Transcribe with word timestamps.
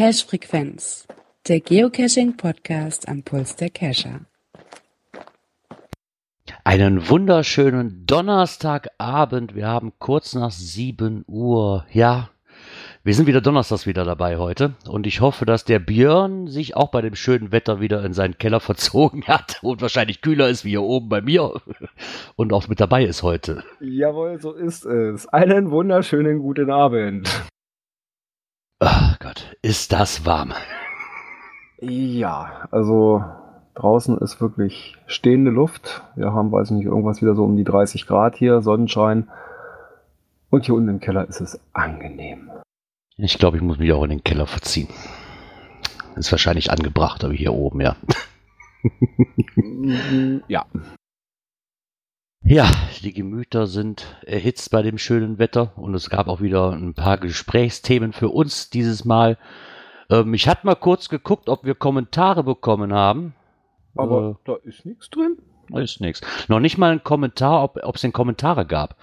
Cache 0.00 0.26
Frequenz, 0.26 1.06
der 1.46 1.60
Geocaching 1.60 2.36
Podcast 2.36 3.06
am 3.06 3.22
Puls 3.22 3.56
der 3.56 3.68
Cacher. 3.68 4.20
Einen 6.64 7.08
wunderschönen 7.08 8.06
Donnerstagabend. 8.06 9.54
Wir 9.54 9.68
haben 9.68 9.92
kurz 9.98 10.34
nach 10.34 10.50
7 10.50 11.24
Uhr. 11.26 11.84
Ja, 11.92 12.30
wir 13.02 13.14
sind 13.14 13.26
wieder 13.26 13.40
donnerstags 13.40 13.86
wieder 13.86 14.04
dabei 14.04 14.36
heute. 14.36 14.74
Und 14.86 15.06
ich 15.06 15.22
hoffe, 15.22 15.46
dass 15.46 15.64
der 15.64 15.78
Björn 15.78 16.48
sich 16.48 16.76
auch 16.76 16.90
bei 16.90 17.00
dem 17.00 17.14
schönen 17.14 17.50
Wetter 17.50 17.80
wieder 17.80 18.04
in 18.04 18.12
seinen 18.12 18.36
Keller 18.36 18.60
verzogen 18.60 19.24
hat 19.26 19.58
und 19.62 19.80
wahrscheinlich 19.80 20.20
kühler 20.20 20.48
ist 20.48 20.64
wie 20.64 20.70
hier 20.70 20.82
oben 20.82 21.08
bei 21.08 21.22
mir 21.22 21.54
und 22.36 22.52
auch 22.52 22.68
mit 22.68 22.80
dabei 22.80 23.04
ist 23.04 23.22
heute. 23.22 23.64
Jawohl, 23.80 24.38
so 24.40 24.52
ist 24.52 24.84
es. 24.84 25.26
Einen 25.28 25.70
wunderschönen 25.70 26.40
guten 26.40 26.70
Abend. 26.70 27.48
Ach 28.80 29.18
Gott, 29.18 29.56
ist 29.62 29.92
das 29.92 30.26
warm. 30.26 30.52
Ja, 31.80 32.68
also 32.70 33.24
Draußen 33.74 34.18
ist 34.18 34.42
wirklich 34.42 34.98
stehende 35.06 35.50
Luft. 35.50 36.02
Wir 36.16 36.34
haben, 36.34 36.52
weiß 36.52 36.70
ich 36.70 36.76
nicht, 36.76 36.86
irgendwas 36.86 37.22
wieder 37.22 37.34
so 37.34 37.44
um 37.44 37.56
die 37.56 37.64
30 37.64 38.06
Grad 38.06 38.36
hier, 38.36 38.60
Sonnenschein. 38.60 39.30
Und 40.50 40.66
hier 40.66 40.74
unten 40.74 40.90
im 40.90 41.00
Keller 41.00 41.26
ist 41.26 41.40
es 41.40 41.58
angenehm. 41.72 42.50
Ich 43.22 43.38
glaube, 43.38 43.58
ich 43.58 43.62
muss 43.62 43.78
mich 43.78 43.92
auch 43.92 44.02
in 44.04 44.10
den 44.10 44.24
Keller 44.24 44.46
verziehen. 44.46 44.88
Ist 46.16 46.32
wahrscheinlich 46.32 46.70
angebracht, 46.70 47.22
aber 47.22 47.34
hier 47.34 47.52
oben, 47.52 47.80
ja. 47.80 47.96
ja. 50.48 50.66
Ja, 52.42 52.70
die 53.02 53.12
Gemüter 53.12 53.66
sind 53.66 54.18
erhitzt 54.24 54.70
bei 54.70 54.80
dem 54.82 54.96
schönen 54.96 55.38
Wetter 55.38 55.72
und 55.76 55.94
es 55.94 56.08
gab 56.08 56.28
auch 56.28 56.40
wieder 56.40 56.72
ein 56.72 56.94
paar 56.94 57.18
Gesprächsthemen 57.18 58.12
für 58.12 58.30
uns 58.30 58.70
dieses 58.70 59.04
Mal. 59.04 59.36
Ähm, 60.08 60.32
ich 60.32 60.48
hatte 60.48 60.66
mal 60.66 60.74
kurz 60.74 61.10
geguckt, 61.10 61.50
ob 61.50 61.64
wir 61.64 61.74
Kommentare 61.74 62.42
bekommen 62.42 62.94
haben. 62.94 63.34
Aber 63.94 64.30
äh, 64.30 64.34
da 64.46 64.56
ist 64.64 64.86
nichts 64.86 65.10
drin. 65.10 65.36
Da 65.68 65.80
ist 65.80 66.00
nichts. 66.00 66.22
Noch 66.48 66.60
nicht 66.60 66.78
mal 66.78 66.92
ein 66.92 67.04
Kommentar, 67.04 67.62
ob 67.62 67.94
es 67.94 68.00
denn 68.00 68.12
Kommentare 68.12 68.64
gab. 68.64 68.96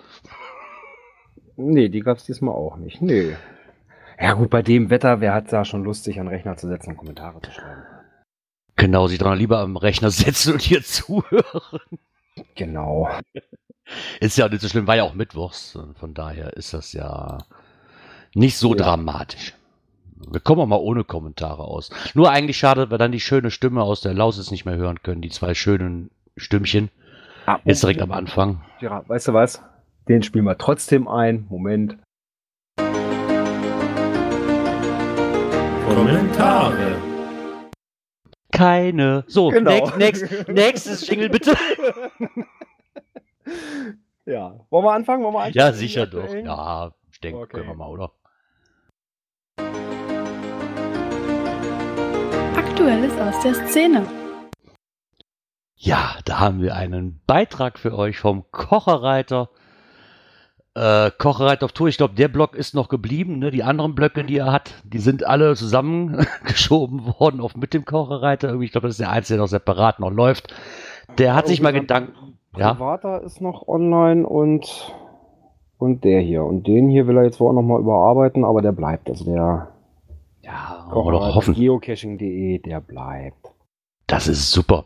Nee, 1.56 1.90
die 1.90 2.00
gab 2.00 2.18
es 2.18 2.26
diesmal 2.26 2.56
auch 2.56 2.78
nicht. 2.78 3.02
Nee. 3.02 3.36
Ja 4.20 4.34
gut, 4.34 4.50
bei 4.50 4.62
dem 4.62 4.90
Wetter, 4.90 5.22
wer 5.22 5.34
hat 5.34 5.52
da 5.54 5.64
schon 5.64 5.84
Lust, 5.84 6.04
sich 6.04 6.20
an 6.20 6.26
den 6.26 6.34
Rechner 6.34 6.58
zu 6.58 6.68
setzen 6.68 6.92
und 6.92 6.98
Kommentare 6.98 7.40
zu 7.42 7.52
schreiben? 7.52 7.84
Genau, 8.76 9.08
sich 9.08 9.20
dann 9.20 9.38
lieber 9.38 9.60
am 9.60 9.78
Rechner 9.78 10.12
setzen 10.12 10.54
und 10.54 10.62
hier 10.62 10.82
zuhören. 10.84 12.00
Genau. 12.56 13.10
Ist 14.20 14.38
ja 14.38 14.50
nicht 14.50 14.62
so 14.62 14.68
schlimm, 14.68 14.88
war 14.88 14.96
ja 14.96 15.04
auch 15.04 15.14
Mittwochs. 15.14 15.78
Von 16.00 16.14
daher 16.14 16.58
ist 16.58 16.74
das 16.74 16.92
ja 16.92 17.38
nicht 18.36 18.58
so 18.58 18.76
ja. 18.76 18.84
dramatisch. 18.84 19.54
Wir 20.30 20.42
kommen 20.42 20.62
auch 20.62 20.68
mal 20.68 20.76
ohne 20.76 21.06
Kommentare 21.06 21.64
aus. 21.64 21.90
Nur 22.14 22.30
eigentlich 22.30 22.58
schade, 22.58 22.92
wir 22.92 22.98
dann 22.98 23.14
die 23.14 23.22
schöne 23.22 23.50
Stimme 23.50 23.84
aus 23.84 24.02
der 24.02 24.14
Lausitz 24.14 24.52
nicht 24.52 24.66
mehr 24.66 24.76
hören 24.76 25.02
können. 25.04 25.22
Die 25.22 25.30
zwei 25.30 25.54
schönen 25.54 26.12
Stimmchen. 26.36 26.90
Ah, 27.46 27.60
Jetzt 27.64 27.82
direkt 27.82 28.02
am 28.02 28.12
Anfang. 28.12 28.62
Ja, 28.82 29.08
weißt 29.08 29.30
du 29.30 29.34
was? 29.34 29.64
Den 30.10 30.22
spielen 30.22 30.44
wir 30.44 30.58
trotzdem 30.58 31.08
ein. 31.08 31.46
Moment. 31.50 31.98
Kommentare. 35.98 37.02
Keine. 38.52 39.24
So, 39.26 39.50
genau. 39.50 39.72
next, 39.72 39.98
next, 39.98 40.48
nächstes 40.48 41.08
Jingle 41.08 41.28
bitte. 41.28 41.56
ja. 44.26 44.60
Wollen 44.70 44.86
wir 44.86 44.94
anfangen? 44.94 45.24
Wollen 45.24 45.34
wir 45.34 45.40
anfangen? 45.40 45.56
Ja, 45.56 45.74
sicher 45.74 46.06
doch. 46.06 46.32
Ja, 46.32 46.92
ich 47.12 47.20
denke, 47.20 47.40
okay. 47.40 47.58
können 47.58 47.70
wir 47.70 47.74
mal, 47.74 47.90
oder? 47.90 48.12
Aktuelles 52.56 53.20
aus 53.20 53.42
der 53.42 53.56
Szene. 53.68 54.06
Ja, 55.78 56.20
da 56.26 56.40
haben 56.40 56.62
wir 56.62 56.76
einen 56.76 57.24
Beitrag 57.26 57.80
für 57.80 57.98
euch 57.98 58.20
vom 58.20 58.52
Kocherreiter. 58.52 59.50
Äh, 60.78 61.12
Kocherreiter 61.18 61.66
auf 61.66 61.72
Tour. 61.72 61.88
Ich 61.88 61.98
glaube, 61.98 62.14
der 62.14 62.28
Block 62.28 62.56
ist 62.56 62.76
noch 62.76 62.88
geblieben. 62.88 63.40
Ne? 63.40 63.50
Die 63.50 63.64
anderen 63.64 63.96
Blöcke, 63.96 64.24
die 64.24 64.38
er 64.38 64.52
hat, 64.52 64.76
die 64.84 65.00
sind 65.00 65.26
alle 65.26 65.56
zusammengeschoben 65.56 67.08
worden 67.20 67.42
auf 67.42 67.56
mit 67.56 67.74
dem 67.74 67.84
Kocherreiter. 67.84 68.54
Ich 68.62 68.72
glaube, 68.72 68.86
das 68.86 68.96
ist 68.96 69.00
der 69.00 69.10
einzige, 69.10 69.38
der 69.38 69.44
noch 69.46 69.50
separat 69.50 70.00
noch 70.00 70.12
läuft. 70.12 70.54
Der 71.18 71.34
hat 71.34 71.48
sich 71.48 71.64
mal 71.64 71.74
Gedanken. 71.74 72.38
Ja. 72.56 72.74
Privater 72.74 73.24
ist 73.24 73.42
noch 73.42 73.68
online 73.68 74.28
und 74.28 74.94
und 75.80 76.04
der 76.04 76.22
hier. 76.22 76.44
Und 76.44 76.68
den 76.68 76.90
hier 76.90 77.08
will 77.08 77.18
er 77.18 77.24
jetzt 77.24 77.40
wohl 77.40 77.50
auch 77.50 77.54
noch 77.54 77.64
mal 77.64 77.80
überarbeiten, 77.80 78.46
aber 78.46 78.62
der 78.62 78.72
bleibt. 78.72 79.10
Also 79.10 79.26
der 79.26 79.70
ja, 80.44 80.88
oder 80.94 81.34
hoffen. 81.34 81.56
Geocaching.de, 81.56 82.60
der 82.60 82.82
bleibt. 82.82 83.52
Das 84.06 84.28
ist 84.28 84.52
super. 84.52 84.86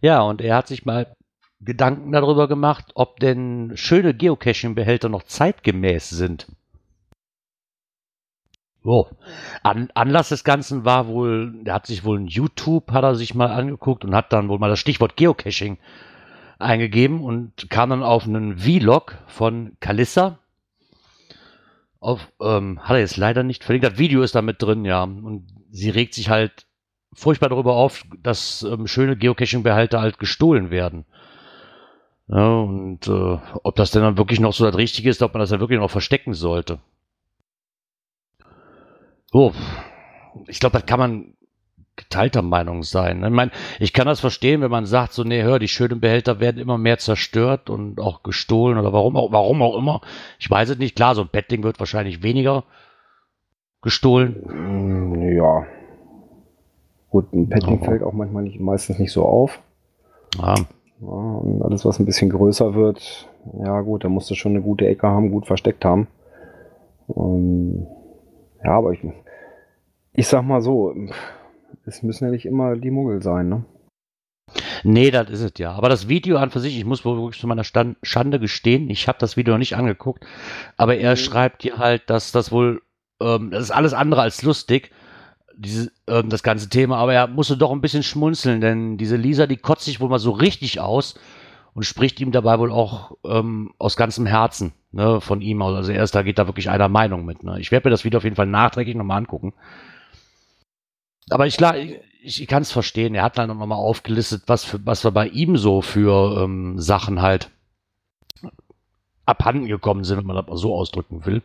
Ja, 0.00 0.22
und 0.22 0.40
er 0.40 0.56
hat 0.56 0.68
sich 0.68 0.86
mal 0.86 1.08
Gedanken 1.66 2.12
darüber 2.12 2.48
gemacht, 2.48 2.86
ob 2.94 3.20
denn 3.20 3.72
schöne 3.74 4.14
Geocaching-Behälter 4.14 5.10
noch 5.10 5.24
zeitgemäß 5.24 6.08
sind. 6.08 6.46
Oh. 8.82 9.06
An, 9.62 9.90
Anlass 9.94 10.30
des 10.30 10.44
Ganzen 10.44 10.84
war 10.84 11.08
wohl, 11.08 11.52
der 11.64 11.74
hat 11.74 11.86
sich 11.86 12.04
wohl 12.04 12.20
ein 12.20 12.28
YouTube, 12.28 12.92
hat 12.92 13.04
er 13.04 13.16
sich 13.16 13.34
mal 13.34 13.50
angeguckt 13.50 14.04
und 14.04 14.14
hat 14.14 14.32
dann 14.32 14.48
wohl 14.48 14.58
mal 14.58 14.70
das 14.70 14.78
Stichwort 14.78 15.16
Geocaching 15.16 15.78
eingegeben 16.58 17.20
und 17.20 17.68
kam 17.68 17.90
dann 17.90 18.02
auf 18.02 18.24
einen 18.24 18.58
Vlog 18.58 19.18
von 19.26 19.76
Kalissa 19.80 20.38
auf, 21.98 22.32
ähm, 22.40 22.78
hat 22.80 22.92
er 22.92 23.00
jetzt 23.00 23.16
leider 23.16 23.42
nicht 23.42 23.64
verlinkt. 23.64 23.86
Das 23.86 23.98
Video 23.98 24.22
ist 24.22 24.36
da 24.36 24.42
mit 24.42 24.62
drin, 24.62 24.84
ja. 24.84 25.02
Und 25.02 25.48
sie 25.70 25.90
regt 25.90 26.14
sich 26.14 26.30
halt 26.30 26.66
furchtbar 27.12 27.48
darüber 27.48 27.74
auf, 27.74 28.04
dass 28.22 28.62
ähm, 28.62 28.86
schöne 28.86 29.16
Geocaching-Behälter 29.16 30.00
halt 30.00 30.18
gestohlen 30.18 30.70
werden. 30.70 31.04
Ja, 32.28 32.58
und 32.58 33.06
äh, 33.06 33.38
ob 33.62 33.76
das 33.76 33.92
denn 33.92 34.02
dann 34.02 34.18
wirklich 34.18 34.40
noch 34.40 34.52
so 34.52 34.64
das 34.64 34.76
Richtige 34.76 35.08
ist, 35.08 35.22
ob 35.22 35.34
man 35.34 35.40
das 35.40 35.50
dann 35.50 35.60
wirklich 35.60 35.78
noch 35.78 35.90
verstecken 35.90 36.34
sollte. 36.34 36.80
So, 39.32 39.52
ich 40.48 40.58
glaube, 40.58 40.78
das 40.78 40.86
kann 40.86 40.98
man 40.98 41.36
geteilter 41.94 42.42
Meinung 42.42 42.82
sein. 42.82 43.24
Ich 43.24 43.30
meine, 43.30 43.50
ich 43.80 43.92
kann 43.92 44.06
das 44.06 44.20
verstehen, 44.20 44.60
wenn 44.60 44.70
man 44.70 44.86
sagt, 44.86 45.12
so, 45.12 45.24
nee, 45.24 45.42
hör, 45.42 45.58
die 45.58 45.68
schönen 45.68 46.00
Behälter 46.00 46.40
werden 46.40 46.60
immer 46.60 46.78
mehr 46.78 46.98
zerstört 46.98 47.70
und 47.70 48.00
auch 48.00 48.22
gestohlen 48.22 48.78
oder 48.78 48.92
warum 48.92 49.16
auch, 49.16 49.32
warum 49.32 49.62
auch 49.62 49.76
immer. 49.76 50.02
Ich 50.38 50.50
weiß 50.50 50.70
es 50.70 50.78
nicht. 50.78 50.94
Klar, 50.94 51.14
so 51.14 51.22
ein 51.22 51.28
Bettding 51.30 51.62
wird 51.62 51.78
wahrscheinlich 51.78 52.22
weniger 52.22 52.64
gestohlen. 53.82 54.42
Mm, 54.46 55.36
ja. 55.36 55.66
Gut, 57.08 57.32
ein 57.32 57.48
Petting 57.48 57.82
fällt 57.82 58.02
auch 58.02 58.12
manchmal 58.12 58.42
nicht, 58.42 58.60
meistens 58.60 58.98
nicht 58.98 59.12
so 59.12 59.24
auf. 59.24 59.60
Ja. 60.38 60.54
Ja. 61.00 61.06
Und 61.06 61.62
alles, 61.62 61.84
was 61.84 61.98
ein 61.98 62.06
bisschen 62.06 62.30
größer 62.30 62.74
wird, 62.74 63.28
ja 63.64 63.80
gut, 63.80 64.04
da 64.04 64.08
musst 64.08 64.30
du 64.30 64.34
schon 64.34 64.52
eine 64.52 64.62
gute 64.62 64.86
Ecke 64.86 65.06
haben, 65.06 65.30
gut 65.30 65.46
versteckt 65.46 65.84
haben. 65.84 66.08
Und, 67.06 67.86
ja, 68.64 68.72
aber 68.72 68.92
ich, 68.92 69.00
ich 70.12 70.26
sag 70.26 70.42
mal 70.42 70.60
so, 70.60 70.94
es 71.84 72.02
müssen 72.02 72.24
ja 72.24 72.30
nicht 72.30 72.46
immer 72.46 72.76
die 72.76 72.90
Muggel 72.90 73.22
sein, 73.22 73.48
ne? 73.48 73.64
Nee, 74.84 75.10
das 75.10 75.30
ist 75.30 75.40
es 75.40 75.52
ja. 75.58 75.72
Aber 75.72 75.88
das 75.88 76.08
Video 76.08 76.36
an 76.36 76.50
für 76.50 76.60
sich, 76.60 76.78
ich 76.78 76.84
muss 76.84 77.04
wohl 77.04 77.16
wirklich 77.16 77.40
zu 77.40 77.46
meiner 77.46 77.64
Stand 77.64 77.96
Schande 78.02 78.38
gestehen, 78.38 78.88
ich 78.90 79.08
habe 79.08 79.18
das 79.18 79.36
Video 79.36 79.54
noch 79.54 79.58
nicht 79.58 79.76
angeguckt, 79.76 80.24
aber 80.76 80.96
er 80.96 81.12
mhm. 81.12 81.16
schreibt 81.16 81.62
hier 81.62 81.78
halt, 81.78 82.08
dass 82.08 82.32
das 82.32 82.52
wohl, 82.52 82.82
ähm, 83.20 83.50
das 83.50 83.64
ist 83.64 83.70
alles 83.70 83.94
andere 83.94 84.22
als 84.22 84.42
lustig, 84.42 84.90
diese, 85.56 85.90
ähm, 86.06 86.28
das 86.28 86.42
ganze 86.42 86.68
Thema, 86.68 86.98
aber 86.98 87.14
er 87.14 87.26
musste 87.26 87.56
doch 87.56 87.72
ein 87.72 87.80
bisschen 87.80 88.02
schmunzeln, 88.02 88.60
denn 88.60 88.98
diese 88.98 89.16
Lisa, 89.16 89.46
die 89.46 89.56
kotzt 89.56 89.84
sich 89.84 90.00
wohl 90.00 90.08
mal 90.08 90.18
so 90.18 90.30
richtig 90.30 90.80
aus 90.80 91.18
und 91.74 91.84
spricht 91.84 92.20
ihm 92.20 92.32
dabei 92.32 92.58
wohl 92.58 92.72
auch 92.72 93.12
ähm, 93.24 93.72
aus 93.78 93.96
ganzem 93.96 94.26
Herzen 94.26 94.72
ne, 94.92 95.20
von 95.20 95.40
ihm 95.40 95.62
aus. 95.62 95.74
Also 95.74 95.92
er 95.92 96.02
ist 96.02 96.14
da, 96.14 96.22
geht 96.22 96.38
da 96.38 96.46
wirklich 96.46 96.70
einer 96.70 96.88
Meinung 96.88 97.24
mit. 97.24 97.42
Ne? 97.42 97.60
Ich 97.60 97.70
werde 97.70 97.88
mir 97.88 97.90
das 97.90 98.04
Video 98.04 98.18
auf 98.18 98.24
jeden 98.24 98.36
Fall 98.36 98.46
nachträglich 98.46 98.96
nochmal 98.96 99.18
angucken. 99.18 99.52
Aber 101.28 101.46
ich, 101.46 101.58
ich, 102.22 102.42
ich 102.42 102.48
kann 102.48 102.62
es 102.62 102.72
verstehen. 102.72 103.14
Er 103.14 103.24
hat 103.24 103.36
dann 103.36 103.48
nochmal 103.48 103.78
aufgelistet, 103.78 104.44
was, 104.46 104.64
für, 104.64 104.84
was 104.86 105.04
wir 105.04 105.10
bei 105.10 105.28
ihm 105.28 105.56
so 105.56 105.82
für 105.82 106.42
ähm, 106.42 106.78
Sachen 106.78 107.20
halt 107.20 107.50
abhanden 109.26 109.66
gekommen 109.66 110.04
sind, 110.04 110.18
wenn 110.18 110.26
man 110.26 110.36
das 110.36 110.46
mal 110.46 110.56
so 110.56 110.74
ausdrücken 110.74 111.26
will. 111.26 111.42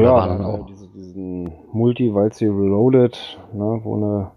Ja, 0.00 0.26
dann 0.26 0.44
auch 0.44 0.66
diese, 0.66 0.88
diesen 0.88 1.52
Multi, 1.72 2.14
weil 2.14 2.32
sie 2.32 2.46
reloaded, 2.46 3.38
ne, 3.52 3.80
wo 3.82 3.96
eine 3.96 4.30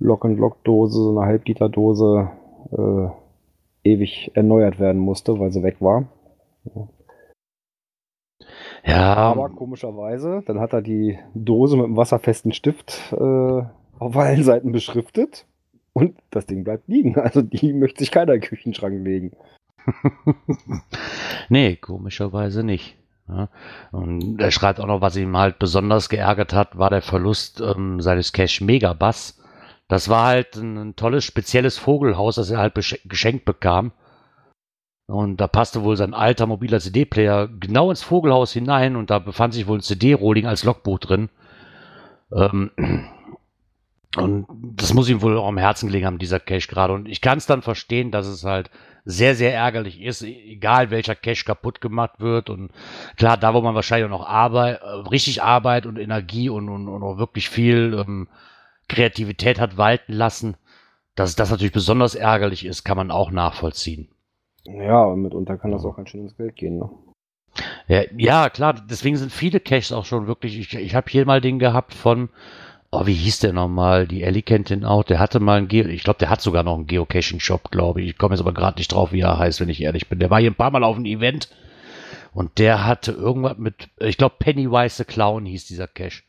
Lock-and-Lock-Dose, 0.00 0.98
so 0.98 1.18
eine 1.18 1.26
Halbliter-Dose 1.26 2.30
äh, 2.72 3.88
ewig 3.88 4.30
erneuert 4.34 4.78
werden 4.78 5.00
musste, 5.00 5.38
weil 5.38 5.50
sie 5.50 5.62
weg 5.62 5.76
war. 5.80 6.04
Ja. 6.64 6.88
Ja. 8.84 9.14
Aber 9.14 9.50
komischerweise, 9.50 10.42
dann 10.46 10.60
hat 10.60 10.72
er 10.72 10.82
die 10.82 11.18
Dose 11.34 11.76
mit 11.76 11.86
einem 11.86 11.96
wasserfesten 11.96 12.52
Stift 12.52 13.12
äh, 13.12 13.62
auf 13.98 14.16
allen 14.16 14.42
Seiten 14.44 14.72
beschriftet 14.72 15.46
und 15.92 16.16
das 16.30 16.46
Ding 16.46 16.64
bleibt 16.64 16.88
liegen. 16.88 17.16
Also 17.16 17.42
die 17.42 17.72
möchte 17.72 18.00
sich 18.00 18.10
keiner 18.10 18.34
in 18.34 18.40
den 18.40 18.48
Küchenschrank 18.48 19.04
legen. 19.04 19.32
nee, 21.48 21.76
komischerweise 21.76 22.62
nicht. 22.62 22.96
Ja. 23.28 23.48
Und 23.92 24.40
er 24.40 24.50
schreibt 24.50 24.80
auch 24.80 24.86
noch, 24.86 25.00
was 25.00 25.16
ihm 25.16 25.36
halt 25.36 25.58
besonders 25.58 26.08
geärgert 26.08 26.52
hat, 26.52 26.78
war 26.78 26.90
der 26.90 27.02
Verlust 27.02 27.60
ähm, 27.60 28.00
seines 28.00 28.32
Cash 28.32 28.60
Megabass. 28.60 29.38
Das 29.86 30.08
war 30.08 30.26
halt 30.26 30.56
ein, 30.56 30.76
ein, 30.76 30.96
tolles, 30.96 31.24
spezielles 31.24 31.78
Vogelhaus, 31.78 32.36
das 32.36 32.50
er 32.50 32.58
halt 32.58 32.74
geschenkt 33.04 33.44
bekam. 33.44 33.92
Und 35.06 35.38
da 35.38 35.46
passte 35.46 35.84
wohl 35.84 35.96
sein 35.96 36.12
alter 36.12 36.46
mobiler 36.46 36.80
CD-Player 36.80 37.48
genau 37.48 37.88
ins 37.88 38.02
Vogelhaus 38.02 38.52
hinein 38.52 38.94
und 38.94 39.08
da 39.08 39.18
befand 39.18 39.54
sich 39.54 39.66
wohl 39.66 39.78
ein 39.78 39.82
CD-Rolling 39.82 40.46
als 40.46 40.64
Logbuch 40.64 40.98
drin. 40.98 41.30
Ähm, 42.30 42.70
und 44.16 44.46
das 44.50 44.94
muss 44.94 45.08
ihm 45.08 45.20
wohl 45.20 45.36
auch 45.36 45.48
am 45.48 45.58
Herzen 45.58 45.88
gelegen 45.88 46.06
haben, 46.06 46.18
dieser 46.18 46.40
Cache 46.40 46.66
gerade. 46.66 46.94
Und 46.94 47.08
ich 47.08 47.20
kann 47.20 47.38
es 47.38 47.46
dann 47.46 47.60
verstehen, 47.60 48.10
dass 48.10 48.26
es 48.26 48.42
halt 48.44 48.70
sehr, 49.04 49.34
sehr 49.34 49.54
ärgerlich 49.54 50.00
ist, 50.00 50.22
egal 50.22 50.90
welcher 50.90 51.14
Cache 51.14 51.44
kaputt 51.44 51.80
gemacht 51.80 52.18
wird. 52.18 52.48
Und 52.48 52.70
klar, 53.16 53.36
da 53.36 53.52
wo 53.52 53.60
man 53.60 53.74
wahrscheinlich 53.74 54.06
auch 54.06 54.18
noch 54.18 54.26
Arbeit, 54.26 54.80
äh, 54.80 55.08
richtig 55.10 55.42
Arbeit 55.42 55.86
und 55.86 55.98
Energie 55.98 56.48
und, 56.48 56.68
und, 56.68 56.88
und 56.88 57.02
auch 57.02 57.18
wirklich 57.18 57.50
viel 57.50 57.94
ähm, 57.98 58.28
Kreativität 58.88 59.60
hat 59.60 59.76
walten 59.76 60.14
lassen, 60.14 60.56
dass 61.14 61.36
das 61.36 61.50
natürlich 61.50 61.72
besonders 61.72 62.14
ärgerlich 62.14 62.64
ist, 62.64 62.84
kann 62.84 62.96
man 62.96 63.10
auch 63.10 63.30
nachvollziehen. 63.30 64.08
Ja, 64.64 65.04
und 65.04 65.22
mitunter 65.22 65.58
kann 65.58 65.70
das 65.70 65.84
auch 65.84 65.96
ganz 65.96 66.10
schön 66.10 66.22
ins 66.22 66.36
Geld 66.36 66.56
gehen, 66.56 66.78
ne? 66.78 66.90
Ja, 67.88 68.02
ja, 68.16 68.50
klar, 68.50 68.74
deswegen 68.74 69.16
sind 69.16 69.32
viele 69.32 69.58
Caches 69.58 69.92
auch 69.92 70.04
schon 70.04 70.26
wirklich. 70.26 70.58
Ich, 70.58 70.74
ich 70.74 70.94
habe 70.94 71.10
hier 71.10 71.26
mal 71.26 71.40
den 71.40 71.58
gehabt 71.58 71.94
von, 71.94 72.28
oh, 72.90 73.06
wie 73.06 73.14
hieß 73.14 73.40
der 73.40 73.52
nochmal? 73.52 74.06
Die 74.06 74.22
Ellie 74.22 74.42
kennt 74.42 74.70
den 74.70 74.84
auch. 74.84 75.04
Der 75.04 75.18
hatte 75.18 75.40
mal 75.40 75.58
einen 75.58 75.68
Geo, 75.68 75.86
ich 75.86 76.04
glaube, 76.04 76.18
der 76.18 76.30
hat 76.30 76.40
sogar 76.40 76.62
noch 76.62 76.74
einen 76.74 76.86
Geocaching-Shop, 76.86 77.70
glaube 77.70 78.02
ich. 78.02 78.10
Ich 78.10 78.18
komme 78.18 78.34
jetzt 78.34 78.40
aber 78.40 78.54
gerade 78.54 78.78
nicht 78.78 78.92
drauf, 78.92 79.12
wie 79.12 79.20
er 79.20 79.38
heißt, 79.38 79.60
wenn 79.60 79.68
ich 79.68 79.82
ehrlich 79.82 80.08
bin. 80.08 80.18
Der 80.18 80.30
war 80.30 80.40
hier 80.40 80.50
ein 80.50 80.56
paar 80.56 80.70
Mal 80.70 80.84
auf 80.84 80.96
einem 80.96 81.06
Event 81.06 81.48
und 82.32 82.58
der 82.58 82.84
hatte 82.84 83.12
irgendwas 83.12 83.58
mit, 83.58 83.88
ich 83.98 84.16
glaube, 84.16 84.36
Pennywise 84.38 84.96
the 84.96 85.04
Clown 85.04 85.44
hieß 85.44 85.66
dieser 85.66 85.88
Cache. 85.88 86.22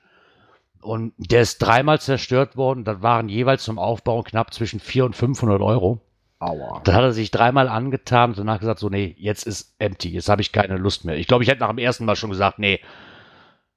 Und 0.82 1.14
der 1.18 1.42
ist 1.42 1.60
dreimal 1.60 2.00
zerstört 2.00 2.56
worden. 2.56 2.86
Das 2.86 3.02
waren 3.02 3.28
jeweils 3.28 3.64
zum 3.64 3.78
Aufbau 3.78 4.24
knapp 4.24 4.54
zwischen 4.54 4.80
400 4.80 5.10
und 5.10 5.16
500 5.16 5.62
Euro. 5.62 6.02
Aua. 6.40 6.82
Dann 6.86 6.96
hat 6.96 7.04
er 7.04 7.12
sich 7.12 7.32
dreimal 7.32 7.68
angetan 7.68 8.30
und 8.30 8.38
danach 8.38 8.60
gesagt, 8.60 8.80
so, 8.80 8.90
nee, 8.90 9.14
jetzt 9.20 9.46
ist 9.46 9.76
empty, 9.78 10.10
jetzt 10.10 10.30
habe 10.30 10.42
ich 10.42 10.54
keine 10.54 10.78
Lust 10.78 11.04
mehr. 11.04 11.18
Ich 11.18 11.28
glaube, 11.28 11.44
ich 11.44 11.50
hätte 11.50 11.60
nach 11.60 11.70
dem 11.70 11.80
ersten 11.80 12.06
Mal 12.06 12.16
schon 12.16 12.30
gesagt, 12.30 12.60
nee. 12.60 12.80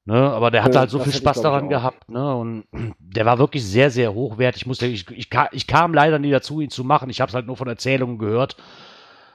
Ne, 0.04 0.14
aber 0.14 0.50
der 0.50 0.64
hatte 0.64 0.80
halt 0.80 0.90
so 0.90 0.98
viel 0.98 1.12
Spaß 1.12 1.42
daran 1.42 1.68
gehabt, 1.68 2.10
ne? 2.10 2.34
Und 2.34 2.64
der 2.98 3.24
war 3.24 3.38
wirklich 3.38 3.64
sehr, 3.64 3.90
sehr 3.90 4.12
hochwertig. 4.14 4.62
Ich, 4.62 4.66
musste, 4.66 4.86
ich, 4.86 5.08
ich, 5.10 5.28
ich 5.52 5.66
kam 5.68 5.94
leider 5.94 6.18
nie 6.18 6.30
dazu, 6.30 6.60
ihn 6.60 6.70
zu 6.70 6.82
machen. 6.82 7.08
Ich 7.08 7.20
habe 7.20 7.28
es 7.28 7.34
halt 7.34 7.46
nur 7.46 7.56
von 7.56 7.68
Erzählungen 7.68 8.18
gehört 8.18 8.56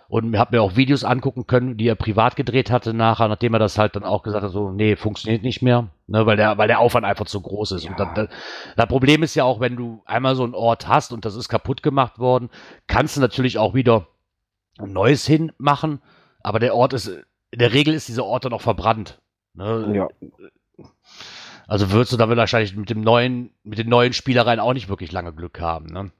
und 0.09 0.37
habe 0.37 0.55
mir 0.55 0.61
auch 0.61 0.75
Videos 0.75 1.03
angucken 1.03 1.47
können, 1.47 1.77
die 1.77 1.87
er 1.87 1.95
privat 1.95 2.35
gedreht 2.35 2.71
hatte 2.71 2.93
nachher, 2.93 3.27
nachdem 3.27 3.53
er 3.53 3.59
das 3.59 3.77
halt 3.77 3.95
dann 3.95 4.03
auch 4.03 4.23
gesagt 4.23 4.43
hat, 4.43 4.51
so, 4.51 4.71
nee, 4.71 4.95
funktioniert 4.95 5.43
nicht 5.43 5.61
mehr, 5.61 5.87
ne, 6.07 6.25
weil 6.25 6.37
der, 6.37 6.57
weil 6.57 6.67
der 6.67 6.79
Aufwand 6.79 7.05
einfach 7.05 7.25
zu 7.25 7.41
groß 7.41 7.73
ist. 7.73 7.83
Ja. 7.83 7.91
Und 7.91 8.17
das, 8.17 8.29
das, 8.75 8.87
Problem 8.87 9.23
ist 9.23 9.35
ja 9.35 9.43
auch, 9.43 9.59
wenn 9.59 9.75
du 9.75 10.01
einmal 10.05 10.35
so 10.35 10.43
einen 10.43 10.55
Ort 10.55 10.87
hast 10.87 11.11
und 11.11 11.25
das 11.25 11.35
ist 11.35 11.49
kaputt 11.49 11.83
gemacht 11.83 12.19
worden, 12.19 12.49
kannst 12.87 13.17
du 13.17 13.21
natürlich 13.21 13.57
auch 13.57 13.73
wieder 13.73 14.07
ein 14.79 14.93
neues 14.93 15.25
hinmachen, 15.25 16.01
aber 16.41 16.59
der 16.59 16.75
Ort 16.75 16.93
ist, 16.93 17.07
in 17.51 17.59
der 17.59 17.73
Regel 17.73 17.93
ist 17.93 18.07
dieser 18.07 18.25
Ort 18.25 18.45
dann 18.45 18.53
auch 18.53 18.61
verbrannt. 18.61 19.19
Ne? 19.53 19.91
Ja. 19.93 20.07
Also 21.67 21.91
würdest 21.91 22.13
du 22.13 22.17
da 22.17 22.29
wahrscheinlich 22.29 22.75
mit 22.75 22.89
dem 22.89 23.01
neuen, 23.01 23.51
mit 23.63 23.77
den 23.77 23.89
neuen 23.89 24.13
Spielereien 24.13 24.59
auch 24.59 24.73
nicht 24.73 24.89
wirklich 24.89 25.11
lange 25.11 25.33
Glück 25.33 25.59
haben, 25.59 25.87
ne? 25.87 26.11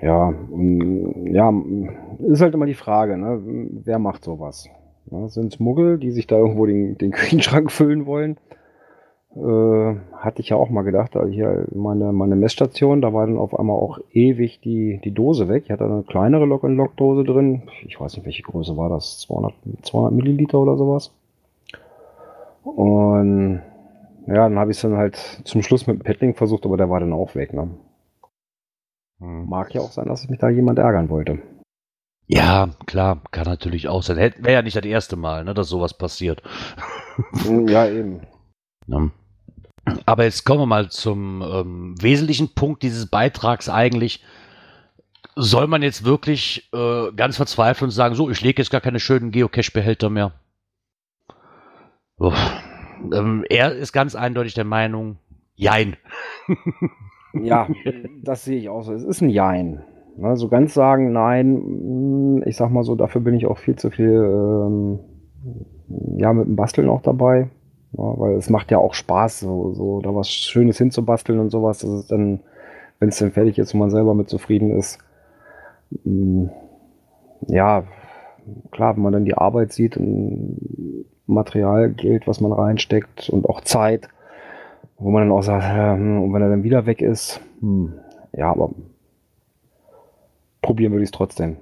Ja, 0.00 0.34
ja, 1.26 1.52
ist 2.28 2.40
halt 2.40 2.54
immer 2.54 2.66
die 2.66 2.74
Frage, 2.74 3.16
ne? 3.16 3.40
wer 3.84 3.98
macht 3.98 4.24
sowas? 4.24 4.68
Ja, 5.10 5.28
sind 5.28 5.52
es 5.52 5.60
Muggel, 5.60 5.98
die 5.98 6.10
sich 6.10 6.26
da 6.26 6.36
irgendwo 6.36 6.66
den, 6.66 6.98
den 6.98 7.10
Küchenschrank 7.12 7.70
füllen 7.70 8.04
wollen? 8.04 8.36
Äh, 9.34 9.96
hatte 10.16 10.40
ich 10.42 10.50
ja 10.50 10.56
auch 10.56 10.68
mal 10.68 10.82
gedacht, 10.82 11.16
also 11.16 11.32
hier 11.32 11.66
meine, 11.74 12.12
meine 12.12 12.36
Messstation, 12.36 13.00
da 13.00 13.14
war 13.14 13.26
dann 13.26 13.38
auf 13.38 13.58
einmal 13.58 13.76
auch 13.76 13.98
ewig 14.12 14.60
die, 14.60 15.00
die 15.02 15.12
Dose 15.12 15.48
weg. 15.48 15.64
Ich 15.66 15.70
hatte 15.70 15.84
eine 15.84 16.02
kleinere 16.02 16.44
Lock-and-Lock-Dose 16.44 17.24
drin. 17.24 17.62
Ich 17.86 17.98
weiß 17.98 18.16
nicht, 18.16 18.26
welche 18.26 18.42
Größe 18.42 18.76
war 18.76 18.90
das? 18.90 19.20
200, 19.20 19.54
200 19.82 20.12
Milliliter 20.12 20.58
oder 20.58 20.76
sowas. 20.76 21.12
Und 22.64 23.62
ja, 24.26 24.48
dann 24.48 24.58
habe 24.58 24.70
ich 24.70 24.76
es 24.76 24.82
dann 24.82 24.96
halt 24.96 25.16
zum 25.44 25.62
Schluss 25.62 25.86
mit 25.86 25.98
dem 25.98 26.02
Paddling 26.04 26.34
versucht, 26.34 26.64
aber 26.64 26.76
der 26.76 26.90
war 26.90 27.00
dann 27.00 27.12
auch 27.12 27.34
weg. 27.34 27.52
Ne? 27.52 27.70
Hm. 29.20 29.48
Mag 29.48 29.74
ja 29.74 29.80
auch 29.80 29.92
sein, 29.92 30.06
dass 30.06 30.22
sich 30.22 30.30
mich 30.30 30.38
da 30.38 30.48
jemand 30.48 30.78
ärgern 30.78 31.08
wollte. 31.08 31.40
Ja, 32.26 32.70
klar, 32.86 33.20
kann 33.30 33.46
natürlich 33.46 33.88
auch 33.88 34.02
sein. 34.02 34.16
Wäre 34.16 34.52
ja 34.52 34.62
nicht 34.62 34.76
das 34.76 34.84
erste 34.84 35.16
Mal, 35.16 35.44
ne, 35.44 35.54
dass 35.54 35.68
sowas 35.68 35.96
passiert. 35.96 36.42
Hm, 37.44 37.68
ja, 37.68 37.86
eben. 37.86 38.22
Ja. 38.86 39.10
Aber 40.06 40.24
jetzt 40.24 40.46
kommen 40.46 40.60
wir 40.60 40.66
mal 40.66 40.90
zum 40.90 41.42
ähm, 41.42 41.94
wesentlichen 42.00 42.54
Punkt 42.54 42.82
dieses 42.82 43.04
Beitrags 43.06 43.68
eigentlich. 43.68 44.24
Soll 45.36 45.66
man 45.66 45.82
jetzt 45.82 46.06
wirklich 46.06 46.70
äh, 46.72 47.12
ganz 47.12 47.36
verzweifeln 47.36 47.88
und 47.88 47.92
sagen, 47.94 48.14
so, 48.14 48.30
ich 48.30 48.40
lege 48.40 48.62
jetzt 48.62 48.70
gar 48.70 48.80
keine 48.80 48.98
schönen 48.98 49.30
Geocache-Behälter 49.30 50.08
mehr? 50.08 50.32
Ähm, 53.12 53.44
er 53.48 53.72
ist 53.74 53.92
ganz 53.92 54.14
eindeutig 54.14 54.54
der 54.54 54.64
Meinung, 54.64 55.16
jein. 55.54 55.96
Ja, 57.34 57.68
das 58.22 58.44
sehe 58.44 58.58
ich 58.58 58.68
auch 58.68 58.82
so. 58.82 58.92
Es 58.92 59.04
ist 59.04 59.20
ein 59.22 59.30
Jein. 59.30 59.82
So 60.34 60.48
ganz 60.48 60.74
sagen, 60.74 61.12
nein, 61.12 61.56
hm, 61.56 62.42
ich 62.46 62.56
sag 62.56 62.70
mal 62.70 62.84
so, 62.84 62.94
dafür 62.94 63.22
bin 63.22 63.34
ich 63.34 63.46
auch 63.46 63.58
viel 63.58 63.76
zu 63.76 63.90
viel 63.90 64.12
ähm, 64.12 64.98
ja, 66.18 66.32
mit 66.32 66.46
dem 66.46 66.56
Basteln 66.56 66.90
auch 66.90 67.02
dabei. 67.02 67.48
Ja, 67.92 68.18
weil 68.18 68.34
es 68.34 68.50
macht 68.50 68.70
ja 68.70 68.78
auch 68.78 68.94
Spaß, 68.94 69.40
so, 69.40 69.72
so 69.74 70.00
da 70.00 70.14
was 70.14 70.30
Schönes 70.30 70.78
hinzubasteln 70.78 71.38
und 71.38 71.50
sowas. 71.50 71.78
Das 71.78 71.90
ist 71.90 72.12
dann, 72.12 72.40
wenn 72.98 73.08
es 73.08 73.18
dann 73.18 73.32
fertig 73.32 73.58
ist 73.58 73.72
und 73.72 73.80
man 73.80 73.90
selber 73.90 74.14
mit 74.14 74.28
zufrieden 74.28 74.76
ist, 74.76 74.98
mh, 76.04 76.04
hm, 76.04 76.50
ja, 77.48 77.84
klar, 78.70 78.96
wenn 78.96 79.02
man 79.02 79.12
dann 79.12 79.24
die 79.24 79.36
Arbeit 79.36 79.72
sieht 79.72 79.96
und 79.96 81.06
Material, 81.32 81.90
Geld, 81.90 82.26
was 82.26 82.40
man 82.40 82.52
reinsteckt 82.52 83.28
und 83.28 83.48
auch 83.48 83.60
Zeit, 83.62 84.08
wo 84.98 85.10
man 85.10 85.28
dann 85.28 85.36
auch 85.36 85.42
sagt, 85.42 85.64
hm, 85.64 86.22
und 86.22 86.32
wenn 86.32 86.42
er 86.42 86.50
dann 86.50 86.64
wieder 86.64 86.86
weg 86.86 87.02
ist, 87.02 87.40
hm, 87.60 87.94
ja, 88.32 88.50
aber 88.50 88.70
probieren 90.62 90.92
würde 90.92 91.02
ich 91.02 91.08
es 91.08 91.12
trotzdem. 91.12 91.56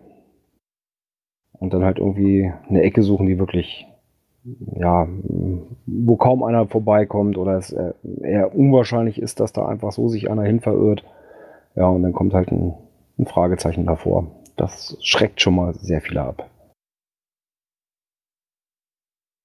Und 1.53 1.75
dann 1.75 1.85
halt 1.85 1.99
irgendwie 1.99 2.53
eine 2.69 2.83
Ecke 2.83 3.03
suchen, 3.03 3.27
die 3.27 3.39
wirklich, 3.39 3.87
ja, 4.77 5.07
wo 5.87 6.17
kaum 6.17 6.43
einer 6.43 6.67
vorbeikommt 6.67 7.37
oder 7.37 7.59
es 7.59 7.75
eher 8.23 8.55
unwahrscheinlich 8.55 9.21
ist, 9.21 9.41
dass 9.41 9.53
da 9.53 9.67
einfach 9.67 9.93
so 9.93 10.09
sich 10.09 10.31
einer 10.31 10.45
hin 10.45 10.61
verirrt. 10.61 11.05
Ja, 11.75 11.87
und 11.87 12.03
dann 12.03 12.13
kommt 12.13 12.35
halt 12.35 12.51
ein, 12.51 12.75
ein 13.19 13.27
Fragezeichen 13.27 13.85
davor. 13.85 14.27
Das 14.57 14.97
schreckt 15.01 15.41
schon 15.41 15.55
mal 15.55 15.75
sehr 15.75 16.01
viele 16.01 16.23
ab. 16.23 16.49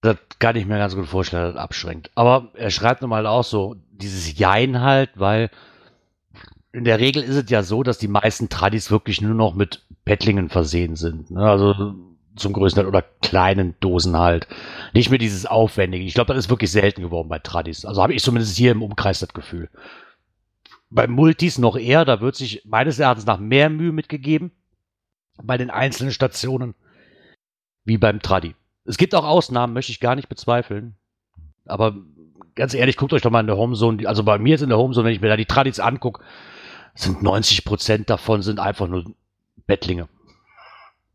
Das 0.06 0.18
kann 0.38 0.56
ich 0.56 0.66
mir 0.66 0.78
ganz 0.78 0.96
gut 0.96 1.08
vorstellen, 1.08 1.44
dass 1.44 1.54
das 1.56 1.64
abschränkt. 1.64 2.12
Aber 2.14 2.50
er 2.54 2.70
schreibt 2.70 3.02
nochmal 3.02 3.26
auch 3.26 3.44
so, 3.44 3.76
dieses 3.92 4.38
Jein 4.38 4.82
halt, 4.82 5.10
weil 5.16 5.50
in 6.72 6.84
der 6.84 7.00
Regel 7.00 7.24
ist 7.24 7.36
es 7.36 7.50
ja 7.50 7.64
so, 7.64 7.82
dass 7.84 7.98
die 7.98 8.08
meisten 8.08 8.50
Tradis 8.50 8.92
wirklich 8.92 9.22
nur 9.22 9.34
noch 9.34 9.56
mit 9.56 9.84
Pettlingen 10.04 10.50
versehen 10.50 10.96
sind. 10.96 11.32
Ne? 11.32 11.42
Also 11.42 11.96
zum 12.36 12.54
größten 12.54 12.84
Teil 12.84 12.88
oder 12.88 13.04
kleinen 13.22 13.76
Dosen 13.80 14.18
halt. 14.18 14.48
Nicht 14.94 15.10
mehr 15.10 15.18
dieses 15.18 15.46
Aufwendige. 15.46 16.06
Ich 16.06 16.14
glaube, 16.14 16.34
das 16.34 16.46
ist 16.46 16.50
wirklich 16.50 16.72
selten 16.72 17.02
geworden 17.02 17.30
bei 17.30 17.40
Tradis. 17.40 17.86
Also 17.86 18.04
habe 18.04 18.14
ich 18.14 18.22
zumindest 18.22 18.58
hier 18.58 18.72
im 18.72 18.84
Umkreis 18.84 19.20
das 19.20 19.34
Gefühl. 19.34 19.70
Bei 20.90 21.08
Multis 21.08 21.58
noch 21.58 21.78
eher, 21.78 22.06
da 22.06 22.22
wird 22.22 22.36
sich 22.36 22.64
meines 22.66 23.00
Erachtens 23.00 23.26
nach 23.26 23.40
mehr 23.40 23.70
Mühe 23.70 23.92
mitgegeben. 23.92 24.52
Bei 25.42 25.58
den 25.58 25.70
einzelnen 25.70 26.12
Stationen. 26.12 26.76
Wie 27.86 27.98
beim 27.98 28.22
Tradi. 28.22 28.54
Es 28.86 28.98
gibt 28.98 29.16
auch 29.16 29.26
Ausnahmen, 29.26 29.74
möchte 29.74 29.92
ich 29.92 30.00
gar 30.00 30.16
nicht 30.16 30.30
bezweifeln. 30.30 30.96
Aber 31.66 31.96
ganz 32.56 32.74
ehrlich, 32.74 32.98
guckt 32.98 33.14
euch 33.14 33.22
doch 33.22 33.32
mal 33.32 33.42
in 33.42 33.48
der 33.48 33.58
Homezone, 33.58 34.08
also 34.08 34.24
bei 34.24 34.38
mir 34.38 34.52
jetzt 34.52 34.62
in 34.62 34.70
der 34.70 34.78
Homezone, 34.78 35.08
wenn 35.08 35.14
ich 35.14 35.22
mir 35.22 35.30
da 35.30 35.38
die 35.38 35.46
Tradis 35.46 35.80
angucke, 35.80 36.24
sind 36.94 37.22
90 37.22 37.66
Prozent 37.66 38.10
davon 38.10 38.42
sind 38.42 38.60
einfach 38.60 38.88
nur 38.88 39.06
Bettlinge. 39.68 40.08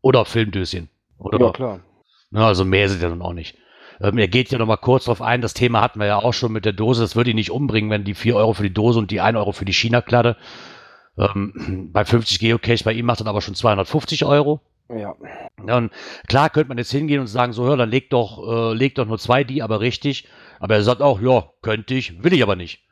Oder 0.01 0.25
Filmdöschen. 0.25 0.89
Oder, 1.17 1.39
ja, 1.39 1.51
klar. 1.51 1.79
Na, 2.29 2.47
also 2.47 2.65
mehr 2.65 2.89
sind 2.89 3.01
ja 3.01 3.09
nun 3.09 3.21
auch 3.21 3.33
nicht. 3.33 3.57
Ähm, 3.99 4.17
er 4.17 4.27
geht 4.27 4.51
ja 4.51 4.57
noch 4.57 4.65
mal 4.65 4.77
kurz 4.77 5.05
drauf 5.05 5.21
ein, 5.21 5.41
das 5.41 5.53
Thema 5.53 5.81
hatten 5.81 5.99
wir 5.99 6.07
ja 6.07 6.17
auch 6.17 6.33
schon 6.33 6.51
mit 6.51 6.65
der 6.65 6.73
Dose, 6.73 7.01
das 7.01 7.15
würde 7.15 7.31
ihn 7.31 7.35
nicht 7.35 7.51
umbringen, 7.51 7.89
wenn 7.89 8.03
die 8.03 8.15
4 8.15 8.35
Euro 8.35 8.53
für 8.53 8.63
die 8.63 8.73
Dose 8.73 8.99
und 8.99 9.11
die 9.11 9.21
1 9.21 9.37
Euro 9.37 9.51
für 9.51 9.65
die 9.65 9.73
China-Kladde. 9.73 10.37
Ähm, 11.17 11.89
bei 11.91 12.05
50 12.05 12.39
Geocache, 12.39 12.83
bei 12.83 12.93
ihm 12.93 13.05
macht 13.05 13.19
das 13.19 13.27
aber 13.27 13.41
schon 13.41 13.55
250 13.55 14.25
Euro. 14.25 14.61
Ja. 14.93 15.15
ja. 15.65 15.77
Und 15.77 15.91
klar 16.27 16.49
könnte 16.49 16.69
man 16.69 16.77
jetzt 16.77 16.91
hingehen 16.91 17.19
und 17.19 17.27
sagen, 17.27 17.53
so, 17.53 17.65
hör, 17.65 17.77
dann 17.77 17.89
leg 17.89 18.09
doch, 18.09 18.71
äh, 18.71 18.73
leg 18.73 18.95
doch 18.95 19.05
nur 19.05 19.17
zwei 19.17 19.43
die, 19.43 19.61
aber 19.61 19.79
richtig. 19.79 20.27
Aber 20.59 20.75
er 20.75 20.83
sagt 20.83 21.01
auch, 21.01 21.21
ja, 21.21 21.49
könnte 21.61 21.93
ich, 21.93 22.23
will 22.23 22.33
ich 22.33 22.43
aber 22.43 22.55
nicht. 22.55 22.83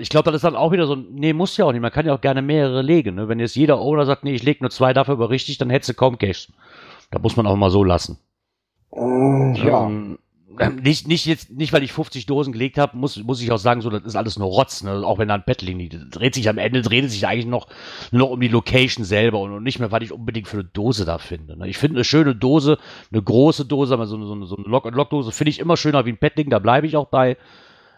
Ich 0.00 0.08
glaube, 0.08 0.24
das 0.30 0.36
ist 0.36 0.44
dann 0.44 0.56
auch 0.56 0.72
wieder 0.72 0.86
so, 0.86 0.94
nee, 0.96 1.34
muss 1.34 1.58
ja 1.58 1.66
auch 1.66 1.72
nicht. 1.72 1.82
Man 1.82 1.92
kann 1.92 2.06
ja 2.06 2.14
auch 2.14 2.22
gerne 2.22 2.40
mehrere 2.40 2.80
legen. 2.80 3.16
Ne? 3.16 3.28
Wenn 3.28 3.38
jetzt 3.38 3.54
jeder 3.54 3.78
Owner 3.78 4.06
sagt, 4.06 4.24
nee, 4.24 4.32
ich 4.34 4.42
lege 4.42 4.62
nur 4.62 4.70
zwei, 4.70 4.94
dafür 4.94 5.12
aber 5.14 5.28
richtig, 5.28 5.58
dann 5.58 5.68
hättest 5.68 5.90
du 5.90 5.94
kaum 5.94 6.16
Cash. 6.16 6.50
Da 7.10 7.18
muss 7.18 7.36
man 7.36 7.46
auch 7.46 7.56
mal 7.56 7.70
so 7.70 7.84
lassen. 7.84 8.18
Mm, 8.92 9.54
ja. 9.56 9.86
Ähm, 9.86 10.18
nicht, 10.80 11.06
nicht 11.06 11.26
jetzt, 11.26 11.50
nicht 11.50 11.72
weil 11.72 11.82
ich 11.82 11.92
50 11.92 12.26
Dosen 12.26 12.52
gelegt 12.52 12.78
habe, 12.78 12.96
muss, 12.96 13.16
muss 13.22 13.42
ich 13.42 13.52
auch 13.52 13.58
sagen, 13.58 13.80
so, 13.80 13.90
das 13.90 14.04
ist 14.04 14.16
alles 14.16 14.38
nur 14.38 14.48
Rotz, 14.48 14.82
ne? 14.82 15.06
Auch 15.06 15.18
wenn 15.18 15.28
da 15.28 15.34
ein 15.34 15.44
Bett 15.44 15.62
liegt. 15.62 15.96
Dreht 16.10 16.34
sich 16.34 16.48
am 16.48 16.58
Ende, 16.58 16.82
dreht 16.82 17.10
sich 17.10 17.26
eigentlich 17.26 17.46
noch, 17.46 17.68
noch 18.10 18.30
um 18.30 18.40
die 18.40 18.48
Location 18.48 19.04
selber 19.04 19.40
und 19.40 19.62
nicht 19.62 19.78
mehr, 19.78 19.92
was 19.92 20.02
ich 20.02 20.12
unbedingt 20.12 20.48
für 20.48 20.58
eine 20.58 20.64
Dose 20.64 21.04
da 21.04 21.18
finde. 21.18 21.56
Ne? 21.58 21.68
Ich 21.68 21.76
finde 21.76 21.96
eine 21.96 22.04
schöne 22.04 22.34
Dose, 22.34 22.78
eine 23.12 23.22
große 23.22 23.66
Dose, 23.66 23.92
aber 23.94 24.06
so 24.06 24.16
eine, 24.16 24.26
so 24.26 24.32
eine, 24.32 24.46
so 24.46 24.56
eine 24.56 24.66
Lock-and-Lock-Dose 24.66 25.32
finde 25.32 25.50
ich 25.50 25.58
immer 25.58 25.76
schöner 25.76 26.06
wie 26.06 26.12
ein 26.12 26.18
Bettling, 26.18 26.50
da 26.50 26.58
bleibe 26.58 26.86
ich 26.86 26.96
auch 26.96 27.08
bei. 27.08 27.36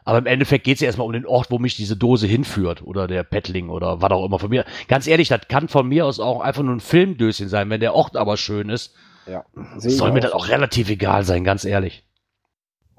Aber 0.04 0.18
im 0.18 0.26
Endeffekt 0.26 0.64
geht 0.64 0.76
es 0.76 0.80
ja 0.80 0.86
erstmal 0.86 1.06
um 1.06 1.12
den 1.12 1.26
Ort, 1.26 1.50
wo 1.50 1.58
mich 1.58 1.76
diese 1.76 1.96
Dose 1.96 2.26
hinführt 2.26 2.82
oder 2.82 3.06
der 3.06 3.22
Pettling 3.22 3.68
oder 3.68 4.00
was 4.02 4.10
auch 4.10 4.24
immer 4.24 4.38
von 4.38 4.50
mir. 4.50 4.64
Ganz 4.88 5.06
ehrlich, 5.06 5.28
das 5.28 5.42
kann 5.48 5.68
von 5.68 5.86
mir 5.86 6.06
aus 6.06 6.18
auch 6.20 6.40
einfach 6.40 6.62
nur 6.62 6.74
ein 6.74 6.80
Filmdöschen 6.80 7.48
sein, 7.48 7.70
wenn 7.70 7.80
der 7.80 7.94
Ort 7.94 8.16
aber 8.16 8.36
schön 8.36 8.70
ist. 8.70 8.94
Ja, 9.26 9.44
soll 9.76 10.12
mir 10.12 10.20
das 10.20 10.32
auch 10.32 10.48
relativ 10.48 10.90
egal 10.90 11.24
sein, 11.24 11.44
ganz 11.44 11.64
ehrlich. 11.64 12.02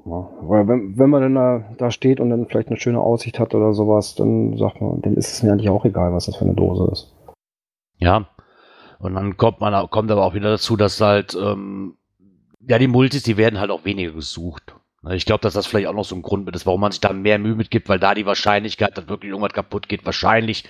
Ja, 0.05 0.29
weil 0.41 0.67
wenn, 0.67 0.97
wenn 0.97 1.09
man 1.09 1.21
dann 1.21 1.35
da, 1.35 1.63
da 1.77 1.91
steht 1.91 2.19
und 2.19 2.29
dann 2.31 2.47
vielleicht 2.47 2.69
eine 2.69 2.79
schöne 2.79 2.99
Aussicht 2.99 3.39
hat 3.39 3.53
oder 3.53 3.73
sowas, 3.73 4.15
dann 4.15 4.57
sagt 4.57 4.81
man, 4.81 5.01
dann 5.01 5.15
ist 5.15 5.31
es 5.31 5.43
mir 5.43 5.51
eigentlich 5.51 5.69
auch 5.69 5.85
egal, 5.85 6.11
was 6.13 6.25
das 6.25 6.37
für 6.37 6.45
eine 6.45 6.55
Dose 6.55 6.89
ist. 6.91 7.13
Ja. 7.97 8.27
Und 8.99 9.15
dann 9.15 9.37
kommt 9.37 9.59
man 9.61 9.89
kommt 9.89 10.11
aber 10.11 10.23
auch 10.23 10.33
wieder 10.33 10.49
dazu, 10.49 10.75
dass 10.75 11.01
halt 11.01 11.35
ähm, 11.35 11.95
ja 12.67 12.77
die 12.77 12.87
Multis, 12.87 13.23
die 13.23 13.37
werden 13.37 13.59
halt 13.59 13.71
auch 13.71 13.85
weniger 13.85 14.11
gesucht. 14.11 14.75
Ne, 15.03 15.15
ich 15.15 15.25
glaube, 15.25 15.41
dass 15.41 15.53
das 15.53 15.67
vielleicht 15.67 15.87
auch 15.87 15.93
noch 15.93 16.05
so 16.05 16.15
ein 16.15 16.21
Grund 16.21 16.53
ist, 16.55 16.65
warum 16.65 16.81
man 16.81 16.91
sich 16.91 17.01
da 17.01 17.13
mehr 17.13 17.39
Mühe 17.39 17.55
mitgibt, 17.55 17.89
weil 17.89 17.99
da 17.99 18.13
die 18.13 18.25
Wahrscheinlichkeit, 18.25 18.97
dass 18.97 19.07
wirklich 19.07 19.29
irgendwas 19.29 19.53
kaputt 19.53 19.89
geht, 19.89 20.05
wahrscheinlich 20.05 20.65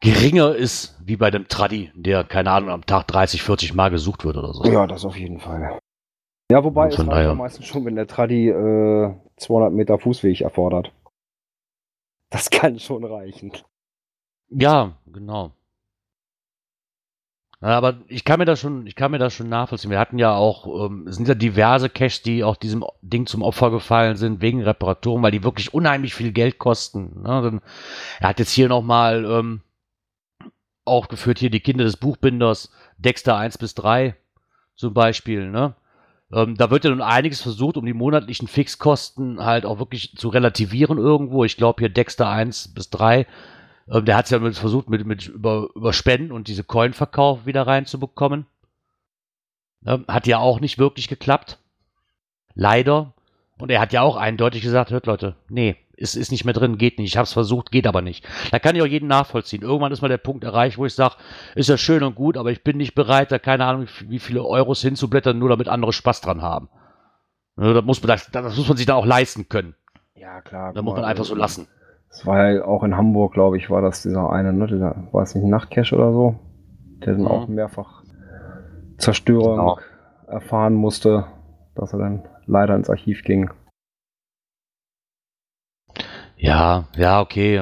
geringer 0.00 0.54
ist, 0.54 0.96
wie 1.04 1.16
bei 1.16 1.30
dem 1.30 1.48
Traddy, 1.48 1.90
der, 1.94 2.24
keine 2.24 2.50
Ahnung, 2.50 2.70
am 2.70 2.86
Tag 2.86 3.06
30, 3.08 3.42
40 3.42 3.74
Mal 3.74 3.90
gesucht 3.90 4.24
wird 4.24 4.36
oder 4.36 4.52
so. 4.54 4.64
Ja, 4.64 4.86
das 4.86 5.04
auf 5.04 5.16
jeden 5.16 5.40
Fall. 5.40 5.78
Ja, 6.50 6.64
wobei 6.64 6.88
es 6.88 6.98
reicht 6.98 7.10
ja 7.10 7.34
meistens 7.34 7.66
schon, 7.66 7.84
wenn 7.84 7.96
der 7.96 8.06
Traddy 8.06 8.48
äh, 8.48 9.14
200 9.36 9.72
Meter 9.72 9.98
Fußweg 9.98 10.40
erfordert. 10.40 10.92
Das 12.30 12.50
kann 12.50 12.78
schon 12.78 13.04
reichen. 13.04 13.52
Ja, 14.48 14.96
genau. 15.06 15.52
Aber 17.60 17.98
ich 18.06 18.24
kann 18.24 18.38
mir 18.38 18.44
das 18.44 18.60
schon, 18.60 18.86
ich 18.86 18.94
kann 18.94 19.10
mir 19.10 19.18
das 19.18 19.34
schon 19.34 19.48
nachvollziehen. 19.48 19.90
Wir 19.90 19.98
hatten 19.98 20.18
ja 20.18 20.34
auch, 20.34 20.86
ähm, 20.86 21.08
es 21.08 21.16
sind 21.16 21.26
ja 21.26 21.34
diverse 21.34 21.90
Caches, 21.90 22.22
die 22.22 22.44
auch 22.44 22.56
diesem 22.56 22.84
Ding 23.02 23.26
zum 23.26 23.42
Opfer 23.42 23.70
gefallen 23.72 24.16
sind 24.16 24.40
wegen 24.40 24.62
Reparaturen, 24.62 25.22
weil 25.22 25.32
die 25.32 25.42
wirklich 25.42 25.74
unheimlich 25.74 26.14
viel 26.14 26.30
Geld 26.30 26.58
kosten. 26.58 27.22
Ne? 27.22 27.60
Er 28.20 28.28
hat 28.28 28.38
jetzt 28.38 28.52
hier 28.52 28.68
nochmal 28.68 29.24
ähm, 29.24 29.62
aufgeführt 30.84 31.40
hier 31.40 31.50
die 31.50 31.60
Kinder 31.60 31.84
des 31.84 31.96
Buchbinders 31.96 32.70
Dexter 32.96 33.36
1 33.36 33.58
bis 33.58 33.74
3 33.74 34.14
zum 34.76 34.94
Beispiel. 34.94 35.50
Ne? 35.50 35.74
Ähm, 36.32 36.56
da 36.56 36.70
wird 36.70 36.84
ja 36.84 36.90
nun 36.90 37.00
einiges 37.00 37.40
versucht, 37.40 37.76
um 37.76 37.86
die 37.86 37.94
monatlichen 37.94 38.48
Fixkosten 38.48 39.44
halt 39.44 39.64
auch 39.64 39.78
wirklich 39.78 40.14
zu 40.16 40.28
relativieren 40.28 40.98
irgendwo. 40.98 41.44
Ich 41.44 41.56
glaube 41.56 41.80
hier 41.80 41.88
Dexter 41.88 42.28
1 42.28 42.74
bis 42.74 42.90
3 42.90 43.26
ähm, 43.90 44.04
der 44.04 44.16
hat 44.16 44.26
es 44.26 44.30
ja 44.30 44.40
versucht, 44.52 44.88
mit, 44.88 45.06
mit 45.06 45.28
über, 45.28 45.68
über 45.74 45.92
Spenden 45.92 46.32
und 46.32 46.48
diese 46.48 46.64
Coin-Verkauf 46.64 47.46
wieder 47.46 47.66
reinzubekommen. 47.66 48.46
Ähm, 49.86 50.04
hat 50.08 50.26
ja 50.26 50.38
auch 50.38 50.60
nicht 50.60 50.78
wirklich 50.78 51.08
geklappt. 51.08 51.58
Leider. 52.54 53.14
Und 53.58 53.70
er 53.70 53.80
hat 53.80 53.92
ja 53.92 54.02
auch 54.02 54.16
eindeutig 54.16 54.62
gesagt, 54.62 54.90
hört 54.90 55.06
Leute, 55.06 55.36
nee, 55.48 55.76
ist, 55.98 56.14
ist 56.14 56.30
nicht 56.30 56.44
mehr 56.44 56.54
drin, 56.54 56.78
geht 56.78 56.98
nicht. 56.98 57.08
Ich 57.08 57.16
habe 57.16 57.24
es 57.24 57.32
versucht, 57.32 57.70
geht 57.70 57.86
aber 57.86 58.02
nicht. 58.02 58.26
Da 58.50 58.58
kann 58.58 58.76
ich 58.76 58.82
auch 58.82 58.86
jeden 58.86 59.08
nachvollziehen. 59.08 59.62
Irgendwann 59.62 59.92
ist 59.92 60.00
mal 60.00 60.08
der 60.08 60.18
Punkt 60.18 60.44
erreicht, 60.44 60.78
wo 60.78 60.86
ich 60.86 60.94
sage, 60.94 61.16
ist 61.54 61.68
ja 61.68 61.76
schön 61.76 62.02
und 62.02 62.14
gut, 62.14 62.36
aber 62.36 62.50
ich 62.50 62.62
bin 62.62 62.76
nicht 62.76 62.94
bereit, 62.94 63.32
da 63.32 63.38
keine 63.38 63.64
Ahnung, 63.64 63.86
wie 64.06 64.18
viele 64.18 64.44
Euros 64.44 64.80
hinzublättern, 64.80 65.38
nur 65.38 65.48
damit 65.48 65.68
andere 65.68 65.92
Spaß 65.92 66.20
dran 66.20 66.42
haben. 66.42 66.68
Das 67.56 67.84
muss, 67.84 68.00
man, 68.00 68.08
das, 68.08 68.30
das 68.30 68.56
muss 68.56 68.68
man 68.68 68.76
sich 68.76 68.86
dann 68.86 68.96
auch 68.96 69.06
leisten 69.06 69.48
können. 69.48 69.74
Ja, 70.14 70.40
klar. 70.40 70.72
Da 70.72 70.82
muss 70.82 70.94
man 70.94 71.04
einfach 71.04 71.24
so 71.24 71.34
lassen. 71.34 71.66
Das 72.08 72.24
war 72.24 72.50
ja 72.50 72.64
auch 72.64 72.84
in 72.84 72.96
Hamburg, 72.96 73.34
glaube 73.34 73.56
ich, 73.58 73.68
war 73.68 73.82
das 73.82 74.02
dieser 74.02 74.30
eine, 74.30 74.52
ne? 74.52 74.66
Dieser, 74.66 74.96
war 75.12 75.22
es 75.22 75.34
nicht 75.34 75.44
ein 75.44 75.50
Nachtcache 75.50 75.94
oder 75.94 76.12
so? 76.12 76.36
Der 77.04 77.14
dann 77.14 77.22
mhm. 77.22 77.28
auch 77.28 77.48
mehrfach 77.48 78.02
Zerstörung 78.96 79.56
genau. 79.56 79.78
erfahren 80.26 80.74
musste, 80.74 81.26
dass 81.74 81.92
er 81.92 81.98
dann 81.98 82.22
leider 82.46 82.74
ins 82.74 82.90
Archiv 82.90 83.22
ging. 83.24 83.50
Ja, 86.38 86.88
ja, 86.96 87.20
okay. 87.20 87.58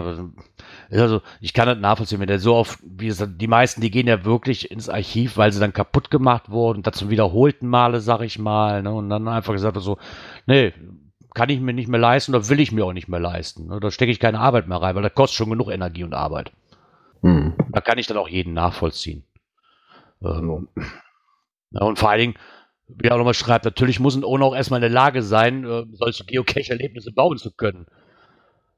Also 0.90 1.22
ich 1.40 1.52
kann 1.52 1.66
das 1.66 1.78
nachvollziehen, 1.78 2.20
wenn 2.20 2.28
der 2.28 2.38
so 2.38 2.54
oft, 2.54 2.78
wie 2.82 3.08
es, 3.08 3.24
die 3.26 3.48
meisten, 3.48 3.80
die 3.80 3.90
gehen 3.90 4.06
ja 4.06 4.24
wirklich 4.24 4.70
ins 4.70 4.88
Archiv, 4.88 5.36
weil 5.36 5.52
sie 5.52 5.60
dann 5.60 5.72
kaputt 5.72 6.10
gemacht 6.10 6.50
wurden, 6.50 6.82
das 6.82 6.96
zum 6.96 7.10
wiederholten 7.10 7.66
Male, 7.66 8.00
sag 8.00 8.20
ich 8.20 8.38
mal, 8.38 8.82
ne, 8.82 8.92
und 8.92 9.10
dann 9.10 9.26
einfach 9.26 9.52
gesagt 9.52 9.76
so, 9.80 9.98
nee, 10.46 10.72
kann 11.34 11.50
ich 11.50 11.60
mir 11.60 11.74
nicht 11.74 11.88
mehr 11.88 12.00
leisten 12.00 12.34
oder 12.34 12.48
will 12.48 12.60
ich 12.60 12.72
mir 12.72 12.84
auch 12.84 12.92
nicht 12.92 13.08
mehr 13.08 13.20
leisten. 13.20 13.66
Ne? 13.66 13.80
Da 13.80 13.90
stecke 13.90 14.12
ich 14.12 14.20
keine 14.20 14.40
Arbeit 14.40 14.68
mehr 14.68 14.80
rein, 14.80 14.94
weil 14.94 15.02
das 15.02 15.14
kostet 15.14 15.36
schon 15.36 15.50
genug 15.50 15.70
Energie 15.70 16.04
und 16.04 16.14
Arbeit. 16.14 16.52
Hm. 17.22 17.54
Da 17.72 17.80
kann 17.80 17.98
ich 17.98 18.06
dann 18.06 18.16
auch 18.16 18.28
jeden 18.28 18.54
nachvollziehen. 18.54 19.24
Ähm, 20.22 20.68
ja, 21.72 21.82
und 21.82 21.98
vor 21.98 22.10
allen 22.10 22.20
Dingen, 22.20 22.34
wie 22.88 23.08
er 23.08 23.14
auch 23.14 23.18
nochmal 23.18 23.34
schreibt, 23.34 23.64
natürlich 23.64 24.00
muss 24.00 24.16
ein 24.16 24.24
Owner 24.24 24.46
auch 24.46 24.56
erstmal 24.56 24.78
in 24.78 24.82
der 24.82 24.90
Lage 24.90 25.22
sein, 25.22 25.64
äh, 25.64 25.84
solche 25.92 26.24
Geocache-Erlebnisse 26.24 27.12
bauen 27.12 27.36
zu 27.36 27.50
können. 27.50 27.86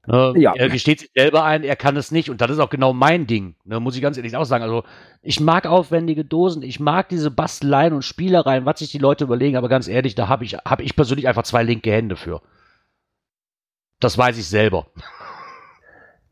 Ne, 0.08 0.32
ja. 0.38 0.54
Er 0.56 0.70
gesteht 0.70 1.00
sich 1.00 1.10
selber 1.14 1.44
ein, 1.44 1.62
er 1.64 1.76
kann 1.76 1.94
es 1.98 2.10
nicht 2.10 2.30
und 2.30 2.40
das 2.40 2.50
ist 2.50 2.60
auch 2.60 2.70
genau 2.70 2.94
mein 2.94 3.26
Ding, 3.26 3.56
ne, 3.64 3.78
muss 3.78 3.94
ich 3.94 4.00
ganz 4.00 4.16
ehrlich 4.16 4.34
auch 4.36 4.44
sagen. 4.44 4.64
Also 4.64 4.84
ich 5.20 5.38
mag 5.38 5.66
aufwendige 5.66 6.24
Dosen, 6.24 6.62
ich 6.62 6.80
mag 6.80 7.10
diese 7.10 7.30
Basteleien 7.30 7.92
und 7.92 8.02
Spielereien, 8.02 8.64
was 8.64 8.78
sich 8.78 8.90
die 8.90 8.98
Leute 8.98 9.24
überlegen, 9.24 9.58
aber 9.58 9.68
ganz 9.68 9.86
ehrlich, 9.86 10.14
da 10.14 10.28
habe 10.28 10.44
ich, 10.44 10.54
hab 10.54 10.80
ich 10.80 10.96
persönlich 10.96 11.28
einfach 11.28 11.42
zwei 11.42 11.62
linke 11.62 11.92
Hände 11.92 12.16
für. 12.16 12.40
Das 14.00 14.16
weiß 14.16 14.38
ich 14.38 14.48
selber. 14.48 14.86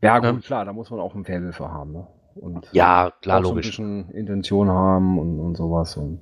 Ja, 0.01 0.17
gut, 0.17 0.29
ähm, 0.29 0.41
klar, 0.41 0.65
da 0.65 0.73
muss 0.73 0.89
man 0.89 0.99
auch 0.99 1.13
ein 1.13 1.25
Faible 1.25 1.53
für 1.53 1.69
haben. 1.69 1.91
Ne? 1.91 2.07
Und 2.33 2.67
ja, 2.71 3.11
klar, 3.21 3.41
logisch. 3.41 3.75
So 3.75 3.83
ein 3.83 4.07
bisschen 4.07 4.17
Intention 4.17 4.69
haben 4.69 5.19
und, 5.19 5.39
und 5.39 5.55
sowas. 5.55 5.97
Und 5.97 6.19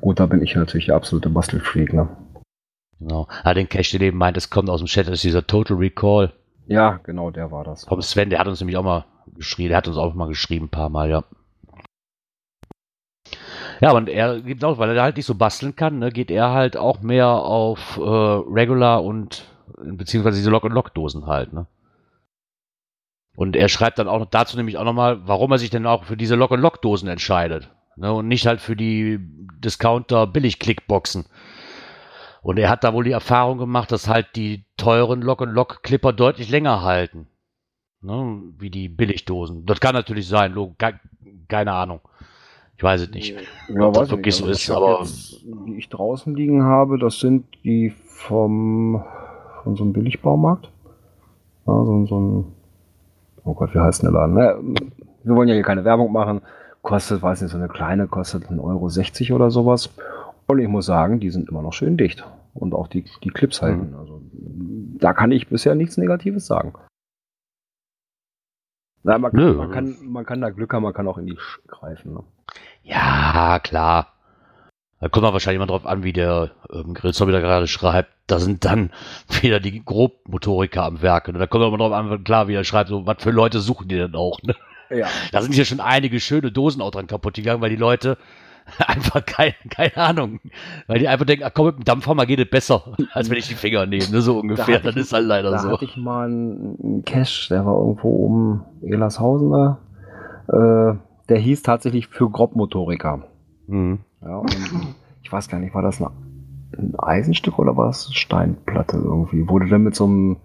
gut, 0.00 0.20
da 0.20 0.26
bin 0.26 0.40
ich 0.40 0.54
natürlich 0.54 0.86
der 0.86 0.96
absolute 0.96 1.30
Bastelfreak, 1.30 1.92
ne? 1.92 2.08
Genau. 3.00 3.26
Ah, 3.42 3.54
den 3.54 3.68
Cash, 3.68 3.90
den 3.90 4.02
eben 4.02 4.18
meint, 4.18 4.36
es 4.36 4.50
kommt 4.50 4.70
aus 4.70 4.80
dem 4.80 4.86
Chat, 4.86 5.08
das 5.08 5.14
ist 5.14 5.24
dieser 5.24 5.44
Total 5.44 5.76
Recall. 5.76 6.32
Ja, 6.66 7.00
genau, 7.02 7.30
der 7.30 7.50
war 7.50 7.64
das. 7.64 7.84
Vom 7.84 8.02
Sven, 8.02 8.30
der 8.30 8.38
hat 8.38 8.48
uns 8.48 8.60
nämlich 8.60 8.76
auch 8.76 8.84
mal 8.84 9.04
geschrieben, 9.34 9.70
der 9.70 9.78
hat 9.78 9.88
uns 9.88 9.96
auch 9.96 10.14
mal 10.14 10.28
geschrieben, 10.28 10.66
ein 10.66 10.70
paar 10.70 10.88
Mal, 10.88 11.10
ja. 11.10 11.24
Ja, 13.80 13.92
und 13.92 14.08
er 14.08 14.40
gibt 14.40 14.62
auch, 14.62 14.78
weil 14.78 14.96
er 14.96 15.02
halt 15.02 15.16
nicht 15.16 15.26
so 15.26 15.34
basteln 15.34 15.74
kann, 15.74 15.98
ne, 15.98 16.10
geht 16.10 16.30
er 16.30 16.50
halt 16.50 16.76
auch 16.76 17.00
mehr 17.00 17.28
auf 17.28 17.96
äh, 17.96 18.00
Regular 18.00 19.02
und 19.02 19.44
beziehungsweise 19.76 20.36
diese 20.36 20.50
Lock-and-Lock-Dosen 20.50 21.26
halt, 21.26 21.52
ne? 21.52 21.66
Und 23.34 23.56
er 23.56 23.68
schreibt 23.68 23.98
dann 23.98 24.08
auch 24.08 24.24
dazu 24.26 24.56
nämlich 24.56 24.76
auch 24.76 24.84
nochmal, 24.84 25.26
warum 25.26 25.52
er 25.52 25.58
sich 25.58 25.70
denn 25.70 25.86
auch 25.86 26.04
für 26.04 26.18
diese 26.18 26.36
Lock-and-Lock-Dosen 26.36 27.08
entscheidet. 27.08 27.70
Ne, 27.96 28.12
und 28.12 28.28
nicht 28.28 28.46
halt 28.46 28.60
für 28.60 28.76
die 28.76 29.18
Discounter-Billig-Klickboxen. 29.20 31.26
Und 32.42 32.58
er 32.58 32.68
hat 32.68 32.82
da 32.84 32.92
wohl 32.92 33.04
die 33.04 33.12
Erfahrung 33.12 33.58
gemacht, 33.58 33.92
dass 33.92 34.08
halt 34.08 34.34
die 34.34 34.64
teuren 34.76 35.22
Lock-and-Lock-Clipper 35.22 36.12
deutlich 36.12 36.50
länger 36.50 36.82
halten. 36.82 37.28
Ne, 38.00 38.42
wie 38.58 38.68
die 38.68 38.88
Billigdosen. 38.88 39.64
Das 39.64 39.78
kann 39.78 39.94
natürlich 39.94 40.26
sein, 40.26 40.56
keine 41.48 41.72
Ahnung. 41.72 42.00
Ich 42.76 42.82
weiß 42.82 43.02
es 43.02 43.10
nicht, 43.10 43.36
ja, 43.68 43.86
ob 43.86 43.94
das 43.94 44.10
wirklich 44.10 44.34
so 44.34 44.46
also 44.46 44.52
ist, 44.52 44.70
aber. 44.70 44.98
Jetzt, 45.00 45.44
die 45.68 45.76
ich 45.76 45.88
draußen 45.88 46.34
liegen 46.34 46.64
habe, 46.64 46.98
das 46.98 47.20
sind 47.20 47.46
die 47.62 47.90
vom, 47.90 49.04
von 49.62 49.76
so 49.76 49.84
einem 49.84 49.92
Billigbaumarkt. 49.92 50.68
Ja, 51.64 51.84
so, 51.84 52.06
so 52.06 52.18
ein, 52.18 52.44
oh 53.44 53.54
Gott, 53.54 53.72
wie 53.72 53.78
heißt 53.78 54.02
denn 54.02 54.10
der 54.10 54.20
Laden? 54.20 54.34
Naja, 54.34 54.58
wir 55.22 55.36
wollen 55.36 55.48
ja 55.48 55.54
hier 55.54 55.62
keine 55.62 55.84
Werbung 55.84 56.10
machen. 56.10 56.40
Kostet, 56.80 57.22
weiß 57.22 57.42
nicht, 57.42 57.52
so 57.52 57.56
eine 57.56 57.68
kleine 57.68 58.08
kostet 58.08 58.46
1,60 58.46 59.30
Euro 59.30 59.36
oder 59.36 59.52
sowas. 59.52 59.94
Und 60.52 60.58
ich 60.58 60.68
muss 60.68 60.84
sagen, 60.84 61.18
die 61.18 61.30
sind 61.30 61.48
immer 61.48 61.62
noch 61.62 61.72
schön 61.72 61.96
dicht. 61.96 62.26
Und 62.52 62.74
auch 62.74 62.86
die, 62.86 63.06
die 63.24 63.30
Clips 63.30 63.62
halten. 63.62 63.92
Mhm. 63.92 63.96
Also, 63.96 64.20
da 64.98 65.14
kann 65.14 65.32
ich 65.32 65.48
bisher 65.48 65.74
nichts 65.74 65.96
Negatives 65.96 66.46
sagen. 66.46 66.74
Na, 69.02 69.16
man, 69.16 69.32
kann, 69.32 69.56
man, 69.56 69.70
kann, 69.70 69.96
man 70.02 70.26
kann 70.26 70.42
da 70.42 70.50
Glück 70.50 70.74
haben, 70.74 70.82
man 70.82 70.92
kann 70.92 71.08
auch 71.08 71.16
in 71.16 71.24
die 71.24 71.38
Sch 71.38 71.60
greifen. 71.66 72.12
Ne? 72.12 72.24
Ja, 72.82 73.60
klar. 73.60 74.12
Da 75.00 75.08
kommt 75.08 75.24
man 75.24 75.32
wahrscheinlich 75.32 75.56
immer 75.56 75.66
drauf 75.66 75.86
an, 75.86 76.04
wie 76.04 76.12
der 76.12 76.50
ähm, 76.70 76.92
Grillzoll 76.92 77.28
wieder 77.28 77.40
gerade 77.40 77.66
schreibt. 77.66 78.10
Da 78.26 78.38
sind 78.38 78.66
dann 78.66 78.90
wieder 79.40 79.58
die 79.58 79.82
Grobmotoriker 79.82 80.84
am 80.84 81.00
Werk. 81.00 81.28
Ne? 81.28 81.38
Da 81.38 81.46
kommt 81.46 81.64
man 81.70 81.80
drauf 81.80 81.92
an, 81.92 82.24
klar, 82.24 82.46
wie 82.46 82.54
er 82.54 82.64
schreibt, 82.64 82.90
so, 82.90 83.06
was 83.06 83.22
für 83.22 83.30
Leute 83.30 83.60
suchen 83.60 83.88
die 83.88 83.96
denn 83.96 84.14
auch. 84.14 84.38
Ne? 84.42 84.54
Ja. 84.90 85.06
Da 85.32 85.40
sind 85.40 85.56
ja 85.56 85.64
schon 85.64 85.80
einige 85.80 86.20
schöne 86.20 86.52
Dosen 86.52 86.82
auch 86.82 86.90
dran 86.90 87.06
kaputt 87.06 87.32
gegangen, 87.32 87.62
weil 87.62 87.70
die 87.70 87.76
Leute 87.76 88.18
Einfach 88.86 89.24
keine, 89.24 89.54
keine 89.70 89.96
Ahnung. 89.96 90.40
Weil 90.86 90.98
die 90.98 91.08
einfach 91.08 91.26
denken, 91.26 91.44
ach 91.44 91.52
komm, 91.54 91.66
mit 91.66 91.78
dem 91.78 91.84
Dampfhammer 91.84 92.26
geht 92.26 92.38
es 92.38 92.48
besser, 92.48 92.82
als 93.12 93.30
wenn 93.30 93.38
ich 93.38 93.48
die 93.48 93.54
Finger 93.54 93.86
nehme, 93.86 94.08
ne? 94.10 94.20
so 94.20 94.38
ungefähr. 94.38 94.78
Da 94.80 94.90
das 94.90 94.96
ist 94.96 95.12
halt 95.12 95.26
leider 95.26 95.50
da 95.50 95.58
so. 95.58 95.68
Da 95.68 95.74
hatte 95.74 95.84
ich 95.84 95.96
mal 95.96 96.26
einen 96.26 97.02
Cache, 97.04 97.48
der 97.50 97.66
war 97.66 97.78
irgendwo 97.78 98.08
um 98.26 98.64
Elershausen 98.82 99.76
Äh, 100.48 100.94
der 101.28 101.38
hieß 101.38 101.62
tatsächlich 101.62 102.08
für 102.08 102.28
Grobmotoriker. 102.30 103.24
Mhm. 103.66 104.00
Ja, 104.22 104.42
ich 105.22 105.32
weiß 105.32 105.48
gar 105.48 105.58
nicht, 105.58 105.74
war 105.74 105.82
das 105.82 106.00
eine, 106.00 106.10
ein 106.76 106.94
Eisenstück 106.98 107.58
oder 107.58 107.76
war 107.76 107.86
das 107.86 108.12
Steinplatte 108.12 108.96
irgendwie? 108.96 109.48
Wo 109.48 109.58
du 109.58 109.66
dann 109.66 109.82
mit 109.82 109.94
so 109.94 110.04
einem, 110.04 110.36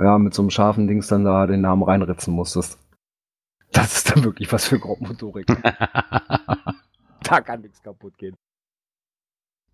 ja, 0.00 0.18
mit 0.18 0.34
so 0.34 0.42
einem 0.42 0.50
scharfen 0.50 0.86
Dings 0.86 1.08
dann 1.08 1.24
da 1.24 1.46
den 1.46 1.62
Namen 1.62 1.82
reinritzen 1.82 2.34
musstest. 2.34 2.78
Das 3.72 3.96
ist 3.96 4.10
dann 4.10 4.24
wirklich 4.24 4.52
was 4.52 4.66
für 4.66 4.78
Grobmotoriker. 4.78 5.56
da 7.30 7.40
kann 7.40 7.60
nichts 7.60 7.82
kaputt 7.82 8.18
gehen. 8.18 8.36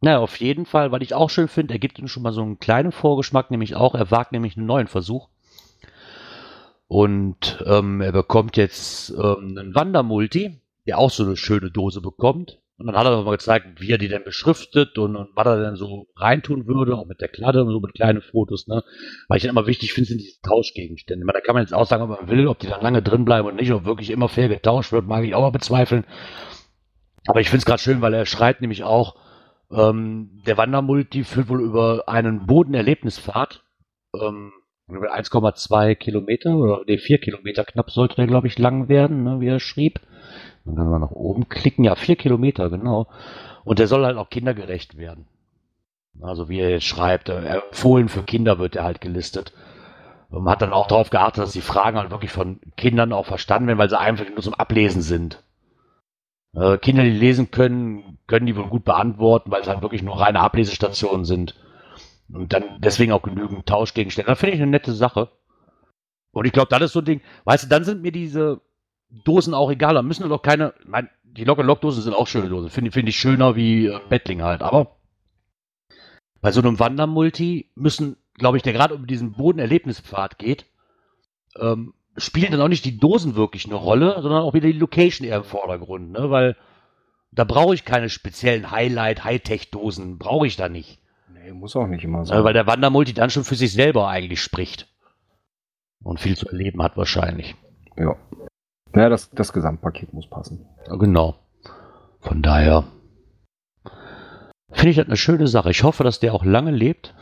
Na, 0.00 0.18
auf 0.18 0.36
jeden 0.40 0.66
Fall, 0.66 0.92
weil 0.92 1.02
ich 1.02 1.14
auch 1.14 1.30
schön 1.30 1.48
finde, 1.48 1.74
er 1.74 1.80
gibt 1.80 1.98
uns 1.98 2.10
schon 2.10 2.22
mal 2.22 2.32
so 2.32 2.42
einen 2.42 2.58
kleinen 2.58 2.92
Vorgeschmack, 2.92 3.50
nämlich 3.50 3.74
auch, 3.76 3.94
er 3.94 4.10
wagt 4.10 4.32
nämlich 4.32 4.56
einen 4.56 4.66
neuen 4.66 4.88
Versuch. 4.88 5.28
Und 6.86 7.64
ähm, 7.66 8.00
er 8.00 8.12
bekommt 8.12 8.56
jetzt 8.56 9.10
ähm, 9.10 9.56
einen 9.58 9.74
Wandermulti, 9.74 10.60
der 10.86 10.98
auch 10.98 11.10
so 11.10 11.24
eine 11.24 11.36
schöne 11.36 11.70
Dose 11.70 12.00
bekommt. 12.00 12.60
Und 12.78 12.86
dann 12.86 12.96
hat 12.96 13.06
er 13.06 13.16
nochmal 13.16 13.38
gezeigt, 13.38 13.80
wie 13.80 13.90
er 13.90 13.98
die 13.98 14.08
denn 14.08 14.22
beschriftet 14.22 14.98
und, 14.98 15.16
und 15.16 15.30
was 15.34 15.46
er 15.46 15.62
denn 15.62 15.76
so 15.76 16.08
reintun 16.14 16.66
würde, 16.66 16.94
auch 16.94 17.06
mit 17.06 17.22
der 17.22 17.28
Kladde 17.28 17.64
und 17.64 17.70
so 17.70 17.80
mit 17.80 17.94
kleinen 17.94 18.20
Fotos, 18.20 18.68
ne? 18.68 18.84
Weil 19.28 19.38
ich 19.38 19.44
dann 19.44 19.50
immer 19.50 19.66
wichtig 19.66 19.94
finde, 19.94 20.08
sind 20.08 20.20
diese 20.20 20.42
Tauschgegenstände. 20.42 21.24
meine, 21.24 21.38
da 21.38 21.44
kann 21.44 21.54
man 21.54 21.62
jetzt 21.62 21.72
auch 21.72 21.86
sagen, 21.86 22.02
ob 22.02 22.10
man 22.10 22.28
will, 22.28 22.46
ob 22.46 22.58
die 22.58 22.66
dann 22.66 22.82
lange 22.82 23.00
drin 23.00 23.24
bleiben 23.24 23.48
und 23.48 23.56
nicht, 23.56 23.72
ob 23.72 23.86
wirklich 23.86 24.10
immer 24.10 24.28
fair 24.28 24.50
getauscht 24.50 24.92
wird, 24.92 25.06
mag 25.06 25.24
ich 25.24 25.34
auch 25.34 25.40
mal 25.40 25.50
bezweifeln. 25.50 26.04
Aber 27.26 27.40
ich 27.40 27.48
finde 27.48 27.58
es 27.58 27.66
gerade 27.66 27.82
schön, 27.82 28.00
weil 28.00 28.14
er 28.14 28.26
schreibt 28.26 28.60
nämlich 28.60 28.84
auch, 28.84 29.16
ähm, 29.70 30.42
der 30.46 30.56
Wandermulti 30.56 31.24
führt 31.24 31.48
wohl 31.48 31.60
über 31.60 32.04
einen 32.06 32.46
Bodenerlebnispfad, 32.46 33.62
ähm, 34.20 34.52
über 34.88 35.12
1,2 35.12 35.96
Kilometer 35.96 36.56
oder 36.56 36.82
nee, 36.86 36.98
4 36.98 37.18
Kilometer 37.18 37.64
knapp 37.64 37.90
sollte 37.90 38.16
der, 38.16 38.28
glaube 38.28 38.46
ich, 38.46 38.58
lang 38.58 38.88
werden, 38.88 39.24
ne, 39.24 39.40
wie 39.40 39.48
er 39.48 39.58
schrieb. 39.58 40.00
Dann 40.64 40.76
kann 40.76 40.90
man 40.90 41.00
nach 41.00 41.10
oben 41.10 41.48
klicken, 41.48 41.84
ja, 41.84 41.96
4 41.96 42.16
Kilometer, 42.16 42.70
genau. 42.70 43.08
Und 43.64 43.80
der 43.80 43.88
soll 43.88 44.04
halt 44.04 44.16
auch 44.16 44.30
kindergerecht 44.30 44.96
werden. 44.96 45.26
Also 46.20 46.48
wie 46.48 46.60
er 46.60 46.70
jetzt 46.70 46.86
schreibt, 46.86 47.28
äh, 47.28 47.44
empfohlen 47.44 48.08
für 48.08 48.22
Kinder 48.22 48.58
wird 48.58 48.76
er 48.76 48.84
halt 48.84 49.00
gelistet. 49.00 49.52
Man 50.30 50.48
hat 50.48 50.62
dann 50.62 50.72
auch 50.72 50.86
darauf 50.86 51.10
geachtet, 51.10 51.42
dass 51.42 51.52
die 51.52 51.60
Fragen 51.60 51.98
halt 51.98 52.10
wirklich 52.10 52.30
von 52.30 52.60
Kindern 52.76 53.12
auch 53.12 53.26
verstanden 53.26 53.68
werden, 53.68 53.78
weil 53.78 53.90
sie 53.90 53.98
einfach 53.98 54.24
nur 54.28 54.42
zum 54.42 54.54
Ablesen 54.54 55.02
sind. 55.02 55.42
Äh, 56.56 56.78
Kinder, 56.78 57.04
die 57.04 57.10
lesen 57.10 57.50
können, 57.50 58.18
können 58.26 58.46
die 58.46 58.56
wohl 58.56 58.68
gut 58.68 58.84
beantworten, 58.84 59.50
weil 59.50 59.60
es 59.60 59.68
halt 59.68 59.82
wirklich 59.82 60.02
nur 60.02 60.18
reine 60.18 60.40
Ablesestationen 60.40 61.26
sind. 61.26 61.54
Und 62.32 62.52
dann 62.52 62.80
deswegen 62.80 63.12
auch 63.12 63.22
genügend 63.22 63.66
Tauschgegenstände. 63.66 64.30
Das 64.30 64.40
finde 64.40 64.56
ich 64.56 64.62
eine 64.62 64.70
nette 64.70 64.92
Sache. 64.92 65.30
Und 66.32 66.46
ich 66.46 66.52
glaube, 66.52 66.68
das 66.70 66.82
ist 66.82 66.92
so 66.92 67.00
ein 67.00 67.04
Ding, 67.04 67.20
weißt 67.44 67.64
du, 67.64 67.68
dann 67.68 67.84
sind 67.84 68.02
mir 68.02 68.10
diese 68.10 68.60
Dosen 69.24 69.54
auch 69.54 69.70
egal. 69.70 69.94
Da 69.94 70.02
müssen 70.02 70.28
doch 70.28 70.42
keine, 70.42 70.74
mein, 70.84 71.08
die 71.22 71.44
Lock 71.44 71.62
Lock 71.62 71.82
Dosen 71.82 72.02
sind 72.02 72.14
auch 72.14 72.26
schöne 72.26 72.48
Dosen. 72.48 72.70
Finde 72.70 72.90
find 72.90 73.08
ich 73.08 73.16
schöner 73.16 73.54
wie 73.54 73.86
äh, 73.86 74.00
Bettling 74.08 74.42
halt. 74.42 74.62
Aber 74.62 74.96
bei 76.40 76.52
so 76.52 76.60
einem 76.60 76.78
Wandermulti 76.78 77.70
müssen, 77.74 78.16
glaube 78.34 78.56
ich, 78.56 78.62
der 78.62 78.72
gerade 78.72 78.94
um 78.94 79.06
diesen 79.06 79.32
Bodenerlebnispfad 79.32 80.38
geht, 80.38 80.66
ähm, 81.58 81.92
spielen 82.16 82.52
dann 82.52 82.60
auch 82.60 82.68
nicht 82.68 82.84
die 82.84 82.98
Dosen 82.98 83.36
wirklich 83.36 83.66
eine 83.66 83.74
Rolle, 83.74 84.20
sondern 84.20 84.42
auch 84.42 84.54
wieder 84.54 84.66
die 84.66 84.78
Location 84.78 85.26
eher 85.26 85.38
im 85.38 85.44
Vordergrund, 85.44 86.12
ne? 86.12 86.30
Weil 86.30 86.56
da 87.32 87.44
brauche 87.44 87.74
ich 87.74 87.84
keine 87.84 88.08
speziellen 88.08 88.70
Highlight, 88.70 89.24
Hightech-Dosen, 89.24 90.18
brauche 90.18 90.46
ich 90.46 90.56
da 90.56 90.68
nicht. 90.68 91.00
Nee, 91.32 91.52
muss 91.52 91.76
auch 91.76 91.86
nicht 91.86 92.04
immer 92.04 92.24
sein. 92.24 92.42
weil 92.44 92.54
der 92.54 92.66
Wandermulti 92.66 93.12
dann 93.12 93.30
schon 93.30 93.44
für 93.44 93.56
sich 93.56 93.72
selber 93.72 94.08
eigentlich 94.08 94.40
spricht. 94.40 94.88
Und 96.02 96.20
viel 96.20 96.36
zu 96.36 96.48
erleben 96.48 96.82
hat 96.82 96.96
wahrscheinlich. 96.96 97.56
Ja. 97.96 98.16
Naja, 98.92 99.08
das, 99.08 99.30
das 99.30 99.52
Gesamtpaket 99.52 100.12
muss 100.12 100.28
passen. 100.28 100.66
Ja, 100.86 100.96
genau. 100.96 101.36
Von 102.20 102.42
daher 102.42 102.84
finde 104.70 104.90
ich 104.90 104.96
das 104.96 105.06
eine 105.06 105.16
schöne 105.16 105.46
Sache. 105.46 105.70
Ich 105.70 105.82
hoffe, 105.82 106.04
dass 106.04 106.20
der 106.20 106.32
auch 106.32 106.44
lange 106.44 106.70
lebt. 106.70 107.14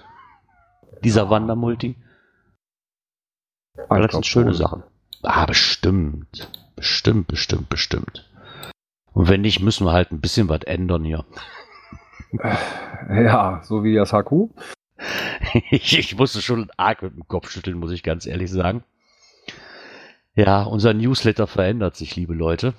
Dieser 1.03 1.29
Wandermulti. 1.31 1.97
Weil 3.89 4.03
das 4.03 4.13
sind 4.13 4.27
schöne. 4.27 4.55
Sachen. 4.55 4.83
Ah, 5.23 5.47
bestimmt. 5.47 6.51
Bestimmt, 6.77 7.29
bestimmt, 7.29 7.69
bestimmt. 7.69 8.31
Und 9.13 9.29
wenn 9.29 9.43
nicht, 9.43 9.61
müssen 9.61 9.87
wir 9.87 9.93
halt 9.93 10.13
ein 10.13 10.21
bisschen 10.21 10.49
was 10.49 10.63
ändern 10.63 11.05
hier. 11.05 11.25
Ja, 13.11 13.61
so 13.63 13.85
wie 13.85 13.95
das 13.95 14.13
HQ. 14.13 14.49
ich, 15.71 15.99
ich 15.99 16.17
musste 16.17 16.41
schon 16.41 16.71
arg 16.77 17.03
mit 17.03 17.15
dem 17.15 17.29
Kopf 17.29 17.51
schütteln, 17.51 17.79
muss 17.79 17.93
ich 17.93 18.03
ganz 18.03 18.27
ehrlich 18.27 18.51
sagen. 18.51 18.83
Ja, 20.35 20.63
unser 20.63 20.95
Newsletter 20.95 21.47
verändert 21.47 21.97
sich, 21.97 22.17
liebe 22.17 22.35
Leute. 22.35 22.75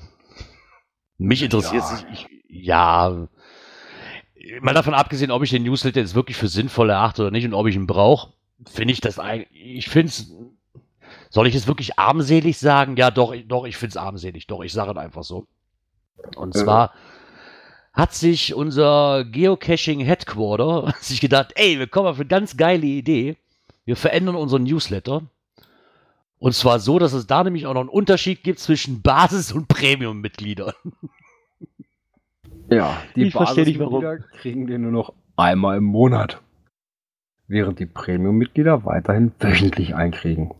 Mich 1.17 1.43
interessiert 1.43 1.83
ja. 1.83 1.87
sich, 1.87 2.05
ich, 2.11 2.27
ja, 2.49 3.27
mal 4.61 4.73
davon 4.73 4.93
abgesehen, 4.93 5.31
ob 5.31 5.43
ich 5.43 5.51
den 5.51 5.63
Newsletter 5.63 6.01
jetzt 6.01 6.15
wirklich 6.15 6.37
für 6.37 6.47
sinnvoll 6.47 6.89
erachte 6.89 7.21
oder 7.21 7.31
nicht 7.31 7.45
und 7.45 7.53
ob 7.53 7.67
ich 7.67 7.75
ihn 7.75 7.87
brauche, 7.87 8.33
finde 8.65 8.93
ich 8.93 9.01
das 9.01 9.19
eigentlich, 9.19 9.49
ich 9.51 9.89
finde 9.89 10.09
es 10.09 10.33
soll 11.29 11.47
ich 11.47 11.55
es 11.55 11.67
wirklich 11.67 11.99
armselig 11.99 12.57
sagen? 12.59 12.95
Ja, 12.97 13.11
doch, 13.11 13.35
doch, 13.47 13.65
ich 13.65 13.77
finde 13.77 13.91
es 13.91 13.97
armselig. 13.97 14.47
Doch, 14.47 14.63
ich 14.63 14.73
sage 14.73 14.91
es 14.91 14.97
einfach 14.97 15.23
so. 15.23 15.47
Und 16.35 16.53
zwar 16.53 16.93
hat 17.93 18.13
sich 18.13 18.53
unser 18.53 19.25
Geocaching 19.25 20.01
Headquarter 20.01 20.93
sich 20.99 21.21
gedacht, 21.21 21.53
ey, 21.55 21.79
wir 21.79 21.87
kommen 21.87 22.07
auf 22.07 22.17
eine 22.17 22.27
ganz 22.27 22.57
geile 22.57 22.85
Idee. 22.85 23.37
Wir 23.85 23.95
verändern 23.95 24.35
unseren 24.35 24.63
Newsletter. 24.63 25.23
Und 26.39 26.53
zwar 26.53 26.79
so, 26.79 26.99
dass 26.99 27.13
es 27.13 27.27
da 27.27 27.43
nämlich 27.43 27.65
auch 27.65 27.73
noch 27.73 27.81
einen 27.81 27.89
Unterschied 27.89 28.43
gibt 28.43 28.59
zwischen 28.59 29.01
Basis- 29.01 29.51
und 29.51 29.67
Premium-Mitgliedern. 29.67 30.73
Ja, 32.69 32.97
die 33.15 33.29
Basismitglieder 33.29 34.19
kriegen 34.39 34.67
den 34.67 34.81
nur 34.81 34.91
noch 34.91 35.13
einmal 35.35 35.77
im 35.77 35.83
Monat. 35.83 36.41
Während 37.47 37.79
die 37.79 37.85
Premium-Mitglieder 37.85 38.85
weiterhin 38.85 39.31
wöchentlich 39.39 39.95
einkriegen. 39.95 40.51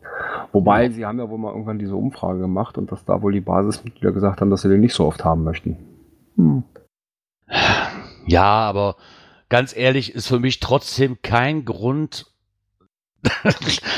Wobei, 0.55 0.85
ja. 0.85 0.91
sie 0.91 1.05
haben 1.05 1.19
ja 1.19 1.29
wohl 1.29 1.37
mal 1.37 1.51
irgendwann 1.51 1.79
diese 1.79 1.97
Umfrage 1.97 2.39
gemacht 2.39 2.77
und 2.77 2.89
dass 2.89 3.03
da 3.03 3.21
wohl 3.21 3.33
die 3.33 3.41
Basismitglieder 3.41 4.13
gesagt 4.13 4.39
haben, 4.39 4.49
dass 4.49 4.61
sie 4.61 4.69
den 4.69 4.79
nicht 4.79 4.93
so 4.93 5.05
oft 5.05 5.25
haben 5.25 5.43
möchten. 5.43 5.75
Hm. 6.37 6.63
Ja, 8.25 8.43
aber 8.43 8.95
ganz 9.49 9.75
ehrlich, 9.75 10.15
ist 10.15 10.27
für 10.27 10.39
mich 10.39 10.61
trotzdem 10.61 11.17
kein 11.21 11.65
Grund, 11.65 12.31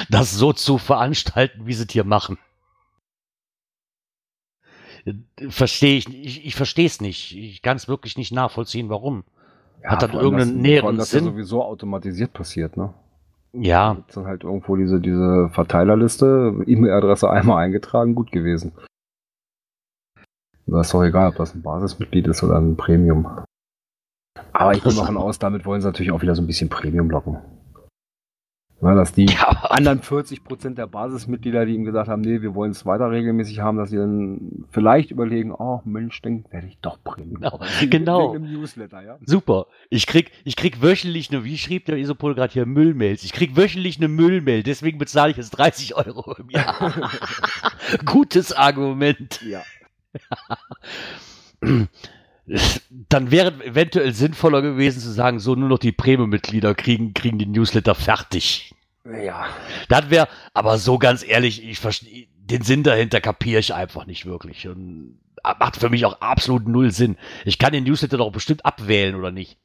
das 0.09 0.31
so 0.31 0.51
zu 0.51 0.79
veranstalten, 0.79 1.67
wie 1.67 1.73
sie 1.73 1.83
es 1.83 1.91
hier 1.91 2.05
machen. 2.05 2.39
Verstehe 5.49 5.99
ich, 5.99 6.09
ich, 6.11 6.43
ich 6.43 6.55
verstehe 6.55 6.87
es 6.87 7.01
nicht. 7.01 7.37
Ich 7.37 7.61
kann 7.61 7.77
es 7.77 7.87
wirklich 7.87 8.17
nicht 8.17 8.31
nachvollziehen, 8.31 8.89
warum. 8.89 9.25
Ja, 9.83 9.91
Hat 9.91 10.01
dann 10.01 10.13
irgendeinen 10.13 10.55
das, 10.55 10.61
näheren 10.63 10.97
das 10.97 11.11
Sinn. 11.11 11.25
Ja 11.25 11.31
sowieso 11.31 11.63
automatisiert 11.63 12.33
passiert, 12.33 12.77
ne? 12.77 12.95
Ja. 13.53 13.95
Da 13.95 14.13
dann 14.13 14.25
halt 14.25 14.43
irgendwo 14.43 14.75
diese, 14.75 14.99
diese 14.99 15.49
Verteilerliste, 15.49 16.63
E-Mail-Adresse 16.65 17.29
einmal 17.29 17.63
eingetragen, 17.63 18.15
gut 18.15 18.31
gewesen. 18.31 18.73
Da 20.65 20.81
ist 20.81 20.93
doch 20.93 21.03
egal, 21.03 21.29
ob 21.29 21.35
das 21.37 21.55
ein 21.55 21.61
Basismitglied 21.61 22.27
ist 22.27 22.43
oder 22.43 22.57
ein 22.57 22.75
Premium. 22.75 23.45
Aber 24.51 24.73
ich 24.73 24.83
gehe 24.83 24.93
davon 24.93 25.17
aus, 25.17 25.39
damit 25.39 25.65
wollen 25.65 25.81
sie 25.81 25.87
natürlich 25.87 26.11
auch 26.11 26.21
wieder 26.21 26.35
so 26.35 26.41
ein 26.41 26.47
bisschen 26.47 26.69
Premium 26.69 27.09
locken. 27.09 27.37
Ja, 28.79 28.93
dass 28.93 29.11
die 29.11 29.25
ja. 29.29 29.47
anderen 29.69 30.01
40% 30.01 30.75
der 30.75 30.87
Basismitglieder, 30.87 31.65
die 31.65 31.73
ihm 31.73 31.83
gesagt 31.83 32.09
haben, 32.09 32.21
nee, 32.21 32.41
wir 32.41 32.53
wollen 32.53 32.71
es 32.71 32.85
weiter 32.85 33.09
regelmäßig 33.09 33.59
haben, 33.59 33.77
dass 33.77 33.89
sie 33.89 33.97
dann 33.97 34.65
vielleicht 34.69 35.09
überlegen, 35.11 35.51
oh 35.51 35.81
Mensch, 35.83 36.21
dann 36.21 36.45
werde 36.51 36.67
ich 36.67 36.77
doch 36.79 37.03
Premium. 37.03 37.41
Genau. 37.41 37.59
genau. 37.89 38.37
Newsletter, 38.37 39.01
ja? 39.01 39.17
Super. 39.25 39.65
Ich 39.89 40.05
krieg, 40.05 40.31
ich 40.43 40.55
krieg 40.55 40.81
wöchentlich 40.81 41.31
eine, 41.31 41.43
wie 41.43 41.57
schrieb 41.57 41.85
der 41.85 41.97
Isopol 41.97 42.35
gerade 42.35 42.53
hier, 42.53 42.65
Müllmails. 42.65 43.23
Ich 43.23 43.33
krieg 43.33 43.55
wöchentlich 43.55 43.97
eine 43.97 44.07
Müllmail, 44.09 44.61
deswegen 44.63 44.99
bezahle 44.99 45.31
ich 45.31 45.37
jetzt 45.37 45.51
30 45.51 45.95
Euro 45.95 46.35
im 46.37 46.49
Jahr. 46.49 47.09
Gutes 48.05 48.53
Argument. 48.53 49.41
Ja. 49.41 49.63
dann 53.09 53.31
wäre 53.31 53.53
eventuell 53.63 54.13
sinnvoller 54.13 54.61
gewesen 54.61 54.99
zu 54.99 55.11
sagen, 55.11 55.39
so 55.39 55.55
nur 55.55 55.69
noch 55.69 55.79
die 55.79 55.91
Premium-Mitglieder 55.91 56.75
kriegen, 56.75 57.13
kriegen 57.13 57.39
den 57.39 57.51
Newsletter 57.51 57.95
fertig. 57.95 58.73
Ja. 59.05 59.45
Das 59.89 60.09
wäre, 60.09 60.27
aber 60.53 60.77
so 60.77 60.97
ganz 60.97 61.27
ehrlich, 61.27 61.63
ich 61.63 61.79
verstehe, 61.79 62.27
den 62.37 62.61
Sinn 62.61 62.83
dahinter 62.83 63.21
kapiere 63.21 63.59
ich 63.59 63.73
einfach 63.73 64.05
nicht 64.05 64.25
wirklich. 64.25 64.67
Und 64.67 65.19
macht 65.59 65.77
für 65.77 65.89
mich 65.89 66.05
auch 66.05 66.21
absolut 66.21 66.67
null 66.67 66.91
Sinn. 66.91 67.17
Ich 67.45 67.59
kann 67.59 67.73
den 67.73 67.83
Newsletter 67.83 68.17
doch 68.17 68.31
bestimmt 68.31 68.65
abwählen, 68.65 69.15
oder 69.15 69.31
nicht? 69.31 69.57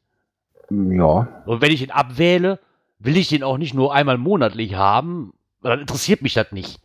Ja. 0.70 1.42
Und 1.46 1.60
wenn 1.60 1.72
ich 1.72 1.82
ihn 1.82 1.90
abwähle, 1.90 2.58
will 2.98 3.16
ich 3.16 3.28
den 3.28 3.42
auch 3.42 3.58
nicht 3.58 3.74
nur 3.74 3.94
einmal 3.94 4.18
monatlich 4.18 4.74
haben, 4.74 5.32
dann 5.62 5.80
interessiert 5.80 6.22
mich 6.22 6.34
das 6.34 6.52
nicht. 6.52 6.80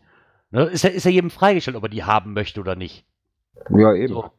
Ne? 0.52 0.64
Ist, 0.64 0.84
ja, 0.84 0.90
ist 0.90 1.06
ja 1.06 1.12
jedem 1.12 1.30
freigestellt, 1.30 1.78
ob 1.78 1.84
er 1.84 1.90
die 1.90 2.04
haben 2.04 2.34
möchte 2.34 2.60
oder 2.60 2.76
nicht. 2.76 3.06
Ja, 3.70 3.94
eben. 3.94 4.14
So. 4.14 4.32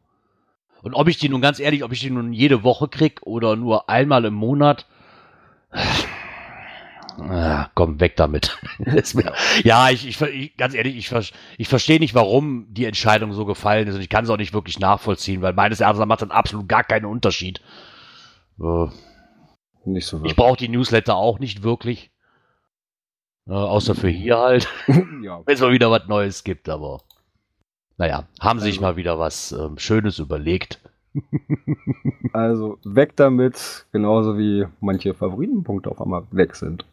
Und 0.81 0.93
ob 0.93 1.07
ich 1.07 1.17
die 1.17 1.29
nun 1.29 1.41
ganz 1.41 1.59
ehrlich, 1.59 1.83
ob 1.83 1.91
ich 1.91 1.99
die 1.99 2.09
nun 2.09 2.33
jede 2.33 2.63
Woche 2.63 2.87
krieg 2.87 3.21
oder 3.23 3.55
nur 3.55 3.89
einmal 3.89 4.25
im 4.25 4.33
Monat, 4.33 4.85
Ah, 7.21 7.69
komm, 7.75 7.99
weg 7.99 8.15
damit. 8.15 8.57
ja, 9.63 9.89
ich, 9.89 10.07
ich, 10.21 10.57
ganz 10.57 10.73
ehrlich, 10.73 10.95
ich, 10.95 11.33
ich 11.57 11.67
verstehe 11.67 11.99
nicht, 11.99 12.15
warum 12.15 12.67
die 12.69 12.85
Entscheidung 12.85 13.33
so 13.33 13.45
gefallen 13.45 13.87
ist 13.87 13.95
und 13.95 14.01
ich 14.01 14.09
kann 14.09 14.23
es 14.23 14.29
auch 14.29 14.37
nicht 14.37 14.53
wirklich 14.53 14.79
nachvollziehen, 14.79 15.41
weil 15.41 15.53
meines 15.53 15.81
Erachtens 15.81 16.05
macht 16.05 16.21
das 16.21 16.31
absolut 16.31 16.69
gar 16.69 16.83
keinen 16.83 17.05
Unterschied. 17.05 17.61
Äh, 18.59 18.87
nicht 19.85 20.05
so 20.05 20.17
wirklich. 20.17 20.31
Ich 20.31 20.37
brauche 20.37 20.57
die 20.57 20.69
Newsletter 20.69 21.15
auch 21.15 21.39
nicht 21.39 21.63
wirklich. 21.63 22.11
Äh, 23.47 23.53
außer 23.53 23.95
für 23.95 24.09
hier 24.09 24.37
halt. 24.37 24.69
ja. 24.87 25.41
Wenn 25.45 25.55
es 25.55 25.61
mal 25.61 25.71
wieder 25.71 25.91
was 25.91 26.07
Neues 26.07 26.43
gibt, 26.43 26.69
aber 26.69 27.01
naja, 27.99 28.23
haben 28.39 28.59
sich 28.59 28.77
also. 28.77 28.81
mal 28.81 28.95
wieder 28.95 29.19
was 29.19 29.51
äh, 29.51 29.69
Schönes 29.77 30.17
überlegt. 30.17 30.79
also 32.33 32.77
weg 32.83 33.15
damit, 33.15 33.85
genauso 33.91 34.37
wie 34.37 34.65
manche 34.79 35.13
Favoritenpunkte 35.13 35.91
auf 35.91 36.01
einmal 36.01 36.23
weg 36.31 36.55
sind. 36.55 36.85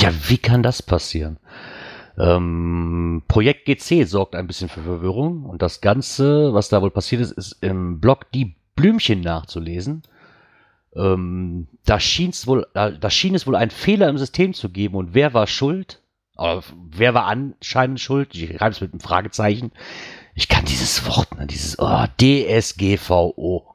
Ja, 0.00 0.10
wie 0.28 0.38
kann 0.38 0.62
das 0.62 0.82
passieren? 0.82 1.38
Ähm, 2.18 3.22
Projekt 3.28 3.64
GC 3.66 4.06
sorgt 4.06 4.34
ein 4.34 4.46
bisschen 4.46 4.68
für 4.68 4.82
Verwirrung 4.82 5.44
und 5.44 5.62
das 5.62 5.80
Ganze, 5.80 6.52
was 6.52 6.68
da 6.68 6.82
wohl 6.82 6.90
passiert 6.90 7.22
ist, 7.22 7.32
ist 7.32 7.62
im 7.62 8.00
Blog 8.00 8.30
die 8.32 8.56
Blümchen 8.76 9.20
nachzulesen. 9.20 10.02
Ähm, 10.94 11.68
da, 11.84 11.98
wohl, 11.98 12.66
da, 12.74 12.90
da 12.90 13.10
schien 13.10 13.34
es 13.34 13.46
wohl 13.46 13.56
einen 13.56 13.70
Fehler 13.70 14.08
im 14.08 14.18
System 14.18 14.52
zu 14.52 14.68
geben 14.68 14.96
und 14.96 15.14
wer 15.14 15.34
war 15.34 15.46
schuld? 15.46 16.02
Oder 16.38 16.62
wer 16.90 17.14
war 17.14 17.26
anscheinend 17.26 18.00
schuld? 18.00 18.34
Ich 18.34 18.56
schreibe 18.56 18.70
es 18.70 18.80
mit 18.80 18.92
einem 18.92 19.00
Fragezeichen. 19.00 19.72
Ich 20.34 20.48
kann 20.48 20.64
dieses 20.64 21.04
Wort, 21.06 21.36
ne, 21.36 21.46
dieses 21.46 21.78
oh, 21.78 22.04
DSGVO. 22.20 23.74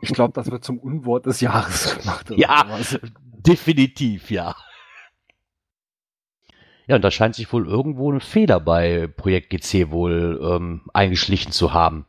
Ich 0.00 0.12
glaube, 0.12 0.32
das 0.34 0.50
wird 0.50 0.64
zum 0.64 0.78
Unwort 0.78 1.26
des 1.26 1.40
Jahres 1.40 1.98
gemacht. 1.98 2.30
ja, 2.36 2.64
definitiv, 3.46 4.30
ja. 4.30 4.54
Ja, 6.86 6.96
und 6.96 7.02
da 7.02 7.10
scheint 7.10 7.34
sich 7.34 7.52
wohl 7.52 7.66
irgendwo 7.66 8.12
ein 8.12 8.20
Fehler 8.20 8.60
bei 8.60 9.06
Projekt 9.06 9.50
GC 9.50 9.90
wohl 9.90 10.40
ähm, 10.42 10.82
eingeschlichen 10.92 11.52
zu 11.52 11.72
haben. 11.72 12.06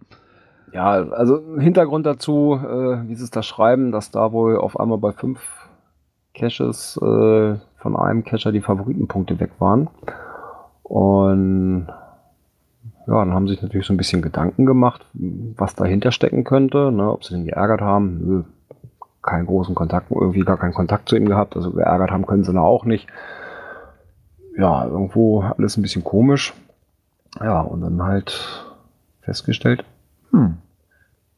Ja, 0.74 0.90
also 0.92 1.58
Hintergrund 1.60 2.06
dazu, 2.06 2.60
äh, 2.62 3.08
wie 3.08 3.16
sie 3.16 3.24
es 3.24 3.30
da 3.30 3.44
schreiben, 3.44 3.92
dass 3.92 4.10
da 4.10 4.32
wohl 4.32 4.58
auf 4.58 4.80
einmal 4.80 4.98
bei 4.98 5.12
fünf 5.12 5.40
Caches 6.34 6.98
äh, 7.02 7.56
von 7.84 7.96
einem 7.96 8.24
Cacher 8.24 8.52
die 8.52 8.62
Favoritenpunkte 8.62 9.40
weg 9.40 9.52
waren. 9.60 9.90
Und 10.82 11.88
ja, 13.06 13.26
dann 13.26 13.34
haben 13.34 13.48
sich 13.48 13.62
natürlich 13.62 13.86
so 13.86 13.94
ein 13.94 13.98
bisschen 13.98 14.22
Gedanken 14.22 14.66
gemacht, 14.66 15.06
was 15.14 15.76
dahinter 15.76 16.12
stecken 16.12 16.46
könnte, 16.46 16.92
ne, 16.92 17.12
ob 17.12 17.26
sie 17.26 17.36
den 17.36 17.46
geärgert 17.46 17.82
haben. 17.82 18.26
Nö, 18.26 18.44
keinen 19.22 19.46
großen 19.46 19.76
Kontakt, 19.76 20.12
irgendwie 20.12 20.42
gar 20.42 20.58
keinen 20.58 20.74
Kontakt 20.74 21.10
zu 21.10 21.16
ihm 21.16 21.28
gehabt, 21.28 21.56
also 21.56 21.72
geärgert 21.72 22.12
haben 22.12 22.26
können 22.26 22.44
sie 22.44 22.54
da 22.54 22.62
auch 22.62 22.86
nicht 22.86 23.08
ja, 24.58 24.86
irgendwo 24.86 25.42
alles 25.42 25.78
ein 25.78 25.82
bisschen 25.82 26.04
komisch. 26.04 26.54
Ja, 27.42 27.62
und 27.62 27.82
dann 27.82 28.02
halt 28.02 28.66
festgestellt, 29.22 29.84
hm, 30.32 30.58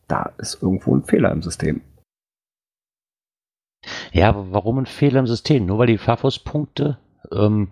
da 0.08 0.32
ist 0.38 0.62
irgendwo 0.62 0.96
ein 0.96 1.04
Fehler 1.04 1.32
im 1.32 1.42
System. 1.42 1.82
Ja, 4.12 4.30
aber 4.30 4.52
warum 4.52 4.80
ein 4.80 4.86
Fehler 4.86 5.20
im 5.20 5.28
System? 5.28 5.66
Nur 5.66 5.80
weil 5.80 5.88
die 5.88 5.98
Fafos-Punkte. 5.98 6.98
Ähm, 7.32 7.72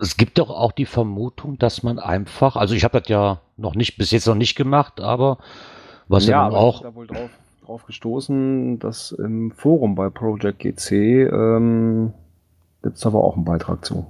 es 0.00 0.16
gibt 0.16 0.38
doch 0.38 0.50
auch 0.50 0.72
die 0.72 0.86
Vermutung, 0.86 1.58
dass 1.58 1.82
man 1.82 1.98
einfach, 1.98 2.56
also 2.56 2.74
ich 2.74 2.84
habe 2.84 3.00
das 3.00 3.08
ja 3.08 3.40
noch 3.56 3.74
nicht, 3.74 3.96
bis 3.96 4.10
jetzt 4.10 4.26
noch 4.26 4.34
nicht 4.34 4.54
gemacht, 4.54 5.00
aber 5.00 5.38
was 6.08 6.26
ja, 6.26 6.48
ja 6.48 6.56
auch. 6.56 6.76
Ich 6.76 6.82
da 6.82 6.94
wohl 6.94 7.06
drauf, 7.06 7.30
drauf 7.64 7.86
gestoßen, 7.86 8.78
dass 8.78 9.12
im 9.12 9.52
Forum 9.52 9.94
bei 9.94 10.10
Project 10.10 10.58
GC 10.58 10.92
ähm, 11.32 12.12
gibt 12.82 12.96
es 12.96 13.06
aber 13.06 13.22
auch 13.22 13.36
einen 13.36 13.44
Beitrag 13.44 13.84
zu. 13.84 14.06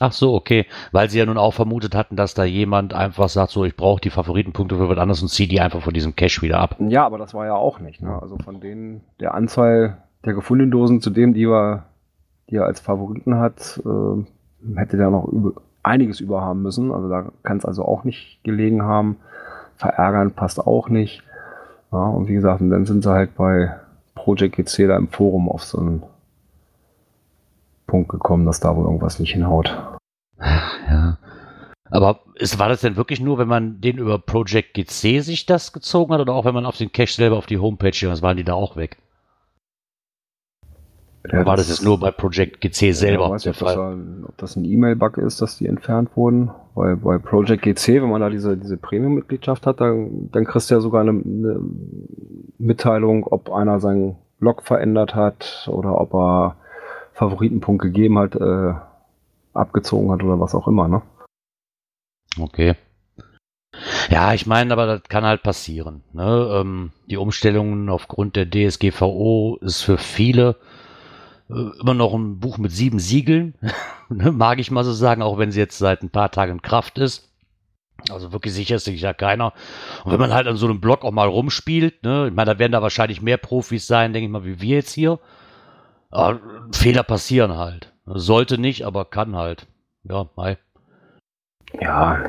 Ach 0.00 0.12
so, 0.12 0.34
okay. 0.34 0.66
Weil 0.92 1.10
sie 1.10 1.18
ja 1.18 1.26
nun 1.26 1.38
auch 1.38 1.54
vermutet 1.54 1.94
hatten, 1.94 2.16
dass 2.16 2.34
da 2.34 2.44
jemand 2.44 2.94
einfach 2.94 3.28
sagt, 3.28 3.50
so, 3.50 3.64
ich 3.64 3.76
brauche 3.76 4.00
die 4.00 4.10
Favoritenpunkte 4.10 4.76
für 4.76 4.88
was 4.88 4.98
anderes 4.98 5.22
und 5.22 5.28
ziehe 5.28 5.48
die 5.48 5.60
einfach 5.60 5.82
von 5.82 5.94
diesem 5.94 6.14
Cache 6.14 6.42
wieder 6.42 6.60
ab. 6.60 6.76
Ja, 6.78 7.04
aber 7.04 7.18
das 7.18 7.34
war 7.34 7.46
ja 7.46 7.54
auch 7.54 7.80
nicht. 7.80 8.00
Ne? 8.00 8.20
Also 8.20 8.38
von 8.38 8.60
denen, 8.60 9.02
der 9.20 9.34
Anzahl 9.34 9.98
der 10.24 10.34
gefundenen 10.34 10.70
Dosen 10.70 11.00
zu 11.00 11.10
dem, 11.10 11.34
die 11.34 11.46
er, 11.46 11.86
die 12.50 12.56
er 12.56 12.66
als 12.66 12.80
Favoriten 12.80 13.36
hat, 13.36 13.80
äh, 13.84 14.76
hätte 14.76 14.96
der 14.96 15.10
noch 15.10 15.26
über, 15.26 15.60
einiges 15.82 16.20
überhaben 16.20 16.62
müssen. 16.62 16.92
Also 16.92 17.08
da 17.08 17.26
kann 17.42 17.58
es 17.58 17.64
also 17.64 17.84
auch 17.84 18.04
nicht 18.04 18.40
gelegen 18.44 18.82
haben. 18.82 19.16
Verärgern 19.76 20.32
passt 20.32 20.60
auch 20.60 20.88
nicht. 20.88 21.22
Ja, 21.92 21.98
und 21.98 22.28
wie 22.28 22.34
gesagt, 22.34 22.60
dann 22.60 22.84
sind 22.84 23.02
sie 23.02 23.10
halt 23.10 23.34
bei 23.36 23.74
Project 24.14 24.56
GC 24.56 24.86
da 24.86 24.96
im 24.96 25.08
Forum 25.08 25.48
auf 25.48 25.64
so 25.64 25.78
einen 25.78 26.02
Punkt 27.88 28.08
gekommen, 28.08 28.46
dass 28.46 28.60
da 28.60 28.76
wohl 28.76 28.84
irgendwas 28.84 29.18
nicht 29.18 29.32
hinhaut. 29.32 29.76
Ja. 30.40 31.18
Aber 31.90 32.20
ist, 32.34 32.58
war 32.60 32.68
das 32.68 32.82
denn 32.82 32.96
wirklich 32.96 33.20
nur, 33.20 33.38
wenn 33.38 33.48
man 33.48 33.80
den 33.80 33.98
über 33.98 34.18
Project 34.18 34.74
GC 34.74 35.22
sich 35.22 35.46
das 35.46 35.72
gezogen 35.72 36.12
hat 36.12 36.20
oder 36.20 36.34
auch 36.34 36.44
wenn 36.44 36.54
man 36.54 36.66
auf 36.66 36.76
den 36.76 36.92
Cache 36.92 37.14
selber 37.14 37.36
auf 37.36 37.46
die 37.46 37.58
Homepage 37.58 38.08
was 38.08 38.22
waren 38.22 38.36
die 38.36 38.44
da 38.44 38.52
auch 38.52 38.76
weg? 38.76 38.98
Ja, 41.32 41.44
war 41.44 41.56
das, 41.56 41.68
jetzt 41.68 41.84
nur 41.84 41.98
bei 41.98 42.10
Project 42.10 42.60
GC 42.60 42.94
selber? 42.94 43.24
Ja, 43.24 43.30
weiß 43.30 43.42
der 43.42 43.54
Fall? 43.54 43.74
Das, 43.76 44.28
ob 44.28 44.36
das 44.38 44.56
ein 44.56 44.64
E-Mail-Bug 44.64 45.18
ist, 45.18 45.42
dass 45.42 45.58
die 45.58 45.66
entfernt 45.66 46.16
wurden. 46.16 46.50
Weil 46.74 46.96
bei 46.96 47.18
Project 47.18 47.62
GC, 47.62 48.02
wenn 48.02 48.08
man 48.08 48.20
da 48.20 48.30
diese, 48.30 48.56
diese 48.56 48.76
Premium-Mitgliedschaft 48.76 49.66
hat, 49.66 49.80
dann, 49.80 50.30
dann 50.30 50.44
kriegst 50.44 50.70
du 50.70 50.76
ja 50.76 50.80
sogar 50.80 51.02
eine, 51.02 51.10
eine 51.10 51.60
Mitteilung, 52.58 53.26
ob 53.26 53.50
einer 53.50 53.80
seinen 53.80 54.16
Log 54.38 54.62
verändert 54.62 55.14
hat 55.14 55.68
oder 55.70 56.00
ob 56.00 56.14
er 56.14 56.56
Favoritenpunkt 57.18 57.82
gegeben 57.82 58.18
hat, 58.18 58.36
äh, 58.36 58.74
abgezogen 59.52 60.12
hat 60.12 60.22
oder 60.22 60.38
was 60.38 60.54
auch 60.54 60.68
immer, 60.68 60.86
ne? 60.86 61.02
Okay. 62.38 62.76
Ja, 64.08 64.32
ich 64.32 64.46
meine, 64.46 64.72
aber 64.72 64.86
das 64.86 65.02
kann 65.08 65.24
halt 65.24 65.42
passieren. 65.42 66.02
Ne? 66.12 66.48
Ähm, 66.52 66.92
die 67.06 67.16
Umstellungen 67.16 67.88
aufgrund 67.90 68.36
der 68.36 68.48
DSGVO 68.48 69.58
ist 69.60 69.82
für 69.82 69.98
viele 69.98 70.56
äh, 71.50 71.80
immer 71.80 71.94
noch 71.94 72.14
ein 72.14 72.38
Buch 72.38 72.58
mit 72.58 72.70
sieben 72.70 73.00
Siegeln, 73.00 73.54
ne? 74.08 74.30
mag 74.30 74.60
ich 74.60 74.70
mal 74.70 74.84
so 74.84 74.92
sagen, 74.92 75.22
auch 75.22 75.38
wenn 75.38 75.50
sie 75.50 75.60
jetzt 75.60 75.78
seit 75.78 76.02
ein 76.02 76.10
paar 76.10 76.30
Tagen 76.30 76.52
in 76.52 76.62
Kraft 76.62 76.98
ist. 76.98 77.28
Also 78.10 78.32
wirklich 78.32 78.54
sicher 78.54 78.76
ist 78.76 78.84
sich 78.84 79.00
ja 79.00 79.12
keiner. 79.12 79.52
Und 80.04 80.12
wenn 80.12 80.20
man 80.20 80.32
halt 80.32 80.46
an 80.46 80.56
so 80.56 80.66
einem 80.66 80.80
Blog 80.80 81.04
auch 81.04 81.10
mal 81.10 81.26
rumspielt, 81.26 82.04
ne, 82.04 82.28
ich 82.28 82.34
meine, 82.34 82.52
da 82.52 82.58
werden 82.60 82.72
da 82.72 82.80
wahrscheinlich 82.80 83.22
mehr 83.22 83.38
Profis 83.38 83.88
sein, 83.88 84.12
denke 84.12 84.26
ich 84.26 84.32
mal, 84.32 84.44
wie 84.44 84.60
wir 84.60 84.76
jetzt 84.76 84.92
hier. 84.92 85.18
Aber 86.10 86.40
Fehler 86.72 87.02
passieren 87.02 87.56
halt. 87.56 87.92
Sollte 88.06 88.58
nicht, 88.58 88.84
aber 88.84 89.04
kann 89.04 89.36
halt. 89.36 89.66
Ja, 90.04 90.28
mai. 90.36 90.58
Ja. 91.80 92.24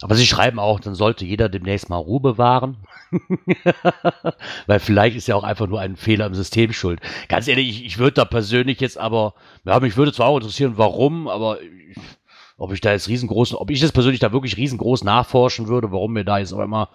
Aber 0.00 0.14
sie 0.14 0.26
schreiben 0.26 0.60
auch, 0.60 0.78
dann 0.78 0.94
sollte 0.94 1.24
jeder 1.24 1.48
demnächst 1.48 1.90
mal 1.90 1.96
Ruhe 1.96 2.20
bewahren. 2.20 2.76
Weil 4.66 4.78
vielleicht 4.78 5.16
ist 5.16 5.26
ja 5.26 5.34
auch 5.34 5.42
einfach 5.42 5.66
nur 5.66 5.80
ein 5.80 5.96
Fehler 5.96 6.26
im 6.26 6.34
System 6.34 6.72
schuld. 6.72 7.00
Ganz 7.28 7.48
ehrlich, 7.48 7.68
ich, 7.68 7.84
ich 7.84 7.98
würde 7.98 8.14
da 8.14 8.24
persönlich 8.24 8.80
jetzt 8.80 8.96
aber, 8.96 9.34
ja, 9.64 9.80
mich 9.80 9.96
würde 9.96 10.12
zwar 10.12 10.28
auch 10.28 10.36
interessieren, 10.36 10.74
warum, 10.76 11.26
aber 11.26 11.60
ich, 11.60 11.98
ob 12.56 12.72
ich 12.72 12.80
da 12.80 12.92
jetzt 12.92 13.08
riesengroß, 13.08 13.54
ob 13.54 13.70
ich 13.70 13.80
das 13.80 13.90
persönlich 13.90 14.20
da 14.20 14.32
wirklich 14.32 14.56
riesengroß 14.56 15.02
nachforschen 15.02 15.66
würde, 15.66 15.90
warum 15.90 16.12
mir 16.12 16.24
da 16.24 16.38
jetzt 16.38 16.52
auch 16.52 16.60
immer 16.60 16.90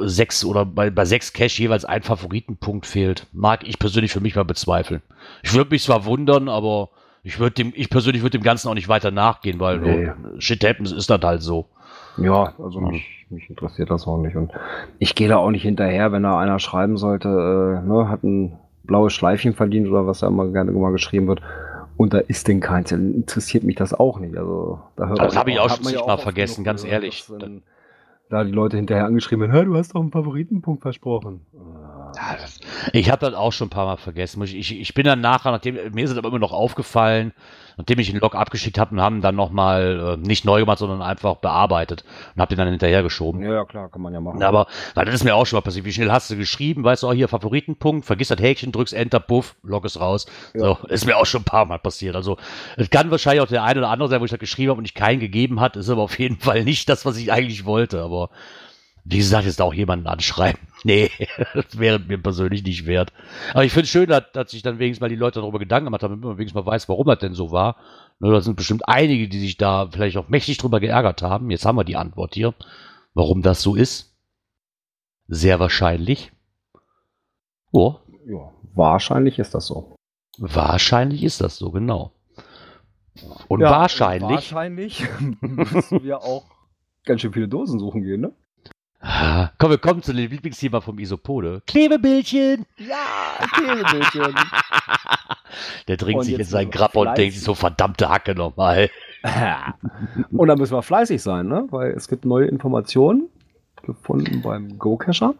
sechs 0.00 0.44
oder 0.44 0.64
bei, 0.64 0.90
bei 0.90 1.04
sechs 1.04 1.32
Cash 1.32 1.58
jeweils 1.58 1.84
ein 1.84 2.02
Favoritenpunkt 2.02 2.86
fehlt, 2.86 3.26
mag 3.32 3.66
ich 3.66 3.78
persönlich 3.78 4.12
für 4.12 4.20
mich 4.20 4.34
mal 4.34 4.44
bezweifeln. 4.44 5.02
Ich 5.42 5.54
würde 5.54 5.70
mich 5.70 5.82
zwar 5.82 6.04
wundern, 6.04 6.48
aber 6.48 6.88
ich 7.22 7.38
würde 7.38 7.54
dem, 7.54 7.72
ich 7.76 7.90
persönlich 7.90 8.22
würde 8.22 8.38
dem 8.38 8.42
Ganzen 8.42 8.68
auch 8.68 8.74
nicht 8.74 8.88
weiter 8.88 9.10
nachgehen, 9.10 9.60
weil 9.60 9.78
nee. 9.78 10.10
shit 10.38 10.64
happens 10.64 10.92
ist 10.92 11.10
das 11.10 11.20
halt 11.22 11.42
so. 11.42 11.66
Ja, 12.18 12.52
also 12.62 12.80
mich, 12.80 13.26
mich 13.30 13.48
interessiert 13.48 13.90
das 13.90 14.06
auch 14.06 14.18
nicht. 14.18 14.36
Und 14.36 14.52
ich 14.98 15.14
gehe 15.14 15.28
da 15.28 15.36
auch 15.36 15.50
nicht 15.50 15.62
hinterher, 15.62 16.12
wenn 16.12 16.22
da 16.22 16.38
einer 16.38 16.58
schreiben 16.58 16.96
sollte, 16.96 17.28
äh, 17.28 17.86
ne, 17.86 18.08
hat 18.08 18.22
ein 18.22 18.58
blaues 18.84 19.12
Schleifchen 19.12 19.54
verdient 19.54 19.88
oder 19.88 20.06
was 20.06 20.20
da 20.20 20.26
immer 20.26 20.48
gerne 20.48 20.72
mal 20.72 20.92
geschrieben 20.92 21.28
wird. 21.28 21.40
Und 21.96 22.14
da 22.14 22.18
ist 22.18 22.48
denn 22.48 22.60
keins, 22.60 22.90
dann 22.90 23.14
interessiert 23.14 23.64
mich 23.64 23.76
das 23.76 23.94
auch 23.94 24.18
nicht. 24.18 24.36
Also 24.36 24.80
da 24.96 25.08
hört 25.08 25.20
Das 25.20 25.36
habe 25.36 25.50
ich 25.50 25.60
auch 25.60 25.70
schon 25.70 26.06
mal 26.06 26.18
vergessen, 26.18 26.64
ganz 26.64 26.84
ehrlich. 26.84 27.24
Dass, 27.38 27.50
da 28.32 28.44
die 28.44 28.50
Leute 28.50 28.78
hinterher 28.78 29.04
angeschrieben 29.04 29.52
haben, 29.52 29.66
du 29.66 29.76
hast 29.76 29.94
doch 29.94 30.00
einen 30.00 30.10
Favoritenpunkt 30.10 30.80
versprochen. 30.80 31.42
Ja, 32.16 32.36
das, 32.40 32.60
ich 32.92 33.10
habe 33.10 33.26
das 33.26 33.34
auch 33.34 33.52
schon 33.52 33.68
ein 33.68 33.70
paar 33.70 33.86
Mal 33.86 33.96
vergessen. 33.96 34.42
Ich, 34.42 34.54
ich, 34.54 34.80
ich 34.80 34.94
bin 34.94 35.04
dann 35.04 35.20
nachher, 35.20 35.50
nachdem 35.50 35.74
mir 35.92 36.04
ist 36.04 36.10
es 36.10 36.18
aber 36.18 36.28
immer 36.28 36.38
noch 36.38 36.52
aufgefallen, 36.52 37.32
nachdem 37.76 37.98
ich 37.98 38.10
den 38.10 38.20
Log 38.20 38.34
abgeschickt 38.34 38.78
habe 38.78 38.94
und 38.94 39.00
haben 39.00 39.20
dann 39.20 39.34
nochmal 39.34 40.18
äh, 40.18 40.26
nicht 40.26 40.44
neu 40.44 40.60
gemacht, 40.60 40.78
sondern 40.78 41.02
einfach 41.02 41.36
bearbeitet 41.36 42.04
und 42.34 42.40
habe 42.40 42.50
den 42.50 42.58
dann 42.58 42.68
hinterher 42.68 43.02
geschoben. 43.02 43.42
Ja, 43.42 43.64
klar, 43.64 43.88
kann 43.88 44.02
man 44.02 44.12
ja 44.12 44.20
machen. 44.20 44.42
Aber, 44.42 44.66
weil 44.94 45.04
das 45.04 45.14
ist 45.14 45.24
mir 45.24 45.34
auch 45.34 45.46
schon 45.46 45.56
mal 45.56 45.62
passiert. 45.62 45.84
Wie 45.84 45.92
schnell 45.92 46.10
hast 46.10 46.30
du 46.30 46.36
geschrieben? 46.36 46.84
Weißt 46.84 47.02
du 47.02 47.08
auch 47.08 47.14
hier 47.14 47.28
Favoritenpunkt, 47.28 48.04
vergiss 48.04 48.28
das 48.28 48.40
Häkchen, 48.40 48.72
drückst 48.72 48.94
Enter, 48.94 49.20
puff, 49.20 49.56
Log 49.62 49.84
ist 49.84 50.00
raus. 50.00 50.26
Ja. 50.54 50.60
So, 50.60 50.78
ist 50.88 51.06
mir 51.06 51.16
auch 51.16 51.26
schon 51.26 51.42
ein 51.42 51.44
paar 51.44 51.64
Mal 51.64 51.78
passiert. 51.78 52.16
Also, 52.16 52.36
es 52.76 52.90
kann 52.90 53.10
wahrscheinlich 53.10 53.42
auch 53.42 53.48
der 53.48 53.64
eine 53.64 53.80
oder 53.80 53.88
andere 53.88 54.08
sein, 54.08 54.20
wo 54.20 54.24
ich 54.24 54.30
das 54.30 54.40
geschrieben 54.40 54.70
habe 54.70 54.78
und 54.78 54.84
ich 54.84 54.94
keinen 54.94 55.20
gegeben 55.20 55.60
hat, 55.60 55.76
ist 55.76 55.88
aber 55.88 56.02
auf 56.02 56.18
jeden 56.18 56.38
Fall 56.38 56.64
nicht 56.64 56.88
das, 56.88 57.06
was 57.06 57.16
ich 57.16 57.32
eigentlich 57.32 57.64
wollte. 57.64 58.02
Aber 58.02 58.30
Wie 59.04 59.18
gesagt, 59.18 59.46
jetzt 59.46 59.60
auch 59.60 59.74
jemanden 59.74 60.06
anschreiben. 60.06 60.60
Nee, 60.84 61.12
das 61.54 61.78
wäre 61.78 62.00
mir 62.00 62.20
persönlich 62.20 62.64
nicht 62.64 62.86
wert. 62.86 63.12
Aber 63.52 63.64
ich 63.64 63.70
finde 63.70 63.84
es 63.84 63.90
schön, 63.90 64.08
dass, 64.08 64.24
dass, 64.32 64.50
sich 64.50 64.62
dann 64.62 64.80
wenigstens 64.80 65.00
mal 65.00 65.08
die 65.08 65.14
Leute 65.14 65.38
darüber 65.38 65.60
Gedanken 65.60 65.84
gemacht 65.84 66.02
haben, 66.02 66.10
damit 66.10 66.24
man 66.24 66.38
wenigstens 66.38 66.60
mal 66.60 66.68
weiß, 66.68 66.88
warum 66.88 67.06
das 67.06 67.20
denn 67.20 67.34
so 67.34 67.52
war. 67.52 67.76
Ne, 68.18 68.32
da 68.32 68.40
sind 68.40 68.56
bestimmt 68.56 68.88
einige, 68.88 69.28
die 69.28 69.38
sich 69.38 69.56
da 69.56 69.88
vielleicht 69.88 70.16
auch 70.16 70.28
mächtig 70.28 70.58
drüber 70.58 70.80
geärgert 70.80 71.22
haben. 71.22 71.50
Jetzt 71.50 71.64
haben 71.66 71.76
wir 71.76 71.84
die 71.84 71.94
Antwort 71.94 72.34
hier, 72.34 72.52
warum 73.14 73.42
das 73.42 73.62
so 73.62 73.76
ist. 73.76 74.12
Sehr 75.28 75.60
wahrscheinlich. 75.60 76.32
Oh. 77.70 77.94
Ja, 78.26 78.52
wahrscheinlich 78.74 79.38
ist 79.38 79.54
das 79.54 79.66
so. 79.66 79.94
Wahrscheinlich 80.38 81.22
ist 81.22 81.40
das 81.40 81.58
so, 81.58 81.70
genau. 81.70 82.12
Und 83.46 83.60
ja, 83.60 83.70
wahrscheinlich. 83.70 84.30
Wahrscheinlich 84.30 85.04
müssen 85.40 86.02
wir 86.02 86.22
auch 86.22 86.44
ganz 87.04 87.20
schön 87.20 87.32
viele 87.32 87.46
Dosen 87.46 87.78
suchen 87.78 88.02
gehen, 88.02 88.20
ne? 88.20 88.32
Ah, 89.04 89.50
komm, 89.58 89.70
wir 89.70 89.78
kommen 89.78 90.00
zu 90.02 90.12
dem 90.12 90.30
Lieblingsthema 90.30 90.80
vom 90.80 90.98
Isopode. 91.00 91.60
Klebebildchen! 91.66 92.66
Ja, 92.78 93.46
Klebebildchen! 93.52 94.34
Der 95.88 95.98
trinkt 95.98 96.24
sich 96.24 96.38
in 96.38 96.44
seinen 96.44 96.70
Grappa 96.70 97.00
und 97.00 97.18
denkt 97.18 97.34
sich 97.34 97.42
so, 97.42 97.54
verdammte 97.54 98.08
Hacke 98.08 98.36
nochmal. 98.36 98.90
und 100.30 100.48
da 100.48 100.54
müssen 100.54 100.74
wir 100.74 100.82
fleißig 100.82 101.20
sein, 101.20 101.48
ne? 101.48 101.66
Weil 101.70 101.90
es 101.90 102.06
gibt 102.06 102.24
neue 102.24 102.46
Informationen 102.46 103.28
gefunden 103.82 104.40
beim 104.40 104.78
Go-Cacher. 104.78 105.34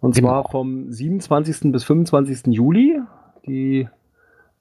Und 0.00 0.14
genau. 0.14 0.28
zwar 0.28 0.50
vom 0.50 0.92
27. 0.92 1.72
bis 1.72 1.82
25. 1.82 2.54
Juli 2.54 3.00
die 3.44 3.88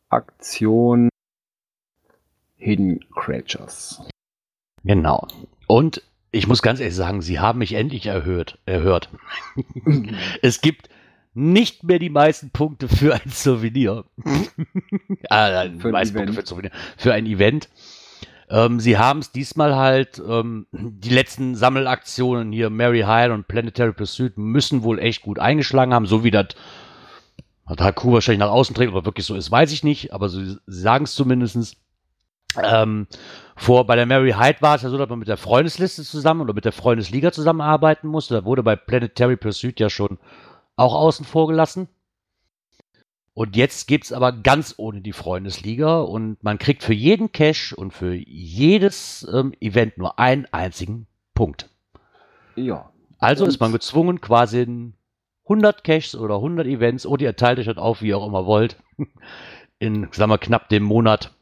Aktion 0.09 1.09
Hidden 2.57 3.05
Creatures. 3.13 4.07
Genau. 4.83 5.27
Und 5.67 6.01
ich 6.33 6.47
muss 6.47 6.63
ganz 6.63 6.79
ehrlich 6.79 6.95
sagen, 6.95 7.21
sie 7.21 7.39
haben 7.39 7.59
mich 7.59 7.73
endlich 7.73 8.07
erhört, 8.07 8.57
erhört. 8.65 9.09
es 10.41 10.61
gibt 10.61 10.89
nicht 11.35 11.83
mehr 11.83 11.99
die 11.99 12.09
meisten 12.09 12.49
Punkte 12.49 12.89
für 12.89 13.13
ein 13.13 13.29
Souvenir. 13.29 14.05
ah, 15.29 15.65
für, 15.79 15.95
ein 15.95 16.13
Punkte 16.13 16.33
für, 16.33 16.45
Souvenir. 16.45 16.71
für 16.97 17.13
ein 17.13 17.27
Event. 17.27 17.69
Ähm, 18.49 18.79
sie 18.79 18.97
haben 18.97 19.19
es 19.19 19.31
diesmal 19.31 19.75
halt, 19.75 20.21
ähm, 20.27 20.65
die 20.71 21.09
letzten 21.09 21.55
Sammelaktionen 21.55 22.51
hier, 22.51 22.71
Mary 22.71 23.01
Hyde 23.01 23.33
und 23.33 23.47
Planetary 23.47 23.93
Pursuit, 23.93 24.35
müssen 24.37 24.81
wohl 24.81 24.99
echt 24.99 25.21
gut 25.21 25.37
eingeschlagen 25.37 25.93
haben, 25.93 26.07
so 26.07 26.23
wie 26.23 26.31
das 26.31 26.47
hat 27.67 27.79
Haku 27.79 28.11
wahrscheinlich 28.11 28.39
nach 28.39 28.51
außen 28.51 28.75
trägt, 28.75 28.93
ob 28.93 29.05
wirklich 29.05 29.25
so 29.25 29.35
ist, 29.35 29.51
weiß 29.51 29.71
ich 29.71 29.83
nicht, 29.83 30.13
aber 30.13 30.29
sie, 30.29 30.57
sie 30.65 30.81
sagen 30.81 31.05
es 31.05 31.13
zumindest. 31.13 31.77
Ähm, 32.61 33.07
vor, 33.55 33.85
bei 33.85 33.95
der 33.95 34.05
Mary 34.05 34.31
Hyde 34.31 34.61
war 34.61 34.75
es 34.75 34.81
ja 34.81 34.89
so, 34.89 34.97
dass 34.97 35.09
man 35.09 35.19
mit 35.19 35.27
der 35.27 35.37
Freundesliste 35.37 36.03
zusammen 36.03 36.41
oder 36.41 36.53
mit 36.53 36.65
der 36.65 36.71
Freundesliga 36.71 37.31
zusammenarbeiten 37.31 38.07
musste. 38.07 38.33
Da 38.33 38.45
wurde 38.45 38.63
bei 38.63 38.75
Planetary 38.75 39.37
Pursuit 39.37 39.79
ja 39.79 39.89
schon 39.89 40.17
auch 40.75 40.95
außen 40.95 41.25
vor 41.25 41.47
gelassen. 41.47 41.87
Und 43.35 43.55
jetzt 43.55 43.87
gibt 43.87 44.05
es 44.05 44.13
aber 44.13 44.31
ganz 44.31 44.75
ohne 44.77 45.01
die 45.01 45.13
Freundesliga 45.13 46.01
und 46.01 46.43
man 46.43 46.59
kriegt 46.59 46.83
für 46.83 46.93
jeden 46.93 47.31
Cash 47.31 47.73
und 47.73 47.91
für 47.91 48.13
jedes 48.13 49.27
ähm, 49.33 49.53
Event 49.59 49.97
nur 49.97 50.19
einen 50.19 50.45
einzigen 50.51 51.07
Punkt. 51.33 51.69
Ja. 52.55 52.91
Also 53.17 53.45
und 53.45 53.49
ist 53.49 53.59
man 53.59 53.71
gezwungen, 53.71 54.21
quasi 54.21 54.61
in 54.61 54.93
100 55.45 55.83
Caches 55.83 56.15
oder 56.15 56.35
100 56.35 56.67
Events, 56.67 57.05
oder 57.05 57.23
ihr 57.23 57.35
teilt 57.35 57.57
euch 57.57 57.65
das 57.65 57.77
auf, 57.77 58.01
wie 58.01 58.09
ihr 58.09 58.17
auch 58.17 58.27
immer 58.27 58.45
wollt, 58.45 58.77
in, 59.79 60.07
sagen 60.11 60.31
wir, 60.31 60.37
knapp 60.37 60.69
dem 60.69 60.83
Monat 60.83 61.33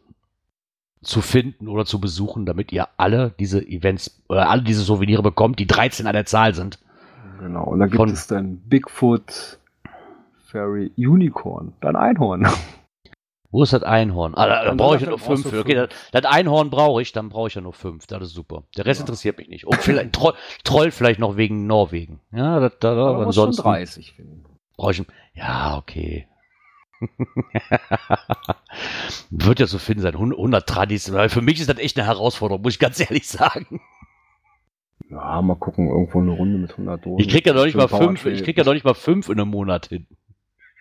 zu 1.04 1.22
finden 1.22 1.68
oder 1.68 1.86
zu 1.86 2.00
besuchen, 2.00 2.46
damit 2.46 2.72
ihr 2.72 2.88
alle 2.98 3.34
diese 3.40 3.66
Events 3.66 4.22
oder 4.30 4.50
alle 4.50 4.62
diese 4.62 4.82
Souvenire 4.82 5.24
bekommt, 5.24 5.60
die 5.60 5.68
13 5.68 6.08
an 6.08 6.14
der 6.14 6.26
Zahl 6.26 6.54
sind. 6.54 6.80
Genau, 7.40 7.64
und 7.64 7.80
da 7.80 7.86
gibt 7.86 7.98
Von, 7.98 8.10
es 8.10 8.28
dann 8.28 8.58
Bigfoot 8.58 9.60
Fairy 10.44 10.92
Unicorn, 10.98 11.74
dann 11.82 11.96
Einhorn. 11.96 12.48
Wo 13.52 13.64
ist 13.64 13.74
das 13.74 13.84
Einhorn? 13.84 14.34
Ah, 14.36 14.48
da, 14.48 14.64
da 14.64 14.74
brauche 14.74 14.96
ich 14.96 15.02
ja 15.02 15.10
nur 15.10 15.20
fünf. 15.20 15.42
fünf. 15.42 15.62
Okay, 15.62 15.74
das, 15.74 15.90
das 16.12 16.24
Einhorn 16.24 16.70
brauche 16.70 17.02
ich, 17.02 17.12
dann 17.12 17.30
brauche 17.30 17.50
ich 17.50 17.56
ja 17.56 17.62
nur 17.62 17.74
fünf. 17.74 18.08
Das 18.08 18.24
ist 18.24 18.34
super. 18.34 18.64
Der 18.78 18.86
Rest 18.86 19.02
ja. 19.02 19.04
interessiert 19.04 19.38
mich 19.38 19.50
nicht. 19.50 19.68
Und 19.68 19.76
vielleicht 19.82 20.14
Troll, 20.14 20.34
Troll 20.64 20.92
vielleicht 20.92 21.20
noch 21.20 21.36
wegen 21.36 21.68
Norwegen. 21.68 22.22
Ja, 22.32 22.60
da, 22.62 22.70
da, 22.70 22.92
aber 22.94 23.26
ansonsten. 23.26 23.64
30 23.64 24.14
finden. 24.14 24.46
Brauche 24.78 24.92
ich. 24.92 25.04
Ja, 25.34 25.78
okay. 25.78 26.28
Wird 29.30 29.60
ja 29.60 29.68
so 29.68 29.78
finden 29.78 30.02
sein. 30.02 30.16
100 30.16 30.68
Tradis. 30.68 31.10
Für 31.10 31.42
mich 31.42 31.60
ist 31.60 31.70
das 31.70 31.78
echt 31.78 31.98
eine 31.98 32.08
Herausforderung, 32.08 32.62
muss 32.62 32.74
ich 32.74 32.80
ganz 32.80 33.00
ehrlich 33.00 33.28
sagen. 33.28 33.82
Ja, 35.10 35.42
mal 35.42 35.56
gucken, 35.56 35.90
irgendwo 35.90 36.20
eine 36.20 36.32
Runde 36.32 36.58
mit 36.58 36.72
100 36.72 37.06
Dosen. 37.06 37.20
Ich 37.20 37.28
krieg 37.28 37.46
ja 37.46 37.54
noch 37.54 37.66
nicht 37.66 37.76
mal 37.76 37.90
fünf, 37.90 38.26
ich 38.26 38.44
krieg 38.44 38.58
ja 38.58 38.64
noch 38.64 38.74
nicht 38.74 38.86
mal 38.86 38.94
fünf 38.94 39.28
in 39.28 39.40
einem 39.40 39.50
Monat 39.50 39.88
hin. 39.88 40.08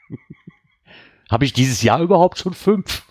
habe 1.31 1.45
ich 1.45 1.53
dieses 1.53 1.83
Jahr 1.83 2.01
überhaupt 2.01 2.39
schon 2.39 2.55
fünf? 2.55 3.05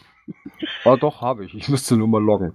Oh, 0.86 0.96
doch, 0.96 1.22
habe 1.22 1.44
ich. 1.46 1.54
Ich 1.56 1.68
müsste 1.68 1.98
nur 1.98 2.08
mal 2.08 2.24
loggen. 2.24 2.54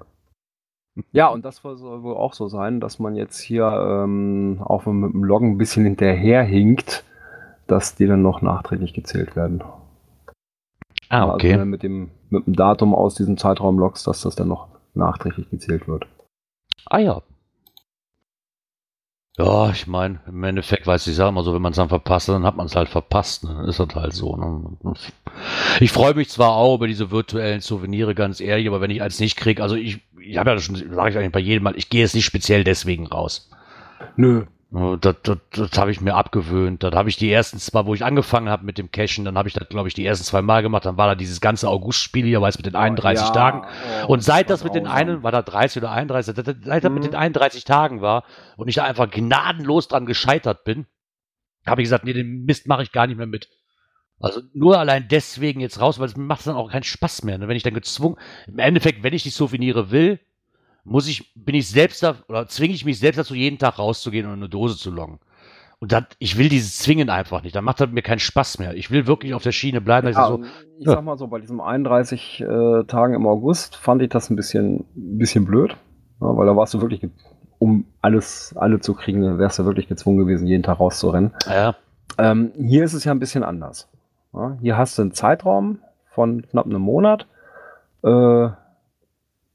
Ja, 1.13 1.29
und 1.29 1.45
das 1.45 1.57
soll 1.57 2.03
wohl 2.03 2.15
auch 2.15 2.35
so 2.35 2.49
sein, 2.49 2.81
dass 2.81 2.99
man 2.99 3.17
jetzt 3.17 3.41
hier, 3.41 3.67
ähm, 3.67 4.63
auch 4.65 4.87
mit 4.87 5.13
dem 5.13 5.25
Loggen 5.25 5.53
ein 5.53 5.59
bisschen 5.59 5.85
hinterherhinkt, 5.85 7.05
dass 7.67 7.97
die 7.97 8.07
dann 8.07 8.23
noch 8.23 8.43
nachträglich 8.43 8.95
gezählt 8.95 9.35
werden. 9.35 9.63
Ah, 11.09 11.33
okay. 11.33 11.53
Also, 11.55 11.65
mit 11.65 11.83
dem, 11.83 12.11
mit 12.31 12.47
dem 12.47 12.55
Datum 12.55 12.95
aus 12.95 13.15
diesem 13.15 13.37
Zeitraum 13.37 13.79
loggst, 13.79 14.07
dass 14.07 14.23
das 14.23 14.35
dann 14.35 14.49
noch 14.49 14.69
nachträglich 14.95 15.51
gezählt 15.51 15.89
wird. 15.89 16.07
Ah 16.87 16.99
ja, 16.99 17.23
ja, 19.37 19.71
ich 19.71 19.89
meine, 19.89 20.21
im 20.29 20.45
Endeffekt 20.45 20.87
weiß 20.87 21.09
ich, 21.09 21.17
sag 21.17 21.29
immer 21.29 21.43
so, 21.43 21.53
wenn 21.53 21.63
man 21.63 21.73
es 21.73 21.77
dann 21.77 21.89
verpasst, 21.89 22.29
dann 22.29 22.45
hat 22.45 22.57
man 22.57 22.67
es 22.67 22.77
halt 22.77 22.89
verpasst. 22.89 23.43
Ne? 23.43 23.53
Dann 23.53 23.69
ist 23.69 23.81
das 23.81 23.89
halt 23.97 24.13
so. 24.13 24.37
Ne? 24.37 24.95
Ich 25.81 25.91
freue 25.91 26.15
mich 26.15 26.29
zwar 26.29 26.51
auch 26.53 26.77
über 26.77 26.87
diese 26.87 27.11
virtuellen 27.11 27.61
Souvenire, 27.61 28.15
ganz 28.15 28.41
ehrlich, 28.41 28.69
aber 28.69 28.81
wenn 28.81 28.93
ich 28.93 29.03
eins 29.03 29.19
nicht 29.19 29.37
kriege, 29.37 29.61
also 29.61 29.75
ich, 29.75 30.03
ich 30.21 30.39
habe 30.39 30.51
ja 30.51 30.59
schon, 30.61 30.77
sage 30.77 31.11
ich 31.11 31.19
eigentlich 31.19 31.33
bei 31.33 31.41
jedem 31.41 31.65
Mal, 31.65 31.77
ich 31.77 31.91
gehe 31.91 32.03
jetzt 32.03 32.15
nicht 32.15 32.25
speziell 32.25 32.63
deswegen 32.63 33.09
raus. 33.09 33.51
Nö, 34.15 34.45
das, 34.75 35.15
das, 35.23 35.39
das 35.53 35.79
habe 35.79 35.93
ich 35.93 36.01
mir 36.01 36.15
abgewöhnt. 36.15 36.83
Das 36.83 36.93
habe 36.95 37.09
ich 37.09 37.17
die 37.17 37.31
ersten 37.31 37.59
zwei, 37.59 37.87
wo 37.87 37.95
ich 37.95 38.05
angefangen 38.05 38.49
habe 38.49 38.65
mit 38.65 38.77
dem 38.77 38.91
Cashen, 38.91 39.25
dann 39.25 39.39
habe 39.39 39.49
ich 39.49 39.55
das, 39.55 39.69
glaube 39.69 39.87
ich, 39.87 39.95
die 39.95 40.05
ersten 40.05 40.25
zwei 40.25 40.43
Mal 40.43 40.63
gemacht. 40.63 40.85
Dann 40.85 40.97
war 40.97 41.07
da 41.07 41.15
dieses 41.15 41.41
ganze 41.41 41.69
August-Spiel 41.69 42.25
hier, 42.27 42.41
weiß 42.41 42.57
mit 42.57 42.67
den 42.67 42.75
31 42.75 43.27
ja, 43.27 43.33
Tagen. 43.33 43.67
Oh, 44.03 44.13
und 44.13 44.25
seit 44.25 44.51
das, 44.51 44.61
das 44.61 44.65
mit 44.65 44.75
den 44.75 44.89
einen, 44.89 45.23
war 45.23 45.31
da 45.31 45.43
30 45.43 45.81
oder 45.81 45.93
31, 45.93 46.35
seit 46.35 46.85
das 46.85 46.91
mhm. 46.91 46.95
mit 46.95 47.05
den 47.05 47.15
31 47.15 47.65
Tagen 47.65 48.01
war 48.01 48.25
und 48.57 48.67
ich 48.67 48.75
da 48.75 48.85
einfach 48.85 49.09
gnadenlos 49.09 49.87
dran 49.87 50.07
gescheitert 50.07 50.65
bin, 50.65 50.87
habe 51.65 51.81
ich 51.81 51.87
gesagt, 51.87 52.05
nee, 52.05 52.13
den 52.13 52.45
Mist 52.45 52.67
mache 52.67 52.83
ich 52.83 52.91
gar 52.91 53.07
nicht 53.07 53.17
mehr 53.17 53.29
mit. 53.29 53.49
Also 54.19 54.41
nur 54.55 54.79
allein 54.81 55.07
deswegen 55.09 55.61
jetzt 55.61 55.81
raus, 55.81 56.01
weil 56.01 56.07
es 56.07 56.17
macht 56.17 56.47
dann 56.49 56.57
auch 56.57 56.73
keinen 56.73 56.83
Spaß 56.83 57.23
mehr. 57.23 57.39
Ne? 57.39 57.47
Wenn 57.47 57.57
ich 57.57 57.63
dann 57.63 57.75
gezwungen, 57.75 58.17
im 58.49 58.59
Endeffekt, 58.59 59.05
wenn 59.05 59.15
ich 59.15 59.23
die 59.23 59.31
Souvenire 59.31 59.93
will, 59.93 60.19
muss 60.85 61.09
ich, 61.09 61.35
bin 61.35 61.55
ich 61.55 61.69
selbst 61.69 62.03
da, 62.03 62.17
oder 62.29 62.47
zwinge 62.47 62.75
ich 62.75 62.85
mich 62.85 62.99
selbst 62.99 63.19
dazu, 63.19 63.35
jeden 63.35 63.59
Tag 63.59 63.79
rauszugehen 63.79 64.27
und 64.27 64.35
eine 64.35 64.49
Dose 64.49 64.77
zu 64.77 64.91
loggen. 64.91 65.19
Und 65.81 65.93
dann, 65.93 66.07
ich 66.19 66.39
will 66.39 66.49
dieses 66.49 66.79
Zwingen 66.79 67.11
einfach 67.11 67.43
nicht. 67.43 67.55
Dann 67.55 67.65
macht 67.65 67.81
das 67.81 67.91
mir 67.91 68.03
keinen 68.03 68.19
Spaß 68.19 68.59
mehr. 68.59 68.75
Ich 68.75 68.91
will 68.91 69.07
wirklich 69.07 69.35
auf 69.35 69.43
der 69.43 69.53
Schiene 69.53 69.81
bleiben. 69.81 70.09
Ja, 70.09 70.29
so, 70.29 70.43
ich 70.79 70.87
sag 70.87 71.03
mal 71.05 71.19
so, 71.19 71.27
bei 71.27 71.41
diesen 71.41 71.61
31 71.61 72.41
äh, 72.41 72.85
Tagen 72.85 73.15
im 73.15 73.27
August 73.27 73.77
fand 73.77 74.01
ich 74.01 74.09
das 74.09 74.31
ein 74.31 74.37
bisschen, 74.37 74.87
ein 74.97 75.19
bisschen 75.19 75.45
blöd. 75.45 75.77
Ja, 76.21 76.37
weil 76.37 76.47
da 76.47 76.57
warst 76.57 76.73
du 76.75 76.81
wirklich, 76.81 77.07
um 77.59 77.87
alles, 78.01 78.55
alle 78.57 78.81
zu 78.81 78.95
kriegen, 78.95 79.39
wärst 79.39 79.59
du 79.59 79.65
wirklich 79.65 79.89
gezwungen 79.89 80.19
gewesen, 80.19 80.47
jeden 80.47 80.63
Tag 80.63 80.81
rauszurennen. 80.81 81.33
Ja. 81.47 81.75
Ähm, 82.17 82.53
hier 82.57 82.85
ist 82.85 82.95
es 82.95 83.05
ja 83.05 83.13
ein 83.13 83.19
bisschen 83.19 83.43
anders. 83.43 83.89
Ja, 84.33 84.57
hier 84.61 84.79
hast 84.79 84.97
du 84.97 85.03
einen 85.03 85.13
Zeitraum 85.13 85.81
von 86.07 86.43
knapp 86.43 86.67
einem 86.67 86.81
Monat. 86.81 87.27
Äh, 88.03 88.49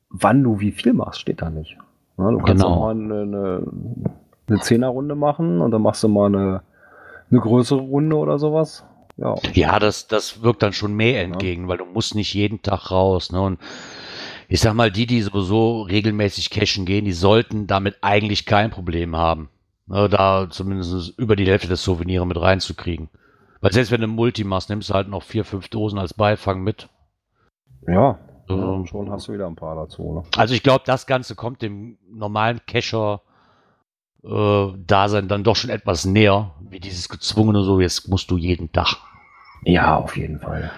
wann 0.10 0.44
du 0.44 0.60
wie 0.60 0.72
viel 0.72 0.94
machst, 0.94 1.22
steht 1.22 1.42
da 1.42 1.50
nicht. 1.50 1.78
Ja, 2.18 2.32
du 2.32 2.40
kannst 2.40 2.64
genau. 2.64 2.80
mal 2.80 2.92
eine, 2.92 3.22
eine, 3.22 3.64
eine 4.48 4.60
Zehnerrunde 4.60 5.16
machen 5.16 5.62
und 5.62 5.72
dann 5.72 5.82
machst 5.82 6.04
du 6.04 6.08
mal 6.08 6.28
eine, 6.28 6.62
eine 7.32 7.40
größere 7.40 7.80
Runde 7.80 8.18
oder 8.18 8.40
sowas. 8.40 8.84
Ja, 9.18 9.36
ja 9.54 9.80
das, 9.80 10.08
das 10.08 10.42
wirkt 10.42 10.64
dann 10.64 10.74
schon 10.74 10.94
mehr 10.96 11.24
entgegen, 11.24 11.64
ja. 11.64 11.68
weil 11.70 11.78
du 11.78 11.86
musst 11.86 12.16
nicht 12.16 12.34
jeden 12.34 12.62
Tag 12.62 12.92
raus. 12.92 13.32
Ne? 13.32 13.42
Und 13.42 13.60
ich 14.48 14.60
sag 14.60 14.74
mal, 14.74 14.92
die, 14.92 15.06
die 15.06 15.22
sowieso 15.22 15.84
regelmäßig 15.84 16.50
cashen 16.50 16.86
gehen, 16.86 17.06
die 17.06 17.14
sollten 17.14 17.68
damit 17.68 17.98
eigentlich 18.02 18.46
kein 18.46 18.72
Problem 18.72 19.16
haben. 19.16 19.50
Ne? 19.88 20.10
Da 20.10 20.48
zumindest 20.50 21.18
über 21.18 21.36
die 21.36 21.46
Hälfte 21.46 21.68
des 21.68 21.84
Souvenirs 21.84 22.26
mit 22.26 22.40
reinzukriegen. 22.40 23.10
Weil 23.62 23.74
selbst 23.74 23.92
wenn 23.92 24.02
du 24.02 24.08
Multi 24.08 24.44
machst, 24.44 24.70
nimmst 24.70 24.90
du 24.90 24.94
halt 24.94 25.10
noch 25.10 25.24
vier, 25.24 25.44
fünf 25.44 25.68
Dosen 25.68 26.00
als 26.00 26.14
Beifang 26.14 26.62
mit. 26.62 26.88
Ja, 27.88 28.18
ja, 28.50 28.86
schon 28.86 29.12
hast 29.12 29.28
du 29.28 29.34
wieder 29.34 29.48
ein 29.48 29.56
paar 29.56 29.76
dazu. 29.76 30.14
Ne? 30.14 30.24
Also 30.38 30.54
ich 30.54 30.64
glaube, 30.64 30.84
das 30.86 31.06
Ganze 31.06 31.36
kommt 31.36 31.62
dem 31.62 31.98
normalen 32.10 32.62
Cacher 32.66 33.22
äh, 34.24 34.68
Dasein 34.78 35.28
dann 35.28 35.44
doch 35.44 35.56
schon 35.56 35.70
etwas 35.70 36.06
näher, 36.06 36.56
wie 36.62 36.80
dieses 36.80 37.10
gezwungene 37.10 37.64
so, 37.64 37.80
jetzt 37.80 38.08
musst 38.10 38.32
du 38.32 38.38
jeden 38.38 38.72
Tag. 38.72 38.96
Ja, 39.64 39.98
auf 39.98 40.18
jeden 40.18 40.40
Fall. 40.40 40.72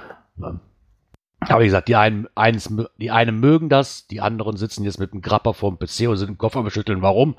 Aber 1.39 1.62
wie 1.62 1.65
gesagt, 1.65 1.88
die 1.88 1.95
einen, 1.95 2.27
eins, 2.36 2.73
die 2.97 3.12
einen 3.12 3.39
mögen 3.39 3.69
das, 3.69 4.07
die 4.07 4.21
anderen 4.21 4.57
sitzen 4.57 4.84
jetzt 4.84 4.99
mit 4.99 5.13
dem 5.13 5.21
Grapper 5.21 5.53
vorm 5.53 5.79
PC 5.79 6.07
und 6.07 6.17
sind 6.17 6.29
im 6.29 6.38
Koffer 6.38 6.62
beschütteln. 6.62 7.01
Warum? 7.01 7.36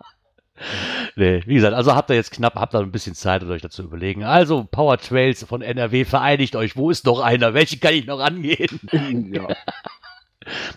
nee, 1.16 1.44
wie 1.46 1.56
gesagt, 1.56 1.74
also 1.74 1.96
habt 1.96 2.10
ihr 2.10 2.16
jetzt 2.16 2.32
knapp, 2.32 2.56
habt 2.56 2.74
ihr 2.76 2.80
ein 2.80 2.92
bisschen 2.92 3.16
Zeit, 3.16 3.44
euch 3.44 3.62
dazu 3.62 3.84
überlegen. 3.84 4.24
Also, 4.24 4.64
Power 4.64 4.98
Trails 4.98 5.44
von 5.44 5.62
NRW, 5.62 6.06
vereinigt 6.06 6.56
euch. 6.56 6.76
Wo 6.76 6.90
ist 6.90 7.06
noch 7.06 7.20
einer? 7.20 7.54
Welche 7.54 7.80
kann 7.80 7.94
ich 7.94 8.06
noch 8.06 8.20
angehen? 8.20 8.80
ja. 9.34 9.48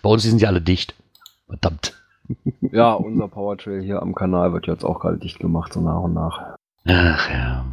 Bei 0.01 0.09
uns 0.09 0.23
sind 0.23 0.41
ja 0.41 0.49
alle 0.49 0.61
dicht. 0.61 0.95
Verdammt. 1.47 1.93
Ja, 2.71 2.93
unser 2.93 3.27
Power 3.27 3.57
Trail 3.57 3.81
hier 3.81 4.01
am 4.01 4.15
Kanal 4.15 4.53
wird 4.53 4.67
jetzt 4.67 4.83
auch 4.85 4.99
gerade 4.99 5.17
dicht 5.17 5.39
gemacht, 5.39 5.73
so 5.73 5.81
nach 5.81 6.01
und 6.01 6.13
nach. 6.13 6.55
Ach 6.85 7.29
ja. 7.29 7.65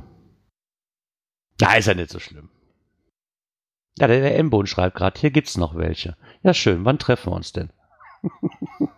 Na, 1.61 1.75
ist 1.75 1.87
ja 1.87 1.94
nicht 1.94 2.11
so 2.11 2.18
schlimm. 2.18 2.49
Ja, 3.99 4.07
der, 4.07 4.20
der 4.20 4.38
M-Boden 4.38 4.66
schreibt 4.66 4.96
gerade, 4.96 5.20
hier 5.20 5.31
gibt's 5.31 5.57
noch 5.57 5.77
welche. 5.77 6.16
Ja, 6.42 6.55
schön, 6.55 6.85
wann 6.85 6.99
treffen 6.99 7.33
wir 7.33 7.37
uns 7.37 7.53
denn? 7.53 7.70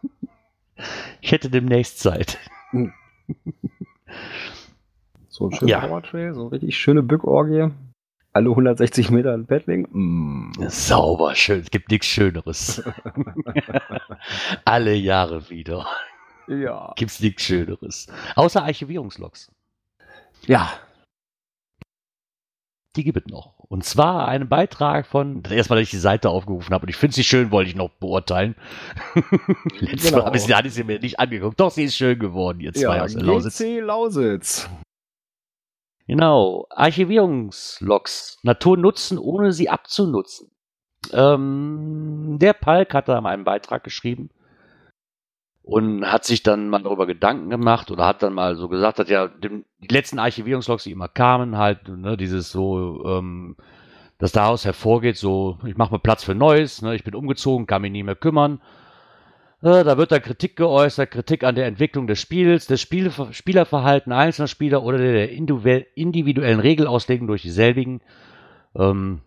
ich 1.20 1.32
hätte 1.32 1.50
demnächst 1.50 1.98
Zeit. 1.98 2.38
So 5.32 5.48
ein 5.48 5.52
schöner 5.54 5.70
ja. 5.70 5.80
Powertrail, 5.80 6.34
so 6.34 6.48
richtig 6.48 6.76
schöne 6.76 7.02
Bückorgie. 7.02 7.70
Alle 8.34 8.50
160 8.50 9.10
Meter 9.10 9.34
in 9.34 9.46
Bettling. 9.46 9.88
Mm. 9.90 10.52
Sauber, 10.68 11.34
schön. 11.34 11.60
Es 11.60 11.70
gibt 11.70 11.90
nichts 11.90 12.06
Schöneres. 12.06 12.82
Alle 14.66 14.94
Jahre 14.94 15.48
wieder. 15.48 15.86
Ja. 16.48 16.92
Gibt's 16.96 17.20
nichts 17.20 17.42
Schöneres. 17.42 18.08
Außer 18.36 18.62
Archivierungslogs. 18.62 19.50
Ja, 20.46 20.70
die 22.96 23.04
gibt 23.04 23.18
es 23.18 23.26
noch. 23.26 23.58
Und 23.58 23.84
zwar 23.84 24.28
einen 24.28 24.48
Beitrag 24.48 25.06
von, 25.06 25.42
erstmal, 25.50 25.78
dass 25.78 25.84
ich 25.86 25.90
die 25.90 25.98
Seite 25.98 26.30
aufgerufen 26.30 26.74
habe 26.74 26.84
und 26.84 26.88
ich 26.90 26.96
finde 26.96 27.14
sie 27.14 27.24
schön, 27.24 27.50
wollte 27.50 27.70
ich 27.70 27.76
noch 27.76 27.88
beurteilen. 27.88 28.54
Letztes 29.78 30.10
genau. 30.10 30.18
Mal 30.18 30.26
habe 30.26 30.36
ich 30.36 30.42
sie, 30.42 30.54
hatte 30.54 30.68
ich 30.68 30.74
sie 30.74 30.84
mir 30.84 30.98
nicht 30.98 31.18
angeguckt. 31.18 31.58
Doch, 31.58 31.70
sie 31.70 31.84
ist 31.84 31.96
schön 31.96 32.18
geworden, 32.18 32.60
ihr 32.60 32.72
zwei 32.72 32.96
ja, 32.96 33.04
aus 33.04 33.14
der 33.14 33.22
Lausitz. 33.22 33.60
Lausitz. 33.60 34.68
Genau. 36.06 36.66
Archivierungslogs. 36.70 38.38
Natur 38.42 38.76
nutzen, 38.76 39.18
ohne 39.18 39.52
sie 39.52 39.70
abzunutzen. 39.70 40.50
Ähm, 41.12 42.36
der 42.40 42.52
Palk 42.52 42.94
hat 42.94 43.08
da 43.08 43.20
mal 43.20 43.30
einen 43.30 43.44
Beitrag 43.44 43.84
geschrieben 43.84 44.30
und 45.62 46.10
hat 46.10 46.24
sich 46.24 46.42
dann 46.42 46.68
mal 46.68 46.82
darüber 46.82 47.06
Gedanken 47.06 47.48
gemacht 47.50 47.90
oder 47.90 48.06
hat 48.06 48.22
dann 48.22 48.34
mal 48.34 48.56
so 48.56 48.68
gesagt, 48.68 48.98
dass 48.98 49.08
ja 49.08 49.28
dem, 49.28 49.64
die 49.80 49.94
letzten 49.94 50.18
Archivierungslogs, 50.18 50.84
die 50.84 50.90
immer 50.92 51.08
kamen, 51.08 51.56
halt, 51.56 51.88
ne, 51.88 52.16
dieses 52.16 52.50
so, 52.50 53.04
ähm, 53.06 53.56
dass 54.18 54.32
daraus 54.32 54.64
hervorgeht, 54.64 55.16
so, 55.16 55.58
ich 55.64 55.76
mache 55.76 55.92
mal 55.92 55.98
Platz 55.98 56.24
für 56.24 56.34
Neues, 56.34 56.82
ne, 56.82 56.94
ich 56.94 57.04
bin 57.04 57.14
umgezogen, 57.14 57.66
kann 57.66 57.82
mich 57.82 57.92
nie 57.92 58.02
mehr 58.02 58.16
kümmern. 58.16 58.60
Äh, 59.62 59.84
da 59.84 59.96
wird 59.96 60.10
dann 60.10 60.22
Kritik 60.22 60.56
geäußert, 60.56 61.12
Kritik 61.12 61.44
an 61.44 61.54
der 61.54 61.66
Entwicklung 61.66 62.08
des 62.08 62.20
Spiels, 62.20 62.66
des 62.66 62.80
Spiel 62.80 63.12
Spielerverhalten 63.30 64.12
einzelner 64.12 64.48
Spieler 64.48 64.82
oder 64.82 64.98
der 64.98 65.30
individuellen 65.30 66.60
Regelauslegung 66.60 67.28
durch 67.28 67.42
dieselbigen. 67.42 68.00
Ähm, 68.74 69.20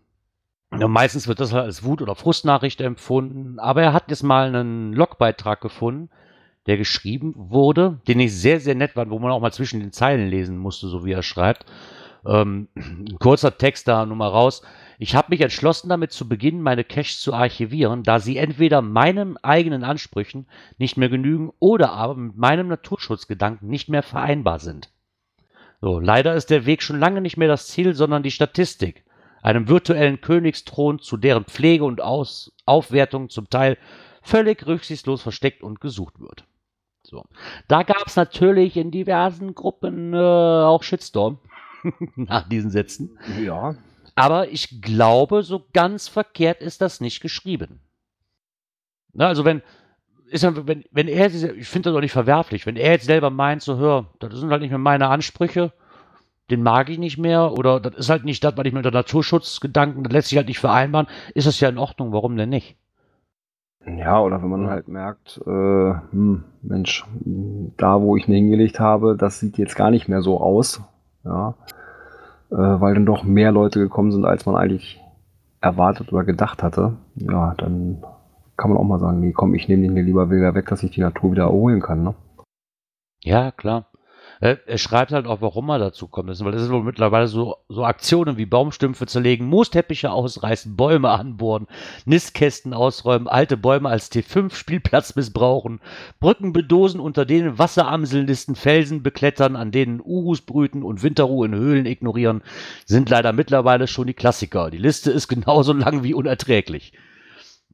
meistens 0.71 1.29
wird 1.29 1.39
das 1.39 1.53
halt 1.53 1.63
als 1.63 1.85
Wut- 1.85 2.01
oder 2.01 2.15
Frustnachricht 2.15 2.81
empfunden, 2.81 3.59
aber 3.59 3.83
er 3.83 3.93
hat 3.93 4.09
jetzt 4.09 4.23
mal 4.23 4.47
einen 4.47 4.91
Logbeitrag 4.91 5.61
gefunden, 5.61 6.09
der 6.67 6.77
geschrieben 6.77 7.33
wurde, 7.35 7.99
den 8.07 8.19
ich 8.19 8.33
sehr, 8.33 8.59
sehr 8.59 8.75
nett 8.75 8.95
war, 8.95 9.09
wo 9.09 9.19
man 9.19 9.31
auch 9.31 9.39
mal 9.39 9.53
zwischen 9.53 9.79
den 9.79 9.91
Zeilen 9.91 10.27
lesen 10.27 10.57
musste, 10.57 10.87
so 10.87 11.05
wie 11.05 11.11
er 11.11 11.23
schreibt. 11.23 11.65
Ähm, 12.25 12.69
ein 12.75 13.17
kurzer 13.19 13.57
Text 13.57 13.87
da 13.87 14.05
nur 14.05 14.15
mal 14.15 14.29
raus. 14.29 14.63
Ich 14.97 15.15
habe 15.15 15.27
mich 15.29 15.41
entschlossen, 15.41 15.89
damit 15.89 16.11
zu 16.11 16.27
beginnen, 16.27 16.61
meine 16.61 16.83
Caches 16.83 17.19
zu 17.19 17.33
archivieren, 17.33 18.03
da 18.03 18.19
sie 18.19 18.37
entweder 18.37 18.81
meinen 18.81 19.37
eigenen 19.37 19.83
Ansprüchen 19.83 20.47
nicht 20.77 20.97
mehr 20.97 21.09
genügen 21.09 21.51
oder 21.59 21.91
aber 21.91 22.15
mit 22.15 22.37
meinem 22.37 22.67
Naturschutzgedanken 22.67 23.67
nicht 23.69 23.89
mehr 23.89 24.03
vereinbar 24.03 24.59
sind. 24.59 24.89
So, 25.81 25.99
leider 25.99 26.33
ist 26.33 26.49
der 26.49 26.65
Weg 26.65 26.81
schon 26.81 26.99
lange 26.99 27.21
nicht 27.21 27.37
mehr 27.37 27.49
das 27.49 27.67
Ziel, 27.67 27.93
sondern 27.93 28.23
die 28.23 28.31
Statistik. 28.31 29.03
Einem 29.43 29.67
virtuellen 29.67 30.21
Königsthron, 30.21 30.99
zu 30.99 31.17
deren 31.17 31.45
Pflege 31.45 31.83
und 31.83 32.01
Aus 32.01 32.53
Aufwertung 32.65 33.29
zum 33.29 33.49
Teil 33.49 33.77
völlig 34.23 34.65
rücksichtslos 34.65 35.21
versteckt 35.21 35.61
und 35.61 35.81
gesucht 35.81 36.19
wird. 36.19 36.45
So. 37.05 37.23
Da 37.67 37.83
gab 37.83 38.07
es 38.07 38.15
natürlich 38.15 38.77
in 38.77 38.91
diversen 38.91 39.53
Gruppen 39.53 40.13
äh, 40.13 40.17
auch 40.17 40.83
Shitstorm 40.83 41.39
nach 42.15 42.49
diesen 42.49 42.71
Sätzen. 42.71 43.17
Ja. 43.41 43.75
Aber 44.15 44.49
ich 44.49 44.81
glaube, 44.81 45.43
so 45.43 45.65
ganz 45.73 46.07
verkehrt 46.07 46.61
ist 46.61 46.81
das 46.81 47.01
nicht 47.01 47.21
geschrieben. 47.21 47.81
Na, 49.13 49.27
also 49.27 49.45
wenn, 49.45 49.61
ist 50.27 50.43
wenn, 50.43 50.83
wenn 50.91 51.07
er, 51.07 51.27
ich 51.27 51.67
finde 51.67 51.89
das 51.89 51.93
doch 51.93 52.01
nicht 52.01 52.11
verwerflich, 52.11 52.65
wenn 52.65 52.75
er 52.75 52.93
jetzt 52.93 53.05
selber 53.05 53.29
meint, 53.29 53.61
so 53.61 53.77
hör, 53.77 54.11
das 54.19 54.33
sind 54.33 54.51
halt 54.51 54.61
nicht 54.61 54.71
mehr 54.71 54.79
meine 54.79 55.09
Ansprüche, 55.09 55.73
den 56.49 56.63
mag 56.63 56.89
ich 56.89 56.97
nicht 56.97 57.17
mehr, 57.17 57.53
oder 57.53 57.79
das 57.79 57.95
ist 57.95 58.09
halt 58.09 58.25
nicht 58.25 58.43
das, 58.43 58.55
was 58.57 58.65
ich 58.65 58.73
mit 58.73 58.85
der 58.85 58.91
Naturschutzgedanken, 58.91 60.03
das 60.03 60.13
lässt 60.13 60.29
sich 60.29 60.37
halt 60.37 60.47
nicht 60.47 60.59
vereinbaren, 60.59 61.07
ist 61.33 61.47
das 61.47 61.59
ja 61.59 61.69
in 61.69 61.77
Ordnung, 61.77 62.13
warum 62.13 62.35
denn 62.35 62.49
nicht? 62.49 62.77
Ja, 63.87 64.19
oder 64.19 64.41
wenn 64.41 64.49
man 64.49 64.67
halt 64.67 64.87
merkt, 64.87 65.39
äh, 65.45 65.93
hm, 66.11 66.43
Mensch, 66.61 67.05
da 67.77 68.01
wo 68.01 68.17
ich 68.17 68.27
ihn 68.27 68.33
hingelegt 68.33 68.79
habe, 68.79 69.15
das 69.15 69.39
sieht 69.39 69.57
jetzt 69.57 69.75
gar 69.75 69.91
nicht 69.91 70.07
mehr 70.07 70.21
so 70.21 70.39
aus. 70.39 70.81
Ja. 71.23 71.55
Äh, 72.51 72.55
weil 72.55 72.95
dann 72.95 73.05
doch 73.05 73.23
mehr 73.23 73.51
Leute 73.51 73.79
gekommen 73.79 74.11
sind, 74.11 74.25
als 74.25 74.45
man 74.45 74.55
eigentlich 74.55 75.01
erwartet 75.61 76.11
oder 76.11 76.23
gedacht 76.23 76.63
hatte. 76.63 76.93
Ja, 77.15 77.53
dann 77.57 78.03
kann 78.57 78.69
man 78.71 78.79
auch 78.79 78.83
mal 78.83 78.99
sagen, 78.99 79.19
nee, 79.19 79.33
komm, 79.33 79.53
ich 79.53 79.67
nehme 79.67 79.83
den 79.83 79.93
hier 79.93 80.03
lieber 80.03 80.29
wieder 80.29 80.55
weg, 80.55 80.67
dass 80.67 80.83
ich 80.83 80.91
die 80.91 81.01
Natur 81.01 81.31
wieder 81.31 81.43
erholen 81.43 81.81
kann. 81.81 82.03
Ne? 82.03 82.15
Ja, 83.21 83.51
klar. 83.51 83.85
Er, 84.41 84.77
schreibt 84.77 85.11
halt 85.11 85.27
auch, 85.27 85.41
warum 85.41 85.69
er 85.69 85.79
dazu 85.79 86.07
kommt. 86.07 86.27
weil 86.27 86.51
das 86.51 86.63
ist 86.63 86.69
wohl 86.69 86.83
mittlerweile 86.83 87.27
so, 87.27 87.57
so 87.69 87.85
Aktionen 87.85 88.37
wie 88.37 88.45
Baumstümpfe 88.45 89.05
zerlegen, 89.05 89.47
Moosteppiche 89.47 90.11
ausreißen, 90.11 90.75
Bäume 90.75 91.09
anbohren, 91.09 91.67
Nistkästen 92.05 92.73
ausräumen, 92.73 93.27
alte 93.27 93.57
Bäume 93.57 93.89
als 93.89 94.11
T5-Spielplatz 94.11 95.15
missbrauchen, 95.15 95.79
Brücken 96.19 96.53
bedosen, 96.53 96.99
unter 96.99 97.25
denen 97.25 97.57
Wasseramseln 97.57 98.27
listen, 98.27 98.55
Felsen 98.55 99.03
beklettern, 99.03 99.55
an 99.55 99.71
denen 99.71 100.01
Uhus 100.03 100.41
brüten 100.41 100.83
und 100.83 101.03
Winterruhe 101.03 101.47
in 101.47 101.55
Höhlen 101.55 101.85
ignorieren, 101.85 102.41
sind 102.85 103.09
leider 103.09 103.33
mittlerweile 103.33 103.87
schon 103.87 104.07
die 104.07 104.13
Klassiker. 104.13 104.69
Die 104.69 104.77
Liste 104.77 105.11
ist 105.11 105.27
genauso 105.27 105.73
lang 105.73 106.03
wie 106.03 106.13
unerträglich. 106.13 106.93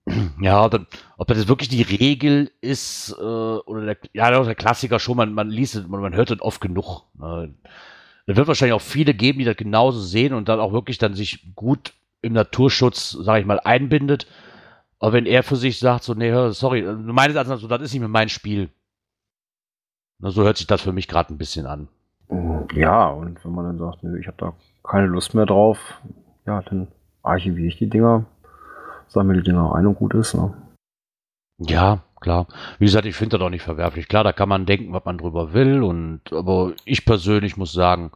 Ja, 0.41 0.67
dann, 0.69 0.87
ob 1.17 1.27
das 1.27 1.47
wirklich 1.47 1.69
die 1.69 1.83
Regel 1.83 2.51
ist, 2.61 3.15
äh, 3.19 3.23
oder 3.23 3.85
der, 3.85 3.97
ja, 4.13 4.43
der 4.43 4.55
Klassiker 4.55 4.99
schon, 4.99 5.17
man, 5.17 5.33
man 5.33 5.49
liest 5.49 5.75
es, 5.75 5.87
man, 5.87 6.01
man 6.01 6.15
hört 6.15 6.31
das 6.31 6.41
oft 6.41 6.61
genug. 6.61 7.03
Ne? 7.17 7.53
Da 8.25 8.35
wird 8.35 8.47
wahrscheinlich 8.47 8.73
auch 8.73 8.81
viele 8.81 9.13
geben, 9.13 9.39
die 9.39 9.45
das 9.45 9.57
genauso 9.57 9.99
sehen 9.99 10.33
und 10.33 10.49
dann 10.49 10.59
auch 10.59 10.73
wirklich 10.73 10.97
dann 10.97 11.13
sich 11.13 11.53
gut 11.55 11.93
im 12.21 12.33
Naturschutz, 12.33 13.11
sage 13.11 13.41
ich 13.41 13.45
mal, 13.45 13.59
einbindet. 13.59 14.27
Aber 14.99 15.13
wenn 15.13 15.25
er 15.25 15.43
für 15.43 15.55
sich 15.55 15.79
sagt, 15.79 16.03
so, 16.03 16.13
nee, 16.13 16.31
sorry, 16.51 16.83
meines 16.83 17.35
Erachtens, 17.35 17.61
so, 17.61 17.67
das 17.67 17.81
ist 17.81 17.93
nicht 17.93 18.01
mehr 18.01 18.09
mein 18.09 18.29
Spiel. 18.29 18.69
Na, 20.19 20.29
so 20.29 20.43
hört 20.43 20.57
sich 20.57 20.67
das 20.67 20.81
für 20.81 20.93
mich 20.93 21.07
gerade 21.07 21.33
ein 21.33 21.39
bisschen 21.39 21.65
an. 21.65 21.87
Ja, 22.75 23.07
und 23.07 23.43
wenn 23.43 23.51
man 23.51 23.65
dann 23.65 23.79
sagt, 23.79 24.03
nee, 24.03 24.19
ich 24.19 24.27
habe 24.27 24.37
da 24.37 24.53
keine 24.83 25.07
Lust 25.07 25.33
mehr 25.33 25.47
drauf, 25.47 25.79
ja, 26.45 26.61
dann 26.61 26.87
archiviere 27.23 27.67
ich 27.67 27.77
die 27.77 27.89
Dinger, 27.89 28.25
sammle 29.11 29.37
die 29.37 29.43
Dinger 29.43 29.75
ein 29.75 29.85
und 29.85 29.95
gut 29.95 30.13
ist. 30.13 30.33
Ne? 30.33 30.53
Ja, 31.59 31.99
klar. 32.19 32.47
Wie 32.79 32.85
gesagt, 32.85 33.05
ich 33.05 33.15
finde 33.15 33.37
das 33.37 33.45
auch 33.45 33.49
nicht 33.49 33.63
verwerflich. 33.63 34.07
Klar, 34.07 34.23
da 34.23 34.31
kann 34.31 34.49
man 34.49 34.65
denken, 34.65 34.93
was 34.93 35.05
man 35.05 35.17
drüber 35.17 35.53
will. 35.53 35.83
Und 35.83 36.21
aber 36.31 36.73
ich 36.85 37.05
persönlich 37.05 37.57
muss 37.57 37.73
sagen, 37.73 38.11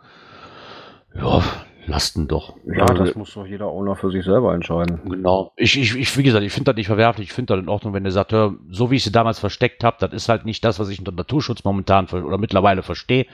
ja, 1.13 1.41
lasten 1.85 2.27
doch. 2.27 2.55
Ja, 2.65 2.85
also, 2.85 3.03
das 3.03 3.15
muss 3.15 3.33
doch 3.33 3.45
jeder 3.45 3.67
Owner 3.67 3.95
für 3.95 4.09
sich 4.09 4.23
selber 4.23 4.53
entscheiden. 4.53 5.01
Genau. 5.05 5.51
Ich, 5.57 5.77
ich, 5.77 5.95
ich 5.95 6.17
wie 6.17 6.23
gesagt, 6.23 6.43
ich 6.43 6.53
finde 6.53 6.71
das 6.71 6.77
nicht 6.77 6.87
verwerflich. 6.87 7.27
Ich 7.27 7.33
finde 7.33 7.53
das 7.53 7.63
in 7.63 7.69
Ordnung, 7.69 7.93
wenn 7.93 8.03
der 8.03 8.11
sagt, 8.11 8.31
hör, 8.31 8.55
so 8.69 8.89
wie 8.89 8.95
ich 8.95 9.03
sie 9.03 9.11
damals 9.11 9.39
versteckt 9.39 9.83
habe, 9.83 9.97
das 9.99 10.13
ist 10.13 10.29
halt 10.29 10.45
nicht 10.45 10.63
das, 10.63 10.79
was 10.79 10.89
ich 10.89 10.99
unter 10.99 11.11
Naturschutz 11.11 11.63
momentan 11.63 12.07
oder 12.07 12.37
mittlerweile 12.37 12.83
verstehe. 12.83 13.27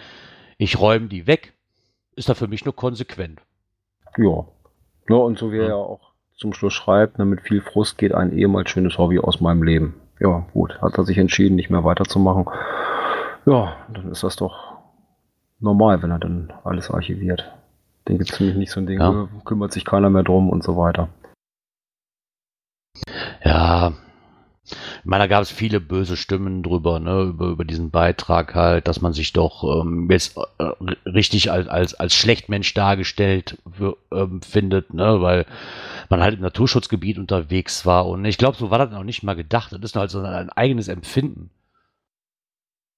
Ich 0.58 0.80
räume 0.80 1.08
die 1.08 1.28
weg. 1.28 1.54
Ist 2.15 2.28
da 2.28 2.34
für 2.34 2.47
mich 2.47 2.65
nur 2.65 2.76
konsequent. 2.76 3.39
Ja. 4.18 4.45
Ja, 5.09 5.16
und 5.16 5.38
so 5.38 5.51
wie 5.51 5.57
ja. 5.57 5.64
er 5.64 5.70
ja 5.70 5.76
auch 5.76 6.11
zum 6.41 6.53
Schluss 6.53 6.73
schreibt, 6.73 7.19
ne, 7.19 7.25
mit 7.25 7.41
viel 7.41 7.61
Frust 7.61 7.99
geht 7.99 8.15
ein 8.15 8.33
ehemals 8.33 8.71
schönes 8.71 8.97
Hobby 8.97 9.19
aus 9.19 9.41
meinem 9.41 9.61
Leben. 9.61 9.93
Ja, 10.19 10.47
gut, 10.53 10.81
hat 10.81 10.97
er 10.97 11.05
sich 11.05 11.19
entschieden, 11.19 11.55
nicht 11.55 11.69
mehr 11.69 11.83
weiterzumachen. 11.83 12.45
Ja, 13.45 13.75
dann 13.93 14.11
ist 14.11 14.23
das 14.23 14.37
doch 14.37 14.77
normal, 15.59 16.01
wenn 16.01 16.09
er 16.09 16.19
dann 16.19 16.51
alles 16.63 16.89
archiviert. 16.89 17.51
Den 18.07 18.17
gibt 18.17 18.31
es 18.31 18.39
nämlich 18.39 18.57
nicht 18.57 18.71
so 18.71 18.79
ein 18.79 18.87
Ding, 18.87 18.99
ja. 18.99 19.29
kümmert 19.45 19.71
sich 19.71 19.85
keiner 19.85 20.09
mehr 20.09 20.23
drum 20.23 20.49
und 20.49 20.63
so 20.63 20.75
weiter. 20.77 21.09
Ja, 23.43 23.93
ich 24.63 25.05
meine, 25.05 25.23
da 25.23 25.27
gab 25.27 25.41
es 25.41 25.51
viele 25.51 25.79
böse 25.79 26.17
Stimmen 26.17 26.63
drüber, 26.63 26.99
ne, 26.99 27.23
über, 27.23 27.47
über 27.47 27.65
diesen 27.65 27.91
Beitrag 27.91 28.55
halt, 28.55 28.87
dass 28.87 29.01
man 29.01 29.13
sich 29.13 29.33
doch 29.33 29.63
ähm, 29.63 30.07
jetzt 30.09 30.37
äh, 30.57 30.71
richtig 31.05 31.51
als, 31.51 31.67
als, 31.67 31.93
als 31.93 32.13
Schlechtmensch 32.15 32.73
dargestellt 32.73 33.57
für, 33.71 33.97
ähm, 34.11 34.41
findet, 34.41 34.93
ne, 34.93 35.21
weil 35.21 35.45
man 36.12 36.22
halt 36.22 36.36
im 36.36 36.41
Naturschutzgebiet 36.41 37.18
unterwegs 37.18 37.86
war 37.86 38.07
und 38.07 38.24
ich 38.26 38.38
glaube, 38.38 38.57
so 38.57 38.70
war 38.70 38.78
das 38.78 38.91
noch 38.91 39.03
nicht 39.03 39.24
mal 39.24 39.36
gedacht. 39.36 39.72
Das 39.72 39.80
ist 39.82 39.95
halt 39.95 40.12
so 40.12 40.22
ein 40.22 40.49
eigenes 40.51 40.88
Empfinden. 40.88 41.49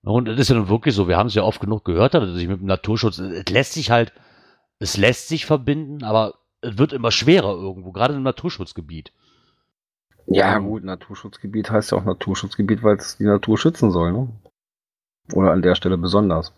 Und 0.03 0.25
das 0.25 0.37
ist 0.37 0.49
ja 0.49 0.55
nun 0.55 0.67
wirklich 0.67 0.93
so, 0.93 1.07
wir 1.07 1.15
haben 1.15 1.27
es 1.27 1.35
ja 1.35 1.43
oft 1.43 1.61
genug 1.61 1.85
gehört, 1.85 2.13
dass 2.13 2.29
sich 2.33 2.47
mit 2.49 2.59
dem 2.59 2.67
Naturschutz, 2.67 3.19
es 3.19 3.49
lässt 3.49 3.73
sich 3.73 3.89
halt, 3.89 4.11
es 4.79 4.97
lässt 4.97 5.29
sich 5.29 5.45
verbinden, 5.45 6.03
aber 6.03 6.33
es 6.59 6.77
wird 6.77 6.91
immer 6.91 7.11
schwerer 7.11 7.53
irgendwo, 7.53 7.93
gerade 7.93 8.15
im 8.15 8.23
Naturschutzgebiet. 8.23 9.13
Ja, 10.25 10.57
gut, 10.57 10.83
Naturschutzgebiet 10.83 11.69
heißt 11.69 11.91
ja 11.91 11.97
auch 11.97 12.05
Naturschutzgebiet, 12.05 12.83
weil 12.83 12.97
es 12.97 13.17
die 13.17 13.25
Natur 13.25 13.57
schützen 13.57 13.91
soll, 13.91 14.11
ne? 14.11 14.27
Oder 15.33 15.51
an 15.51 15.61
der 15.61 15.75
Stelle 15.75 15.97
besonders. 15.97 16.53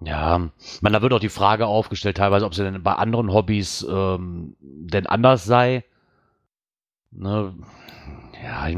Ja, 0.00 0.50
man, 0.82 0.92
da 0.92 1.00
wird 1.00 1.12
auch 1.14 1.20
die 1.20 1.28
Frage 1.28 1.66
aufgestellt, 1.66 2.18
teilweise, 2.18 2.44
ob 2.44 2.52
es 2.52 2.58
denn 2.58 2.82
bei 2.82 2.92
anderen 2.92 3.32
Hobbys 3.32 3.86
ähm, 3.90 4.54
denn 4.60 5.06
anders 5.06 5.44
sei. 5.44 5.84
Ne? 7.12 7.54
Ja, 8.44 8.68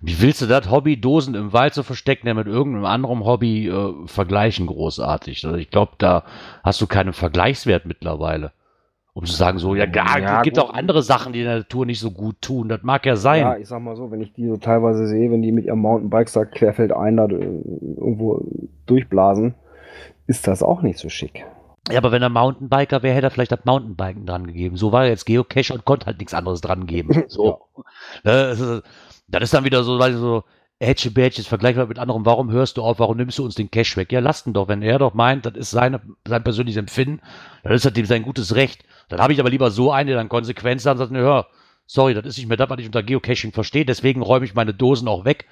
wie 0.00 0.22
willst 0.22 0.40
du 0.40 0.46
das 0.46 0.70
Hobby, 0.70 1.00
Dosen 1.00 1.34
im 1.34 1.52
Wald 1.52 1.74
zu 1.74 1.82
verstecken, 1.82 2.26
der 2.26 2.34
mit 2.34 2.46
irgendeinem 2.46 2.84
anderen 2.84 3.24
Hobby 3.24 3.68
äh, 3.68 4.06
vergleichen, 4.06 4.66
großartig? 4.66 5.44
Also 5.44 5.56
ich 5.56 5.70
glaube, 5.70 5.92
da 5.98 6.22
hast 6.62 6.80
du 6.80 6.86
keinen 6.86 7.12
Vergleichswert 7.12 7.86
mittlerweile. 7.86 8.52
Um 9.12 9.24
zu 9.24 9.34
sagen, 9.34 9.58
so, 9.58 9.74
ja, 9.74 9.86
gar, 9.86 10.20
ja, 10.20 10.42
gibt 10.42 10.56
gut. 10.56 10.64
auch 10.64 10.72
andere 10.72 11.02
Sachen, 11.02 11.32
die 11.32 11.40
in 11.40 11.46
der 11.46 11.58
Natur 11.58 11.84
nicht 11.84 11.98
so 11.98 12.12
gut 12.12 12.40
tun. 12.40 12.68
Das 12.68 12.84
mag 12.84 13.04
ja 13.04 13.16
sein. 13.16 13.40
Ja, 13.40 13.56
ich 13.56 13.66
sag 13.66 13.82
mal 13.82 13.96
so, 13.96 14.12
wenn 14.12 14.20
ich 14.20 14.32
die 14.32 14.46
so 14.46 14.56
teilweise 14.56 15.08
sehe, 15.08 15.32
wenn 15.32 15.42
die 15.42 15.50
mit 15.50 15.64
ihrem 15.64 15.80
Mountainbikes 15.80 16.32
da 16.32 16.44
querfeldein 16.44 17.16
da 17.16 17.26
äh, 17.26 17.34
irgendwo 17.34 18.44
durchblasen, 18.86 19.54
ist 20.26 20.46
das 20.46 20.62
auch 20.62 20.82
nicht 20.82 20.98
so 20.98 21.08
schick. 21.08 21.44
Ja, 21.90 21.98
aber 21.98 22.12
wenn 22.12 22.22
er 22.22 22.28
Mountainbiker 22.28 23.02
wäre, 23.02 23.14
hätte 23.14 23.28
er 23.28 23.30
vielleicht 23.30 23.52
das 23.52 23.64
Mountainbiken 23.64 24.26
dran 24.26 24.46
gegeben. 24.46 24.76
So 24.76 24.92
war 24.92 25.04
er 25.04 25.10
jetzt 25.10 25.26
Geocacher 25.26 25.74
und 25.74 25.84
konnte 25.84 26.06
halt 26.06 26.18
nichts 26.18 26.34
anderes 26.34 26.60
dran 26.60 26.86
geben. 26.86 27.24
So. 27.28 27.60
ja. 28.24 28.54
Ne, 28.54 28.82
das 29.28 29.42
ist 29.42 29.54
dann 29.54 29.64
wieder 29.64 29.84
so, 29.84 29.98
weil 29.98 30.14
so, 30.14 30.44
Edge 30.80 31.10
Badge 31.10 31.40
ist 31.40 31.48
vergleichbar 31.48 31.86
mit 31.86 31.98
anderen. 31.98 32.24
Warum 32.24 32.50
hörst 32.50 32.78
du 32.78 32.82
auf? 32.82 32.98
Warum 32.98 33.18
nimmst 33.18 33.38
du 33.38 33.44
uns 33.44 33.54
den 33.54 33.70
Cash 33.70 33.96
weg? 33.96 34.10
Ja, 34.12 34.20
lass 34.20 34.46
ihn 34.46 34.54
doch. 34.54 34.66
Wenn 34.66 34.82
er 34.82 34.98
doch 34.98 35.12
meint, 35.12 35.44
das 35.44 35.54
ist 35.54 35.70
seine, 35.70 36.00
sein 36.26 36.42
persönliches 36.42 36.78
Empfinden, 36.78 37.20
dann 37.62 37.74
ist 37.74 37.84
das 37.84 37.92
dem 37.92 38.06
sein 38.06 38.22
gutes 38.22 38.54
Recht. 38.54 38.82
Dann 39.08 39.20
habe 39.20 39.32
ich 39.32 39.40
aber 39.40 39.50
lieber 39.50 39.70
so 39.70 39.92
einen, 39.92 40.06
der 40.06 40.16
dann 40.16 40.30
Konsequenz 40.30 40.86
hat 40.86 40.92
und 40.92 40.98
sagt, 40.98 41.12
hör, 41.12 41.48
sorry, 41.86 42.14
das 42.14 42.24
ist 42.24 42.38
nicht 42.38 42.48
mehr 42.48 42.56
das, 42.56 42.70
was 42.70 42.78
ich 42.78 42.86
unter 42.86 43.02
Geocaching 43.02 43.52
verstehe. 43.52 43.84
Deswegen 43.84 44.22
räume 44.22 44.46
ich 44.46 44.54
meine 44.54 44.72
Dosen 44.72 45.06
auch 45.06 45.26
weg. 45.26 45.46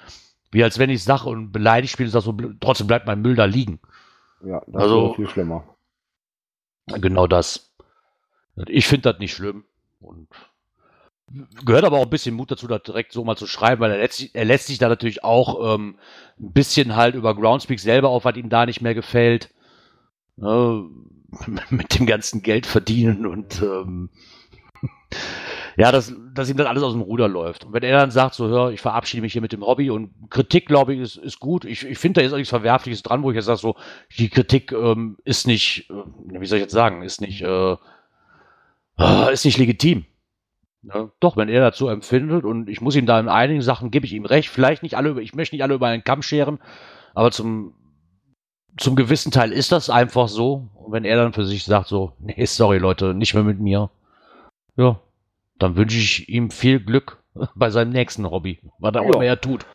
Wie 0.51 0.65
als 0.65 0.79
wenn 0.79 0.89
ich 0.89 1.05
Sache 1.05 1.29
und 1.29 1.53
beleidigt 1.53 1.93
spiele, 1.93 2.09
sag 2.09 2.23
so, 2.23 2.35
trotzdem 2.61 2.87
bleibt 2.87 3.07
mein 3.07 3.21
Müll 3.21 3.37
da 3.37 3.45
liegen. 3.45 3.81
Ja, 4.45 4.63
das 4.67 4.83
also, 4.83 5.11
ist 5.11 5.17
viel 5.17 5.29
schlimmer. 5.29 5.77
Genau 6.87 7.27
das. 7.27 7.75
Ich 8.67 8.87
finde 8.87 9.13
das 9.13 9.19
nicht 9.19 9.35
schlimm. 9.35 9.65
Und 10.01 10.29
gehört 11.65 11.85
aber 11.85 11.99
auch 11.99 12.05
ein 12.05 12.11
bisschen 12.11 12.35
Mut 12.35 12.51
dazu, 12.51 12.67
das 12.67 12.83
direkt 12.83 13.13
so 13.13 13.25
mal 13.25 13.37
zu 13.37 13.47
schreiben, 13.47 13.81
weil 13.81 13.91
er 13.91 13.99
lässt, 13.99 14.35
er 14.35 14.45
lässt 14.45 14.67
sich 14.67 14.79
da 14.79 14.89
natürlich 14.89 15.25
auch 15.25 15.75
ähm, 15.75 15.99
ein 16.41 16.53
bisschen 16.53 16.97
halt 16.97 17.15
über 17.15 17.35
Groundspeak 17.35 17.81
selber 17.81 18.09
auf, 18.09 18.25
was 18.25 18.37
ihm 18.37 18.49
da 18.49 18.67
nicht 18.67 18.81
mehr 18.81 18.95
gefällt. 18.95 19.53
Ne, 20.37 20.89
mit 21.71 21.99
dem 21.99 22.07
ganzen 22.07 22.43
Geld 22.43 22.67
verdienen 22.67 23.27
und 23.27 23.61
ähm, 23.61 24.11
ja, 25.79 25.93
dass, 25.93 26.13
dass 26.35 26.51
ihm 26.51 26.57
das 26.57 26.67
alles 26.67 26.83
aus 26.83 26.93
dem 26.93 27.03
Ruder 27.03 27.29
läuft. 27.29 27.65
Und 27.65 27.73
wenn 27.73 27.85
er 27.85 28.01
dann 28.01 28.11
sagt, 28.11 28.35
so, 28.35 28.49
hör, 28.49 28.73
ich 28.73 28.81
verabschiede 28.81 29.21
mich 29.21 29.33
hier 29.33 29.43
mit 29.43 29.53
dem 29.53 29.65
Hobby 29.65 29.91
und 29.91 30.11
Kritik, 30.29 30.67
glaube 30.67 30.93
ich, 30.93 31.01
ist, 31.01 31.17
ist 31.17 31.39
gut. 31.39 31.65
Ich, 31.65 31.87
ich 31.87 31.99
finde, 31.99 32.21
da 32.21 32.27
ist 32.27 32.33
auch 32.33 32.37
nichts 32.37 32.51
Verwerfliches 32.51 33.05
dran, 33.05 33.23
wo 33.23 33.31
ich 33.31 33.37
jetzt 33.37 33.45
sage, 33.45 33.61
so, 33.61 33.77
die 34.19 34.29
Kritik 34.29 34.73
ähm, 34.73 35.19
ist 35.25 35.47
nicht, 35.47 35.89
äh, 35.89 36.41
wie 36.41 36.47
soll 36.47 36.59
ich 36.59 36.65
jetzt 36.65 36.73
sagen, 36.73 37.03
ist 37.03 37.21
nicht, 37.21 37.43
äh 37.43 37.77
ist 39.33 39.45
nicht 39.45 39.59
legitim. 39.59 40.05
Ja, 40.83 41.11
doch, 41.21 41.37
wenn 41.37 41.49
er 41.49 41.61
dazu 41.61 41.87
empfindet 41.87 42.45
und 42.45 42.69
ich 42.69 42.81
muss 42.81 42.97
ihm 42.97 43.07
da 43.07 43.21
in 43.21 43.29
einigen 43.29 43.63
Sachen, 43.63 43.93
gebe 43.93 44.05
ich 44.05 44.13
ihm 44.15 44.25
recht, 44.25 44.49
vielleicht 44.49 44.83
nicht 44.83 44.97
alle, 44.97 45.21
ich 45.23 45.35
möchte 45.35 45.55
nicht 45.55 45.63
alle 45.63 45.75
über 45.75 45.87
einen 45.87 46.03
Kamm 46.03 46.23
scheren, 46.23 46.59
aber 47.15 47.31
zum, 47.31 47.75
zum 48.77 48.97
gewissen 48.97 49.31
Teil 49.31 49.53
ist 49.53 49.71
das 49.71 49.91
einfach 49.91 50.27
so. 50.27 50.69
Und 50.75 50.93
wenn 50.93 51.05
er 51.05 51.17
dann 51.17 51.33
für 51.33 51.45
sich 51.45 51.65
sagt, 51.65 51.87
so, 51.87 52.15
nee, 52.19 52.45
sorry 52.47 52.79
Leute, 52.79 53.15
nicht 53.15 53.35
mehr 53.35 53.45
mit 53.45 53.61
mir, 53.61 53.91
ja, 54.77 55.01
dann 55.59 55.77
wünsche 55.77 55.99
ich 55.99 56.29
ihm 56.29 56.51
viel 56.51 56.81
Glück 56.81 57.23
bei 57.55 57.71
seinem 57.71 57.91
nächsten 57.91 58.31
Hobby, 58.31 58.61
was 58.79 58.95
er 58.95 59.03
auch 59.03 59.15
immer 59.15 59.25
er 59.25 59.41
tut. 59.41 59.67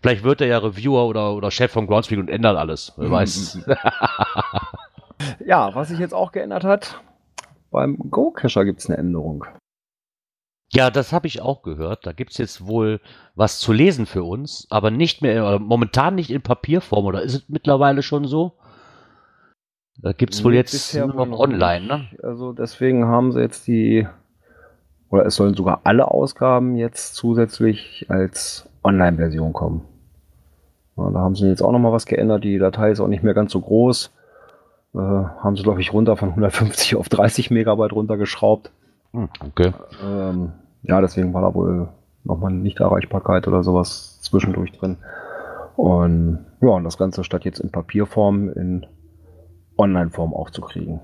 Vielleicht 0.00 0.22
wird 0.22 0.40
er 0.40 0.46
ja 0.46 0.58
Reviewer 0.58 1.06
oder, 1.06 1.34
oder 1.34 1.50
Chef 1.50 1.72
von 1.72 1.86
Groundspeak 1.86 2.18
und 2.18 2.30
ändert 2.30 2.56
alles. 2.56 2.92
Wer 2.96 3.10
weiß. 3.10 3.60
ja, 5.44 5.74
was 5.74 5.88
sich 5.88 5.98
jetzt 5.98 6.14
auch 6.14 6.30
geändert 6.30 6.62
hat, 6.62 7.02
beim 7.70 7.98
Go-Cacher 7.98 8.64
gibt 8.64 8.80
es 8.80 8.88
eine 8.88 8.98
Änderung. 8.98 9.44
Ja, 10.70 10.90
das 10.90 11.12
habe 11.12 11.26
ich 11.26 11.40
auch 11.40 11.62
gehört. 11.62 12.06
Da 12.06 12.12
gibt 12.12 12.32
es 12.32 12.38
jetzt 12.38 12.66
wohl 12.66 13.00
was 13.34 13.58
zu 13.58 13.72
lesen 13.72 14.06
für 14.06 14.22
uns, 14.22 14.66
aber 14.70 14.90
nicht 14.90 15.22
mehr, 15.22 15.58
momentan 15.58 16.14
nicht 16.14 16.30
in 16.30 16.42
Papierform, 16.42 17.06
oder 17.06 17.22
ist 17.22 17.34
es 17.34 17.48
mittlerweile 17.48 18.02
schon 18.02 18.26
so? 18.26 18.52
Da 20.00 20.12
gibt 20.12 20.34
es 20.34 20.44
wohl 20.44 20.54
jetzt 20.54 20.94
nur 20.94 21.26
noch 21.26 21.38
online, 21.40 21.86
ne? 21.86 22.08
Also 22.22 22.52
deswegen 22.52 23.06
haben 23.06 23.32
sie 23.32 23.40
jetzt 23.40 23.66
die 23.66 24.06
oder 25.10 25.26
es 25.26 25.36
sollen 25.36 25.54
sogar 25.54 25.80
alle 25.84 26.10
Ausgaben 26.10 26.76
jetzt 26.76 27.14
zusätzlich 27.14 28.06
als 28.08 28.68
Online-Version 28.84 29.52
kommen. 29.52 29.82
Ja, 30.96 31.10
da 31.10 31.20
haben 31.20 31.34
sie 31.34 31.48
jetzt 31.48 31.62
auch 31.62 31.72
nochmal 31.72 31.92
was 31.92 32.06
geändert. 32.06 32.44
Die 32.44 32.58
Datei 32.58 32.90
ist 32.90 33.00
auch 33.00 33.08
nicht 33.08 33.22
mehr 33.22 33.34
ganz 33.34 33.52
so 33.52 33.60
groß. 33.60 34.10
Äh, 34.94 34.98
haben 34.98 35.56
sie, 35.56 35.62
glaube 35.62 35.80
ich, 35.80 35.92
runter 35.92 36.16
von 36.16 36.30
150 36.30 36.96
auf 36.96 37.08
30 37.08 37.50
Megabyte 37.50 37.92
runtergeschraubt. 37.92 38.70
Hm, 39.12 39.28
okay. 39.46 39.72
Ähm, 40.04 40.52
ja, 40.82 41.00
deswegen 41.00 41.32
war 41.32 41.42
da 41.42 41.54
wohl 41.54 41.88
nochmal 42.24 42.52
Nicht-Erreichbarkeit 42.52 43.48
oder 43.48 43.62
sowas 43.62 44.20
zwischendurch 44.20 44.72
drin. 44.72 44.98
Und 45.76 46.44
ja, 46.60 46.70
und 46.70 46.84
das 46.84 46.98
Ganze 46.98 47.22
statt 47.24 47.44
jetzt 47.44 47.60
in 47.60 47.70
Papierform 47.70 48.50
in 48.50 48.86
Online-Form 49.76 50.34
auch 50.34 50.50
zu 50.50 50.60
kriegen. 50.60 51.00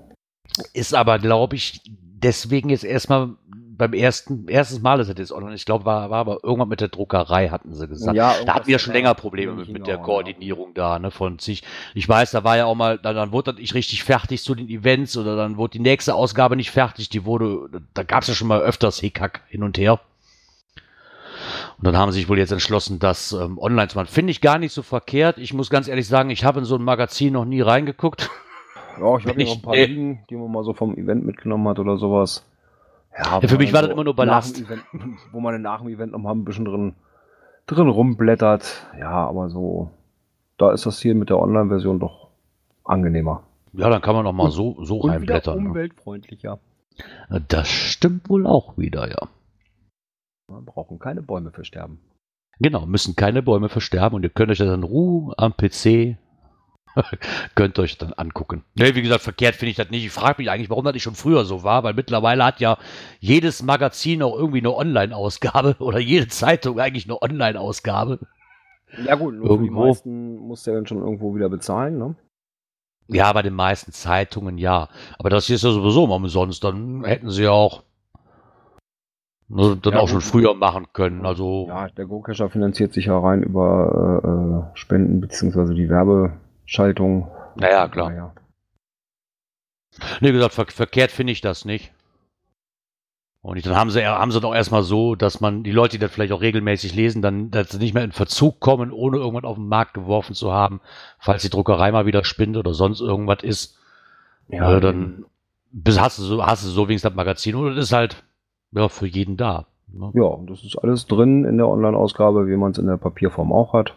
Ist 0.73 0.95
aber, 0.95 1.19
glaube 1.19 1.55
ich, 1.55 1.81
deswegen 1.89 2.71
jetzt 2.71 2.85
erstmal 2.85 3.31
beim 3.77 3.93
ersten, 3.93 4.49
erstes 4.49 4.81
Mal 4.81 5.01
ist 5.01 5.09
es 5.09 5.19
jetzt 5.19 5.33
online. 5.33 5.55
Ich 5.55 5.65
glaube, 5.65 5.85
war, 5.85 6.11
war 6.11 6.19
aber 6.19 6.39
irgendwann 6.43 6.69
mit 6.69 6.81
der 6.81 6.89
Druckerei, 6.89 7.49
hatten 7.49 7.75
sie 7.75 7.89
gesagt. 7.89 8.17
Ja, 8.17 8.35
da 8.45 8.55
hatten 8.55 8.67
wir 8.67 8.73
ja 8.73 8.79
schon 8.79 8.93
länger 8.93 9.15
Probleme 9.15 9.53
mit, 9.53 9.69
mit 9.69 9.87
der 9.87 9.99
Koordinierung 9.99 10.69
ja. 10.69 10.95
da, 10.95 10.99
ne, 10.99 11.11
von 11.11 11.39
sich. 11.39 11.63
Ich 11.95 12.09
weiß, 12.09 12.31
da 12.31 12.45
war 12.45 12.57
ja 12.57 12.67
auch 12.67 12.75
mal, 12.75 12.99
dann, 12.99 13.17
dann 13.17 13.33
wurde 13.33 13.53
das 13.53 13.61
nicht 13.61 13.75
richtig 13.75 14.05
fertig 14.05 14.43
zu 14.43 14.55
den 14.55 14.69
Events 14.69 15.17
oder 15.17 15.37
dann 15.37 15.57
wurde 15.57 15.73
die 15.73 15.81
nächste 15.81 16.15
Ausgabe 16.15 16.57
nicht 16.57 16.71
fertig. 16.71 17.09
Die 17.09 17.25
wurde, 17.25 17.69
da 17.95 18.03
gab 18.03 18.23
es 18.23 18.29
ja 18.29 18.35
schon 18.35 18.49
mal 18.49 18.61
öfters 18.61 19.01
Hickhack 19.01 19.43
hin 19.49 19.63
und 19.63 19.79
her. 19.79 20.01
Und 21.79 21.85
dann 21.85 21.97
haben 21.97 22.13
sie 22.13 22.21
sich 22.21 22.29
wohl 22.29 22.39
jetzt 22.39 22.53
entschlossen, 22.53 22.99
das 22.99 23.33
ähm, 23.33 23.59
online 23.59 23.89
zu 23.89 23.99
machen. 23.99 24.09
Finde 24.09 24.31
ich 24.31 24.41
gar 24.41 24.59
nicht 24.59 24.73
so 24.73 24.83
verkehrt. 24.83 25.39
Ich 25.39 25.53
muss 25.53 25.71
ganz 25.71 25.89
ehrlich 25.89 26.07
sagen, 26.07 26.31
ich 26.31 26.45
habe 26.45 26.61
in 26.61 26.65
so 26.65 26.77
ein 26.77 26.83
Magazin 26.83 27.33
noch 27.33 27.45
nie 27.45 27.61
reingeguckt. 27.61 28.31
Ja, 29.01 29.17
ich 29.19 29.27
habe 29.27 29.35
hier 29.37 29.47
noch 29.47 29.57
ein 29.57 29.63
paar 29.63 29.75
liegen, 29.77 30.25
die 30.31 30.37
man 30.37 30.51
mal 30.51 30.65
so 30.65 30.73
vom 30.73 30.97
Event 30.97 31.27
mitgenommen 31.27 31.69
hat 31.69 31.79
oder 31.79 31.97
sowas. 31.97 32.45
Ja, 33.17 33.41
ja 33.41 33.49
für 33.49 33.59
mich 33.59 33.73
war 33.73 33.81
so 33.81 33.87
das 33.89 33.95
immer 33.95 34.05
nur 34.05 34.15
Ballast. 34.15 34.61
Event, 34.61 34.83
wo 35.33 35.41
man 35.41 35.61
nach 35.63 35.81
dem 35.81 35.89
Event 35.89 36.13
nochmal 36.13 36.35
ein 36.35 36.45
bisschen 36.45 36.65
drin, 36.65 36.95
drin 37.67 37.89
rumblättert. 37.89 38.87
Ja, 38.99 39.27
aber 39.27 39.49
so, 39.49 39.91
da 40.59 40.73
ist 40.73 40.87
das 40.87 41.01
hier 41.01 41.15
mit 41.15 41.31
der 41.31 41.39
Online-Version 41.39 42.01
doch 42.01 42.31
angenehmer. 42.85 43.45
Ja, 43.73 43.89
dann 43.89 44.03
kann 44.03 44.15
man 44.15 44.25
noch 44.25 44.33
mal 44.33 44.51
so, 44.51 44.83
so 44.85 44.99
und 44.99 45.11
reinblättern. 45.11 45.63
Ne? 45.63 45.69
umweltfreundlicher. 45.71 46.59
Das 47.49 47.69
stimmt 47.69 48.29
wohl 48.29 48.47
auch 48.47 48.79
wieder, 48.79 49.09
ja. 49.09 49.29
Wir 50.49 50.61
brauchen 50.61 50.99
keine 50.99 51.23
Bäume 51.23 51.51
versterben. 51.51 51.99
Genau, 52.61 52.87
müssen 52.87 53.17
keine 53.17 53.43
Bäume 53.43 53.69
versterben 53.69 54.15
und 54.17 54.23
ihr 54.23 54.29
könnt 54.29 54.51
euch 54.51 54.59
das 54.59 54.73
in 54.73 54.85
Ruhe 54.85 55.35
am 55.37 55.57
PC 55.57 56.17
Könnt 57.55 57.79
euch 57.79 57.99
dann 57.99 58.13
angucken. 58.13 58.65
Ne, 58.75 58.95
wie 58.95 59.03
gesagt, 59.03 59.23
verkehrt 59.23 59.57
finde 59.57 59.71
ich 59.71 59.77
das 59.77 59.91
nicht. 59.91 60.05
Ich 60.05 60.13
frage 60.13 60.41
mich 60.41 60.51
eigentlich, 60.51 60.71
warum 60.71 60.85
das 60.85 60.95
nicht 60.95 61.03
schon 61.03 61.15
früher 61.15 61.45
so 61.45 61.63
war, 61.63 61.83
weil 61.83 61.95
mittlerweile 61.95 62.45
hat 62.45 62.61
ja 62.61 62.79
jedes 63.21 63.63
Magazin 63.63 64.23
auch 64.23 64.37
irgendwie 64.37 64.59
eine 64.59 64.75
Online-Ausgabe 64.75 65.77
oder 65.81 65.99
jede 65.99 66.29
Zeitung 66.29 66.79
eigentlich 66.79 67.07
eine 67.07 67.21
Online-Ausgabe. 67.21 68.21
Ja 69.05 69.17
gut, 69.17 69.35
nur 69.35 69.51
irgendwo. 69.51 69.65
die 69.65 69.89
meisten 69.89 70.37
musst 70.37 70.67
du 70.67 70.71
ja 70.71 70.77
dann 70.77 70.87
schon 70.87 70.99
irgendwo 70.99 71.35
wieder 71.35 71.49
bezahlen, 71.49 71.99
ne? 71.99 72.15
Ja, 73.09 73.33
bei 73.33 73.43
den 73.43 73.55
meisten 73.55 73.93
Zeitungen 73.93 74.57
ja. 74.57 74.89
Aber 75.19 75.29
das 75.29 75.47
hier 75.47 75.57
ist 75.57 75.65
ja 75.65 75.73
sowieso 75.73 76.07
mal 76.07 76.17
umsonst. 76.17 76.65
Dann 76.65 77.05
hätten 77.05 77.31
sie 77.31 77.43
ja 77.43 77.51
auch 77.51 77.83
ne, 79.49 79.77
dann 79.81 79.95
ja, 79.95 80.01
auch 80.01 80.09
schon 80.09 80.23
früher 80.23 80.55
machen 80.55 80.87
können. 80.93 81.27
Also 81.27 81.67
ja, 81.69 81.89
der 81.89 82.07
GoCacher 82.07 82.49
finanziert 82.49 82.95
sich 82.95 83.07
ja 83.07 83.19
rein 83.19 83.43
über 83.43 84.23
äh, 84.25 84.29
äh 84.73 84.77
Spenden 84.77 85.21
beziehungsweise 85.21 85.75
die 85.75 85.89
Werbe 85.91 86.33
Schaltung. 86.65 87.31
Naja, 87.57 87.89
klar. 87.89 88.11
Naja. 88.11 88.33
Nee, 90.21 90.33
gesagt, 90.33 90.55
ver 90.55 90.67
verkehrt 90.67 91.11
finde 91.11 91.33
ich 91.33 91.41
das 91.41 91.65
nicht. 91.65 91.93
Und 93.43 93.65
dann 93.67 93.77
haben 93.77 93.91
sie, 93.91 94.07
haben 94.07 94.33
sie 94.33 94.41
doch 94.41 94.55
erstmal 94.55 94.83
so, 94.83 95.15
dass 95.15 95.43
man 95.43 95.65
die 95.65 95.71
Leute, 95.71 95.93
die 95.93 95.99
das 95.99 96.11
vielleicht 96.11 96.33
auch 96.33 96.41
regelmäßig 96.41 96.95
lesen, 96.95 97.21
dann 97.21 97.51
dass 97.51 97.69
sie 97.69 97.79
nicht 97.79 97.93
mehr 97.93 98.03
in 98.03 98.13
Verzug 98.13 98.59
kommen, 98.59 98.91
ohne 98.91 99.19
irgendwann 99.19 99.45
auf 99.45 99.57
den 99.57 99.69
Markt 99.69 99.93
geworfen 99.93 100.35
zu 100.35 100.51
haben, 100.51 100.81
falls 101.19 101.43
die 101.43 101.51
Druckerei 101.51 101.93
mal 101.93 102.07
wieder 102.07 102.25
spinnt 102.25 102.57
oder 102.57 102.73
sonst 102.73 103.03
irgendwas 103.03 103.43
ist. 103.43 103.79
Ja, 104.49 104.79
äh, 104.79 104.81
dann 104.81 105.27
hast, 105.87 106.19
du 106.19 106.23
so, 106.23 106.45
hast 106.45 106.65
du 106.65 106.69
so 106.69 106.89
wenigstens 106.89 107.11
das 107.11 107.17
Magazin 107.17 107.55
und 107.55 107.77
das 107.77 107.85
ist 107.85 107.93
halt 107.93 108.25
ja, 108.73 108.89
für 108.89 109.07
jeden 109.07 109.37
da. 109.37 109.67
Ne? 109.93 110.11
Ja, 110.15 110.39
das 110.47 110.65
ist 110.65 110.77
alles 110.79 111.07
drin 111.07 111.45
in 111.45 111.59
der 111.59 111.69
Online-Ausgabe, 111.69 112.49
wie 112.49 112.57
man 112.57 112.73
es 112.73 112.79
in 112.79 112.87
der 112.87 112.97
Papierform 112.97 113.53
auch 113.53 113.75
hat. 113.75 113.95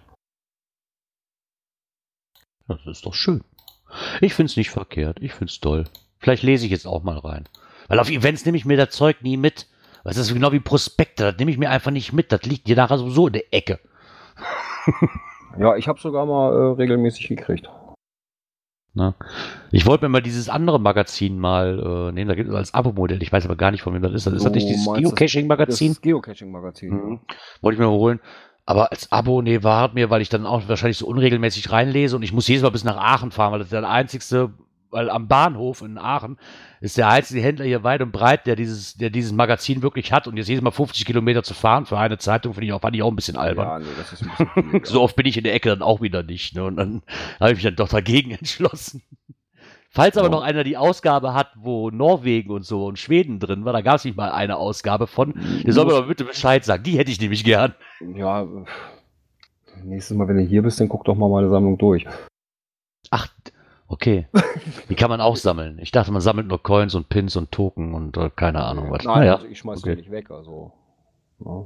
Das 2.68 2.86
ist 2.86 3.05
doch 3.05 3.13
schön. 3.13 3.43
Ich 4.22 4.34
finde 4.34 4.51
es 4.51 4.57
nicht 4.57 4.70
verkehrt. 4.70 5.18
Ich 5.22 5.34
finde 5.34 5.51
es 5.51 5.59
toll. 5.59 5.86
Vielleicht 6.20 6.43
lese 6.43 6.65
ich 6.65 6.72
jetzt 6.72 6.88
auch 6.88 7.03
mal 7.03 7.18
rein. 7.18 7.47
Weil 7.88 7.99
auf 7.99 8.09
Events 8.09 8.45
nehme 8.45 8.57
ich 8.57 8.65
mir 8.65 8.78
das 8.78 8.89
Zeug 8.89 9.22
nie 9.22 9.38
mit. 9.38 9.68
Das 10.03 10.18
ist 10.18 10.34
genau 10.34 10.53
wie 10.53 10.61
Prospekte, 10.61 11.24
das 11.26 11.38
nehme 11.38 11.51
ich 11.51 11.57
mir 11.57 11.70
einfach 11.70 11.91
nicht 11.91 12.13
mit. 12.13 12.32
Das 12.32 12.43
liegt 12.43 12.68
dir 12.68 12.78
nachher 12.78 12.97
sowieso 12.97 13.28
in 13.28 13.34
der 13.34 13.53
Ecke. 13.53 13.80
ja, 15.59 15.76
ich 15.76 15.89
habe 15.89 15.99
sogar 15.99 16.26
mal 16.26 16.53
äh, 16.53 16.76
regelmäßig 16.76 17.28
gekriegt. 17.28 17.70
Na? 18.93 19.15
Ich 19.72 19.86
wollte 19.86 20.05
mir 20.05 20.09
mal 20.09 20.22
dieses 20.22 20.47
andere 20.47 20.80
Magazin 20.80 21.38
mal 21.38 22.09
äh, 22.09 22.11
nehmen, 22.13 22.30
da 22.30 22.36
gibt 22.36 22.49
es 22.49 22.55
als 22.55 22.74
Abo-Modell, 22.74 23.22
ich 23.22 23.32
weiß 23.32 23.45
aber 23.45 23.57
gar 23.57 23.72
nicht, 23.72 23.82
von 23.82 23.93
wem 23.93 24.01
das 24.01 24.13
ist. 24.13 24.26
Das 24.26 24.34
ist 24.34 24.45
das 24.45 24.53
nicht 24.53 24.70
dieses 24.70 24.86
Geocaching-Magazin? 24.86 25.89
Das 25.89 26.01
Geocaching-Magazin. 26.01 26.89
Mhm. 26.89 27.20
Wollte 27.61 27.76
ich 27.76 27.80
mir 27.80 27.88
mal 27.88 27.97
holen. 27.97 28.20
Aber 28.68 28.91
als 28.91 29.11
Abo, 29.11 29.41
nee, 29.41 29.63
war 29.63 29.91
mir, 29.93 30.11
weil 30.11 30.22
ich 30.22 30.30
dann 30.30 30.45
auch 30.45 30.68
wahrscheinlich 30.68 30.99
so 30.99 31.07
unregelmäßig 31.07 31.72
reinlese 31.72 32.15
und 32.15 32.22
ich 32.22 32.34
muss 32.34 32.47
jedes 32.47 32.61
Mal 32.61 32.70
bis 32.70 32.84
nach 32.84 32.97
Aachen 32.97 33.32
fahren, 33.32 33.51
weil 33.51 33.59
das 33.59 33.68
ist 33.68 33.74
der 33.74 33.89
einzigste 33.89 34.51
weil 34.89 35.09
am 35.09 35.28
Bahnhof 35.28 35.82
in 35.82 35.97
Aachen 35.97 36.38
ist 36.80 36.97
der 36.97 37.09
einzige 37.09 37.41
Händler 37.41 37.65
hier 37.65 37.84
weit 37.84 38.01
und 38.01 38.11
breit, 38.11 38.45
der 38.47 38.55
dieses, 38.55 38.95
der 38.95 39.09
dieses 39.09 39.32
Magazin 39.32 39.82
wirklich 39.82 40.11
hat. 40.11 40.28
Und 40.28 40.38
jetzt 40.38 40.47
jedes 40.47 40.63
Mal 40.63 40.72
50 40.72 41.05
Kilometer 41.05 41.43
zu 41.43 41.53
fahren 41.53 41.86
für 41.86 41.97
eine 41.97 42.18
Zeitung, 42.18 42.53
finde 42.53 42.68
ich 42.68 42.74
auch, 42.74 42.82
fand 42.82 42.95
ich 42.95 43.01
auch 43.01 43.11
ein 43.11 43.15
bisschen 43.15 43.38
albern. 43.38 43.68
Ja, 43.68 43.80
nee, 43.80 43.86
das 43.97 44.13
ist 44.13 44.24
ein 44.24 44.55
bisschen 44.55 44.84
so 44.86 45.01
oft 45.01 45.15
bin 45.15 45.26
ich 45.26 45.38
in 45.38 45.43
der 45.43 45.53
Ecke 45.53 45.70
dann 45.70 45.82
auch 45.82 46.01
wieder 46.01 46.24
nicht. 46.24 46.55
Ne? 46.55 46.63
Und 46.63 46.78
dann 46.78 47.01
habe 47.39 47.51
ich 47.51 47.57
mich 47.57 47.63
dann 47.63 47.76
doch 47.76 47.89
dagegen 47.89 48.32
entschlossen. 48.39 49.01
Falls 49.98 50.16
aber 50.16 50.28
oh. 50.28 50.32
noch 50.32 50.43
einer 50.43 50.64
die 50.64 50.78
Ausgabe 50.78 51.34
hat, 51.34 51.48
wo 51.56 51.89
Norwegen 51.89 52.52
und 52.52 52.64
so 52.64 52.86
und 52.86 53.00
Schweden 53.00 53.39
drin 53.39 53.66
war, 53.66 53.74
da 53.74 53.82
gab 53.82 53.95
es 53.95 54.06
nicht 54.06 54.16
mal 54.16 54.30
eine 54.30 54.58
Ausgabe 54.58 55.08
von, 55.08 55.34
der 55.66 55.74
soll 55.74 55.88
mir 55.88 55.95
aber 55.95 56.06
bitte 56.06 56.24
Bescheid 56.24 56.64
sagen. 56.64 56.84
Die 56.84 57.00
hätte 57.00 57.10
ich 57.10 57.20
nämlich 57.20 57.43
gern. 57.43 57.74
Ja, 58.14 58.45
nächstes 59.84 60.16
Mal, 60.16 60.28
wenn 60.28 60.38
du 60.38 60.43
hier 60.43 60.62
bist, 60.62 60.80
dann 60.80 60.88
guck 60.88 61.04
doch 61.06 61.16
mal 61.16 61.28
meine 61.32 61.50
Sammlung 61.50 61.80
durch. 61.80 62.06
Ach, 63.10 63.28
Okay. 63.88 64.28
Die 64.89 64.95
kann 64.95 65.10
man 65.10 65.20
auch 65.20 65.36
sammeln. 65.36 65.80
Ich 65.82 65.91
dachte, 65.91 66.12
man 66.12 66.22
sammelt 66.22 66.48
nur 66.48 66.62
Coins 66.62 66.93
und 66.93 67.10
Pins 67.10 67.36
und 67.36 67.52
Token 67.52 67.95
und 67.95 68.18
äh, 68.18 68.30
keine 68.36 68.64
Ahnung 68.64 68.91
was. 68.91 69.04
Nein, 69.04 69.22
naja. 69.22 69.36
also 69.36 69.48
ich 69.48 69.58
schmeiß 69.58 69.80
okay. 69.80 69.95
die 69.95 70.02
nicht 70.02 70.12
weg. 70.12 70.30
Also, 70.30 70.74
ja, 71.39 71.66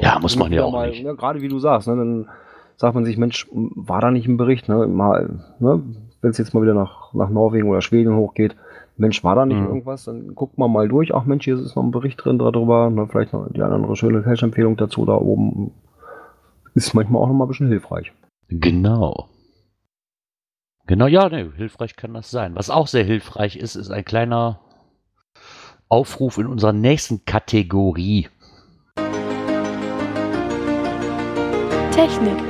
ja 0.00 0.18
muss 0.20 0.36
man 0.36 0.50
ja 0.52 0.64
auch 0.64 0.72
mal, 0.72 0.90
nicht. 0.90 1.02
Ne, 1.02 1.14
gerade 1.14 1.42
wie 1.42 1.48
du 1.48 1.58
sagst, 1.58 1.88
ne, 1.88 1.96
dann 1.96 2.28
sagt 2.76 2.94
man 2.94 3.04
sich, 3.04 3.18
Mensch, 3.18 3.48
war 3.50 4.00
da 4.00 4.10
nicht 4.10 4.28
ein 4.28 4.36
Bericht? 4.36 4.68
Ne, 4.68 4.86
mal, 4.86 5.44
ne, 5.58 5.82
wenn 6.20 6.30
es 6.30 6.38
jetzt 6.38 6.54
mal 6.54 6.62
wieder 6.62 6.74
nach, 6.74 7.12
nach 7.14 7.30
Norwegen 7.30 7.68
oder 7.68 7.80
Schweden 7.80 8.16
hochgeht, 8.16 8.56
Mensch, 8.96 9.24
war 9.24 9.34
da 9.34 9.46
nicht 9.46 9.58
mhm. 9.58 9.66
irgendwas? 9.66 10.04
Dann 10.04 10.34
guckt 10.34 10.58
man 10.58 10.70
mal 10.70 10.86
durch. 10.88 11.14
Ach 11.14 11.24
Mensch, 11.24 11.44
hier 11.44 11.58
ist 11.58 11.74
noch 11.74 11.82
ein 11.82 11.90
Bericht 11.90 12.22
drin 12.22 12.38
darüber. 12.38 12.90
Ne, 12.90 13.06
vielleicht 13.08 13.32
noch 13.32 13.50
die 13.50 13.62
andere 13.62 13.96
schöne 13.96 14.22
Cash-Empfehlung 14.22 14.76
dazu 14.76 15.06
da 15.06 15.14
oben. 15.14 15.72
Ist 16.74 16.94
manchmal 16.94 17.22
auch 17.22 17.28
noch 17.28 17.34
mal 17.34 17.46
ein 17.46 17.48
bisschen 17.48 17.68
hilfreich. 17.68 18.12
Genau. 18.48 19.28
Genau, 20.86 21.06
ja, 21.06 21.28
ne, 21.28 21.52
hilfreich 21.56 21.96
kann 21.96 22.14
das 22.14 22.30
sein. 22.30 22.54
Was 22.54 22.68
auch 22.68 22.88
sehr 22.88 23.04
hilfreich 23.04 23.56
ist, 23.56 23.74
ist 23.74 23.90
ein 23.90 24.04
kleiner 24.04 24.60
Aufruf 25.88 26.38
in 26.38 26.46
unserer 26.46 26.72
nächsten 26.72 27.24
Kategorie. 27.24 28.28
Technik. 31.92 32.49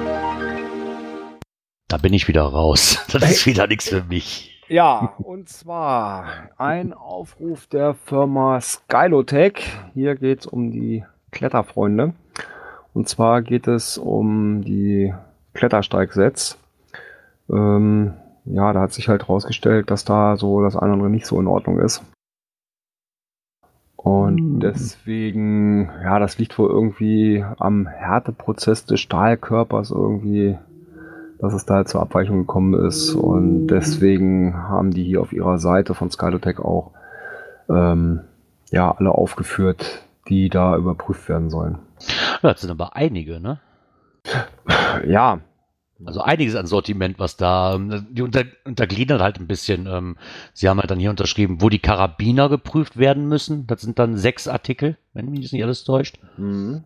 Da 1.91 1.97
bin 1.97 2.15
ich 2.15 2.29
wieder 2.29 2.45
raus. 2.45 3.05
Das 3.13 3.29
ist 3.29 3.47
wieder 3.47 3.67
nichts 3.67 3.89
für 3.89 4.05
mich. 4.05 4.63
Ja, 4.69 5.15
und 5.19 5.49
zwar 5.49 6.25
ein 6.57 6.93
Aufruf 6.93 7.67
der 7.67 7.95
Firma 7.95 8.61
Skylotech. 8.61 9.69
Hier 9.95 10.15
geht 10.15 10.41
es 10.41 10.47
um 10.47 10.71
die 10.71 11.05
Kletterfreunde. 11.33 12.13
Und 12.95 13.09
zwar 13.09 13.43
geht 13.43 13.67
es 13.67 13.99
um 13.99 14.63
die 14.63 15.13
Klettersteigsets. 15.55 16.61
Ähm, 17.51 18.15
ja, 18.45 18.73
da 18.73 18.83
hat 18.83 18.93
sich 18.93 19.09
halt 19.09 19.29
rausgestellt, 19.29 19.91
dass 19.91 20.05
da 20.05 20.37
so 20.37 20.63
das 20.63 20.77
eine 20.77 20.85
oder 20.85 20.93
andere 20.93 21.11
nicht 21.11 21.27
so 21.27 21.41
in 21.41 21.49
Ordnung 21.49 21.81
ist. 21.81 22.05
Und 23.97 24.37
mhm. 24.37 24.61
deswegen, 24.61 25.91
ja, 26.05 26.21
das 26.21 26.39
liegt 26.39 26.57
wohl 26.57 26.71
irgendwie 26.71 27.45
am 27.59 27.89
Härteprozess 27.89 28.87
des 28.87 29.01
Stahlkörpers 29.01 29.91
irgendwie, 29.91 30.57
dass 31.41 31.55
es 31.55 31.65
da 31.65 31.77
halt 31.77 31.89
zur 31.89 32.01
Abweichung 32.01 32.41
gekommen 32.41 32.75
ist. 32.87 33.15
Und 33.15 33.69
deswegen 33.69 34.55
haben 34.55 34.91
die 34.91 35.05
hier 35.05 35.21
auf 35.21 35.33
ihrer 35.33 35.59
Seite 35.59 35.95
von 35.95 36.11
Skylotech 36.11 36.59
auch 36.59 36.93
ähm, 37.69 38.21
ja, 38.71 38.93
alle 38.93 39.13
aufgeführt, 39.13 40.05
die 40.29 40.49
da 40.49 40.77
überprüft 40.77 41.29
werden 41.29 41.51
sollen. 41.51 41.79
Das 42.43 42.61
sind 42.61 42.71
aber 42.71 42.97
einige, 42.97 43.41
ne? 43.41 43.61
Ja, 45.07 45.41
also 46.05 46.21
einiges 46.23 46.55
an 46.55 46.67
Sortiment, 46.67 47.19
was 47.19 47.37
da, 47.37 47.75
ähm, 47.75 48.07
die 48.11 48.23
unter, 48.23 48.45
untergliedern 48.65 49.21
halt 49.21 49.39
ein 49.39 49.47
bisschen. 49.47 49.87
Ähm, 49.87 50.17
sie 50.53 50.69
haben 50.69 50.79
halt 50.79 50.91
dann 50.91 50.99
hier 50.99 51.11
unterschrieben, 51.11 51.61
wo 51.61 51.69
die 51.69 51.79
Karabiner 51.79 52.49
geprüft 52.49 52.97
werden 52.97 53.29
müssen. 53.29 53.67
Das 53.67 53.83
sind 53.83 53.99
dann 53.99 54.17
sechs 54.17 54.49
Artikel, 54.49 54.97
wenn 55.13 55.31
mich 55.31 55.43
das 55.43 55.53
nicht 55.53 55.63
alles 55.63 55.85
täuscht. 55.85 56.19
Mhm. 56.39 56.85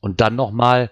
Und 0.00 0.20
dann 0.20 0.36
nochmal 0.36 0.90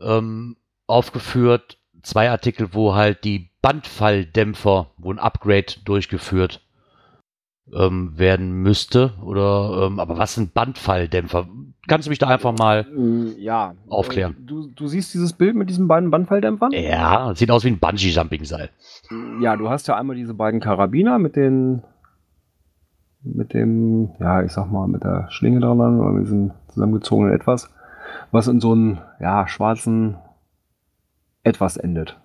ähm, 0.00 0.56
aufgeführt 0.86 1.78
zwei 2.04 2.30
Artikel, 2.30 2.72
wo 2.72 2.94
halt 2.94 3.24
die 3.24 3.50
Bandfalldämpfer, 3.62 4.90
wo 4.98 5.12
ein 5.12 5.18
Upgrade 5.18 5.66
durchgeführt 5.84 6.60
ähm, 7.72 8.12
werden 8.16 8.62
müsste. 8.62 9.14
Oder, 9.22 9.86
ähm, 9.86 9.98
aber 9.98 10.18
was 10.18 10.34
sind 10.34 10.54
Bandfalldämpfer? 10.54 11.48
Kannst 11.88 12.06
du 12.06 12.10
mich 12.10 12.18
da 12.18 12.28
einfach 12.28 12.56
mal 12.56 12.84
mm, 12.84 13.38
ja, 13.38 13.74
aufklären? 13.88 14.36
Du, 14.46 14.68
du 14.68 14.86
siehst 14.86 15.14
dieses 15.14 15.32
Bild 15.32 15.56
mit 15.56 15.68
diesen 15.68 15.88
beiden 15.88 16.10
Bandfalldämpfern? 16.10 16.72
Ja, 16.72 17.34
sieht 17.34 17.50
aus 17.50 17.64
wie 17.64 17.68
ein 17.68 17.78
Bungee-Jumping-Seil. 17.78 18.70
Ja, 19.40 19.56
du 19.56 19.68
hast 19.68 19.88
ja 19.88 19.96
einmal 19.96 20.16
diese 20.16 20.34
beiden 20.34 20.60
Karabiner 20.60 21.18
mit 21.18 21.36
den 21.36 21.82
mit 23.26 23.54
dem, 23.54 24.10
ja, 24.20 24.42
ich 24.42 24.52
sag 24.52 24.70
mal, 24.70 24.86
mit 24.86 25.02
der 25.02 25.28
Schlinge 25.30 25.60
dran 25.60 25.98
oder 25.98 26.10
mit 26.10 26.26
diesem 26.26 26.50
zusammengezogenen 26.68 27.34
Etwas, 27.34 27.70
was 28.32 28.48
in 28.48 28.60
so 28.60 28.72
einem, 28.72 28.98
ja, 29.18 29.48
schwarzen 29.48 30.16
Etwas 31.44 31.76
endet. 31.76 32.18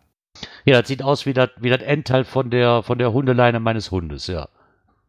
Ja, 0.66 0.80
das 0.80 0.88
sieht 0.88 1.04
aus 1.04 1.26
wie 1.26 1.34
das, 1.34 1.50
wie 1.60 1.70
das 1.70 1.82
Endteil 1.82 2.24
von 2.24 2.50
der, 2.50 2.82
von 2.84 2.98
der 2.98 3.14
Hundeleine 3.14 3.60
meines 3.60 3.92
Hundes, 3.92 4.28
ja 4.28 4.48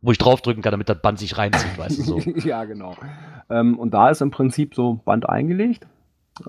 wo 0.02 0.12
ich 0.12 0.18
draufdrücken 0.18 0.62
kann, 0.62 0.72
damit 0.72 0.88
das 0.88 1.00
Band 1.00 1.18
sich 1.18 1.36
reinzieht, 1.36 1.76
weißt 1.78 1.98
du 1.98 2.02
so. 2.02 2.18
ja, 2.48 2.64
genau. 2.64 2.96
Ähm, 3.50 3.78
und 3.78 3.92
da 3.92 4.10
ist 4.10 4.22
im 4.22 4.30
Prinzip 4.30 4.74
so 4.74 4.94
Band 4.94 5.28
eingelegt. 5.28 5.86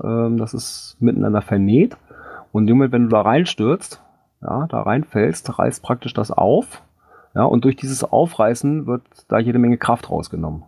Ähm, 0.01 0.37
das 0.37 0.53
ist 0.53 0.97
miteinander 0.99 1.41
vernäht. 1.41 1.97
Und 2.51 2.69
Moment, 2.69 2.91
wenn 2.91 3.03
du 3.03 3.09
da 3.09 3.21
reinstürzt, 3.21 4.01
ja, 4.41 4.67
da 4.67 4.81
reinfällst, 4.81 5.59
reißt 5.59 5.83
praktisch 5.83 6.13
das 6.13 6.31
auf. 6.31 6.81
Ja, 7.35 7.43
und 7.43 7.63
durch 7.63 7.75
dieses 7.75 8.03
Aufreißen 8.03 8.87
wird 8.87 9.03
da 9.27 9.39
jede 9.39 9.59
Menge 9.59 9.77
Kraft 9.77 10.09
rausgenommen. 10.09 10.63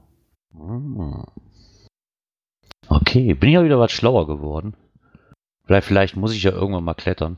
Ah. 0.55 1.25
Okay, 2.87 3.33
bin 3.33 3.49
ich 3.49 3.55
ja 3.55 3.63
wieder 3.63 3.79
was 3.79 3.91
schlauer 3.91 4.27
geworden. 4.27 4.75
Vielleicht, 5.65 5.87
vielleicht 5.87 6.17
muss 6.17 6.33
ich 6.33 6.43
ja 6.43 6.51
irgendwann 6.51 6.83
mal 6.83 6.93
klettern. 6.93 7.37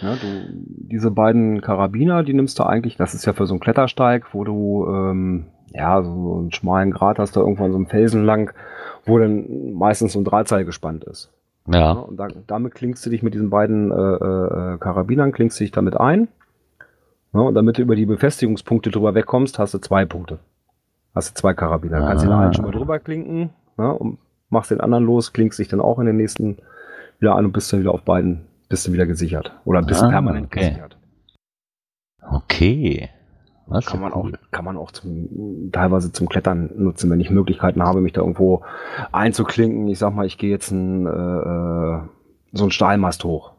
Ja, 0.00 0.14
du, 0.14 0.26
diese 0.50 1.10
beiden 1.10 1.60
Karabiner, 1.60 2.22
die 2.22 2.34
nimmst 2.34 2.58
du 2.58 2.62
eigentlich, 2.62 2.96
das 2.96 3.14
ist 3.14 3.26
ja 3.26 3.32
für 3.32 3.46
so 3.46 3.54
einen 3.54 3.60
Klettersteig, 3.60 4.32
wo 4.32 4.44
du 4.44 4.86
ähm, 4.88 5.46
ja 5.72 6.02
so 6.02 6.38
einen 6.38 6.52
schmalen 6.52 6.92
Grat 6.92 7.18
hast, 7.18 7.36
da 7.36 7.40
irgendwann 7.40 7.72
so 7.72 7.78
einen 7.78 7.88
Felsen 7.88 8.24
lang, 8.24 8.54
wo 9.04 9.18
dann 9.18 9.72
meistens 9.72 10.12
so 10.12 10.20
ein 10.20 10.24
Drahtseil 10.24 10.64
gespannt 10.64 11.04
ist. 11.04 11.32
Ja. 11.66 11.80
ja 11.80 11.92
und 11.92 12.16
da, 12.16 12.28
damit 12.46 12.74
klingst 12.74 13.04
du 13.04 13.10
dich 13.10 13.22
mit 13.22 13.34
diesen 13.34 13.50
beiden 13.50 13.90
äh, 13.90 13.94
äh, 13.94 14.78
Karabinern, 14.78 15.32
klingst 15.32 15.58
du 15.58 15.64
dich 15.64 15.72
damit 15.72 15.98
ein. 15.98 16.28
Ja, 17.34 17.40
und 17.40 17.54
damit 17.54 17.78
du 17.78 17.82
über 17.82 17.96
die 17.96 18.06
Befestigungspunkte 18.06 18.90
drüber 18.90 19.14
wegkommst, 19.14 19.58
hast 19.58 19.74
du 19.74 19.78
zwei 19.78 20.04
Punkte. 20.06 20.38
Hast 21.14 21.30
du 21.30 21.40
zwei 21.40 21.54
Karabiner. 21.54 21.98
Ah. 22.02 22.08
Kannst 22.08 22.24
den 22.24 22.32
einen 22.32 22.54
schon 22.54 22.64
mal 22.64 22.70
drüber 22.70 22.98
klinken 23.00 23.50
ja, 23.76 23.90
und 23.90 24.18
machst 24.48 24.70
den 24.70 24.80
anderen 24.80 25.04
los, 25.04 25.32
klingst 25.32 25.58
dich 25.58 25.68
dann 25.68 25.80
auch 25.80 25.98
in 25.98 26.06
den 26.06 26.16
nächsten 26.16 26.58
wieder 27.18 27.34
an 27.36 27.44
und 27.44 27.52
bist 27.52 27.72
dann 27.72 27.80
wieder 27.80 27.92
auf 27.92 28.02
beiden 28.02 28.48
bist 28.68 28.86
du 28.86 28.92
wieder 28.92 29.06
gesichert. 29.06 29.52
Oder 29.64 29.82
bist 29.82 30.02
ah, 30.02 30.08
permanent 30.08 30.46
okay. 30.46 30.60
gesichert. 30.60 30.96
Okay. 32.30 33.08
Das 33.66 33.84
kann 33.84 34.00
man 34.00 34.12
cool. 34.14 34.32
auch, 34.34 34.50
kann 34.50 34.64
man 34.64 34.76
auch 34.78 34.90
zum, 34.92 35.70
teilweise 35.72 36.10
zum 36.10 36.28
Klettern 36.28 36.70
nutzen, 36.76 37.10
wenn 37.10 37.20
ich 37.20 37.30
Möglichkeiten 37.30 37.82
habe, 37.82 38.00
mich 38.00 38.14
da 38.14 38.22
irgendwo 38.22 38.62
einzuklinken. 39.12 39.88
Ich 39.88 39.98
sag 39.98 40.14
mal, 40.14 40.24
ich 40.26 40.38
gehe 40.38 40.50
jetzt 40.50 40.70
ein, 40.70 41.06
äh, 41.06 41.10
äh 41.10 42.00
so 42.52 42.64
einen 42.64 42.70
Stahlmast 42.70 43.24
hoch. 43.24 43.52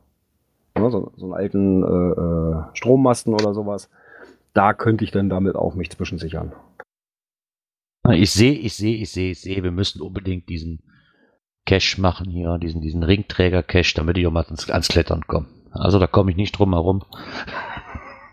Ja, 0.76 0.90
so, 0.90 1.12
so 1.16 1.26
einen 1.26 1.34
alten 1.36 1.84
äh, 1.84 1.88
äh, 1.88 2.64
Strommasten 2.74 3.36
oder 3.36 3.54
sowas. 3.54 3.90
Da 4.54 4.74
könnte 4.74 5.04
ich 5.04 5.12
dann 5.12 5.30
damit 5.30 5.56
auch 5.56 5.76
mich 5.76 5.92
zwischensichern. 5.92 6.54
Ich 8.16 8.32
sehe, 8.32 8.54
ich 8.54 8.74
sehe, 8.74 8.96
ich 8.96 9.12
sehe, 9.12 9.32
ich 9.32 9.42
sehe, 9.42 9.64
wir 9.64 9.72
müssen 9.72 10.02
unbedingt 10.02 10.50
diesen 10.50 10.82
Cache 11.66 12.02
machen 12.02 12.30
hier, 12.30 12.58
diesen, 12.58 12.82
diesen 12.82 13.04
Ringträger-Cache, 13.04 13.96
damit 13.96 14.18
ich 14.18 14.26
auch 14.26 14.32
mal 14.32 14.46
ans, 14.46 14.70
ans 14.70 14.88
Klettern 14.88 15.28
komme. 15.28 15.48
Also 15.72 16.00
da 16.00 16.08
komme 16.08 16.32
ich 16.32 16.38
nicht 16.38 16.54
drum 16.54 16.74
herum. 16.74 17.04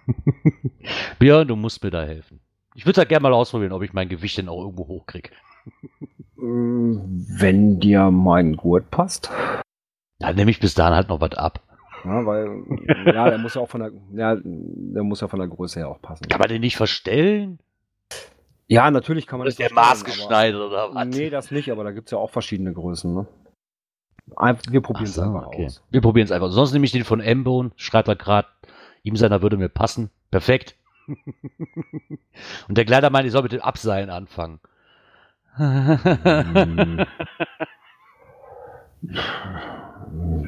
Björn, 1.18 1.48
du 1.48 1.56
musst 1.56 1.82
mir 1.82 1.90
da 1.90 2.02
helfen. 2.02 2.40
Ich 2.74 2.86
würde 2.86 3.00
da 3.00 3.04
gerne 3.04 3.22
mal 3.22 3.32
ausprobieren, 3.32 3.72
ob 3.72 3.82
ich 3.82 3.92
mein 3.92 4.08
Gewicht 4.08 4.38
denn 4.38 4.48
auch 4.48 4.62
irgendwo 4.62 4.86
hochkriege. 4.86 5.30
Wenn 6.36 7.80
dir 7.80 8.10
mein 8.10 8.56
Gurt 8.56 8.90
passt. 8.90 9.30
Dann 10.18 10.36
nehme 10.36 10.50
ich 10.50 10.60
bis 10.60 10.74
dahin 10.74 10.94
halt 10.94 11.08
noch 11.08 11.20
was 11.20 11.32
ab. 11.32 11.62
Ja, 12.04 12.24
weil, 12.24 12.62
ja, 13.06 13.30
der 13.30 13.38
muss 13.38 13.54
ja 13.54 13.62
auch 13.62 13.68
von 13.68 13.80
der, 13.80 13.90
ja, 14.12 14.36
der 14.42 15.02
muss 15.02 15.20
ja 15.20 15.28
von 15.28 15.40
der 15.40 15.48
Größe 15.48 15.80
her 15.80 15.88
auch 15.88 16.00
passen. 16.00 16.28
Kann 16.28 16.38
man 16.38 16.48
den 16.48 16.60
nicht 16.60 16.76
verstellen? 16.76 17.58
Ja, 18.68 18.90
natürlich 18.90 19.26
kann 19.26 19.38
man 19.38 19.46
das. 19.46 19.54
Ist 19.54 19.60
der 19.60 19.72
maßgeschneidert 19.72 20.60
oder 20.60 20.94
was? 20.94 21.06
Nee, 21.08 21.30
das 21.30 21.50
nicht, 21.50 21.70
aber 21.70 21.84
da 21.84 21.92
gibt 21.92 22.08
es 22.08 22.12
ja 22.12 22.18
auch 22.18 22.30
verschiedene 22.30 22.72
Größen, 22.72 23.14
ne? 23.14 23.26
Wir 24.68 24.80
probieren 24.80 25.04
es 25.04 25.14
so, 25.14 25.22
einfach 25.22 25.46
okay. 25.46 25.66
aus. 25.66 25.84
Wir 25.90 26.00
probieren 26.00 26.24
es 26.24 26.32
einfach. 26.32 26.50
Sonst 26.50 26.72
nehme 26.72 26.84
ich 26.84 26.90
den 26.90 27.04
von 27.04 27.20
Embone, 27.20 27.70
schreibt 27.76 28.08
er 28.08 28.16
gerade, 28.16 28.48
ihm 29.04 29.14
seiner 29.14 29.40
würde 29.40 29.56
mir 29.56 29.68
passen. 29.68 30.10
Perfekt. 30.32 30.74
Und 32.68 32.76
der 32.76 32.84
Kleider 32.84 33.10
meint, 33.10 33.26
ich 33.26 33.32
soll 33.32 33.42
mit 33.42 33.52
dem 33.52 33.60
Abseilen 33.60 34.10
anfangen. 34.10 34.58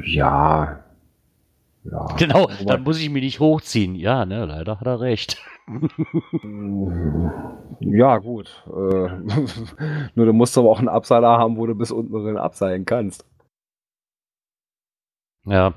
ja. 0.05 0.81
ja. 1.85 2.07
Genau, 2.19 2.51
dann 2.67 2.83
muss 2.83 2.99
ich 2.99 3.09
mich 3.11 3.23
nicht 3.23 3.39
hochziehen. 3.41 3.95
Ja, 3.95 4.27
ne, 4.27 4.45
leider 4.45 4.81
hat 4.81 4.87
er 4.87 5.01
recht. 5.01 5.41
Ja, 7.81 8.19
gut. 8.19 8.65
Äh, 8.67 8.71
nur 10.15 10.27
du 10.27 10.33
musst 10.33 10.57
aber 10.57 10.71
auch 10.71 10.79
einen 10.79 10.89
Abseiler 10.89 11.39
haben, 11.39 11.57
wo 11.57 11.67
du 11.67 11.75
bis 11.75 11.91
unten 11.91 12.13
drin 12.13 12.37
abseilen 12.37 12.85
kannst. 12.85 13.27
Ja. 15.45 15.75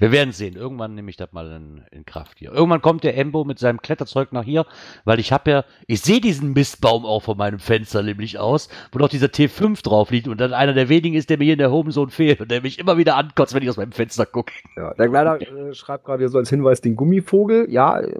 Wir 0.00 0.12
werden 0.12 0.32
sehen. 0.32 0.56
Irgendwann 0.56 0.94
nehme 0.94 1.10
ich 1.10 1.16
das 1.16 1.32
mal 1.32 1.50
in, 1.50 1.82
in, 1.90 2.04
Kraft 2.04 2.38
hier. 2.38 2.52
Irgendwann 2.52 2.82
kommt 2.82 3.04
der 3.04 3.16
Embo 3.16 3.44
mit 3.44 3.58
seinem 3.58 3.80
Kletterzeug 3.80 4.32
nach 4.32 4.44
hier, 4.44 4.66
weil 5.04 5.20
ich 5.20 5.32
habe 5.32 5.50
ja, 5.50 5.64
ich 5.86 6.00
sehe 6.00 6.20
diesen 6.20 6.52
Mistbaum 6.52 7.04
auch 7.04 7.20
von 7.20 7.36
meinem 7.36 7.58
Fenster 7.58 8.02
nämlich 8.02 8.38
aus, 8.38 8.68
wo 8.92 8.98
noch 8.98 9.08
dieser 9.08 9.28
T5 9.28 9.82
drauf 9.82 10.10
liegt 10.10 10.28
und 10.28 10.40
dann 10.40 10.52
einer 10.52 10.74
der 10.74 10.88
wenigen 10.88 11.16
ist, 11.16 11.30
der 11.30 11.38
mir 11.38 11.44
hier 11.44 11.54
in 11.54 11.58
der 11.58 11.70
Homezone 11.72 12.10
fehlt 12.10 12.40
und 12.40 12.50
der 12.50 12.62
mich 12.62 12.78
immer 12.78 12.96
wieder 12.96 13.16
ankotzt, 13.16 13.54
wenn 13.54 13.62
ich 13.62 13.70
aus 13.70 13.76
meinem 13.76 13.92
Fenster 13.92 14.26
gucke. 14.26 14.52
Ja, 14.76 14.94
der 14.94 15.08
Kleider 15.08 15.40
äh, 15.40 15.74
schreibt 15.74 16.04
gerade 16.04 16.20
hier 16.20 16.28
so 16.28 16.38
als 16.38 16.50
Hinweis 16.50 16.80
den 16.80 16.96
Gummivogel. 16.96 17.70
Ja, 17.70 18.00
äh, 18.00 18.14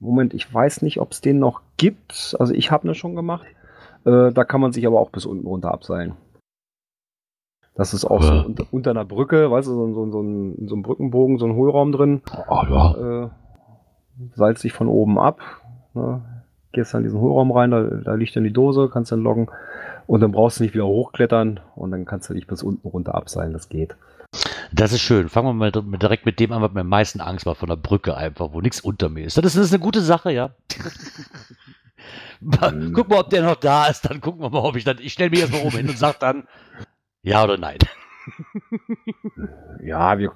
Moment, 0.00 0.32
ich 0.32 0.52
weiß 0.52 0.82
nicht, 0.82 0.98
ob 0.98 1.12
es 1.12 1.20
den 1.20 1.38
noch 1.38 1.60
gibt. 1.76 2.34
Also 2.38 2.54
ich 2.54 2.70
habe 2.70 2.86
ne 2.86 2.94
schon 2.94 3.14
gemacht. 3.14 3.46
Äh, 4.04 4.32
da 4.32 4.44
kann 4.44 4.60
man 4.60 4.72
sich 4.72 4.86
aber 4.86 4.98
auch 4.98 5.10
bis 5.10 5.26
unten 5.26 5.46
runter 5.46 5.72
abseilen. 5.72 6.14
Das 7.74 7.94
ist 7.94 8.04
auch 8.04 8.22
ja. 8.22 8.42
so 8.42 8.46
unter, 8.46 8.66
unter, 8.70 8.90
einer 8.90 9.04
Brücke, 9.04 9.50
weißt 9.50 9.68
du, 9.68 9.72
so, 9.72 9.94
so, 9.94 10.10
so, 10.10 10.20
ein, 10.20 10.68
so 10.68 10.76
ein 10.76 10.82
Brückenbogen, 10.82 11.38
so 11.38 11.46
ein 11.46 11.54
Hohlraum 11.54 11.92
drin. 11.92 12.22
Oh, 12.48 12.62
ja. 12.68 13.24
Äh, 13.24 13.28
salzt 14.34 14.62
sich 14.62 14.72
von 14.72 14.88
oben 14.88 15.18
ab. 15.18 15.40
Ne? 15.94 16.20
Gehst 16.72 16.94
dann 16.94 17.00
in 17.00 17.04
diesen 17.04 17.20
Hohlraum 17.20 17.50
rein, 17.52 17.70
da, 17.70 17.82
da 17.82 18.14
liegt 18.14 18.36
dann 18.36 18.44
die 18.44 18.52
Dose, 18.52 18.90
kannst 18.92 19.12
dann 19.12 19.22
loggen. 19.22 19.48
Und 20.06 20.20
dann 20.20 20.32
brauchst 20.32 20.58
du 20.58 20.64
nicht 20.64 20.74
wieder 20.74 20.86
hochklettern 20.86 21.60
und 21.76 21.90
dann 21.92 22.04
kannst 22.04 22.28
du 22.28 22.34
dich 22.34 22.46
bis 22.46 22.62
unten 22.62 22.86
runter 22.88 23.14
abseilen, 23.14 23.52
das 23.52 23.68
geht. 23.68 23.96
Das 24.72 24.92
ist 24.92 25.00
schön. 25.00 25.28
Fangen 25.28 25.48
wir 25.48 25.54
mal 25.54 25.98
direkt 25.98 26.26
mit 26.26 26.38
dem 26.38 26.52
an, 26.52 26.62
was 26.62 26.72
mir 26.72 26.80
am 26.80 26.88
meisten 26.88 27.20
Angst 27.20 27.46
war, 27.46 27.54
von 27.54 27.68
der 27.68 27.76
Brücke 27.76 28.16
einfach, 28.16 28.52
wo 28.52 28.60
nichts 28.60 28.80
unter 28.80 29.08
mir 29.08 29.26
ist. 29.26 29.36
Das 29.36 29.44
ist, 29.46 29.56
das 29.56 29.66
ist 29.66 29.74
eine 29.74 29.82
gute 29.82 30.00
Sache, 30.00 30.32
ja. 30.32 30.50
Guck 32.94 33.08
mal, 33.08 33.20
ob 33.20 33.30
der 33.30 33.42
noch 33.42 33.56
da 33.56 33.86
ist, 33.86 34.08
dann 34.08 34.20
gucken 34.20 34.42
wir 34.42 34.50
mal, 34.50 34.60
ob 34.60 34.76
ich 34.76 34.84
dann. 34.84 34.98
Ich 35.00 35.12
stelle 35.12 35.30
mich 35.30 35.40
erstmal 35.40 35.62
oben 35.62 35.76
hin 35.76 35.88
und 35.88 35.98
sage 35.98 36.16
dann, 36.20 36.46
ja 37.22 37.44
oder 37.44 37.56
nein? 37.56 37.78
ja, 39.82 40.18
wir. 40.18 40.32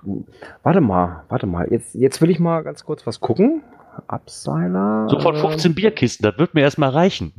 Warte 0.63 0.81
mal, 0.81 1.25
warte 1.29 1.47
mal. 1.47 1.69
Jetzt, 1.71 1.95
jetzt 1.95 2.21
will 2.21 2.31
ich 2.31 2.41
mal 2.41 2.63
ganz 2.63 2.85
kurz 2.85 3.07
was 3.07 3.21
gucken. 3.21 3.63
Abseiler. 4.07 5.09
So 5.09 5.21
von 5.21 5.37
15 5.37 5.71
äh, 5.71 5.75
Bierkisten, 5.75 6.25
das 6.25 6.39
wird 6.39 6.55
mir 6.55 6.63
erstmal 6.63 6.91
reichen. 6.91 7.33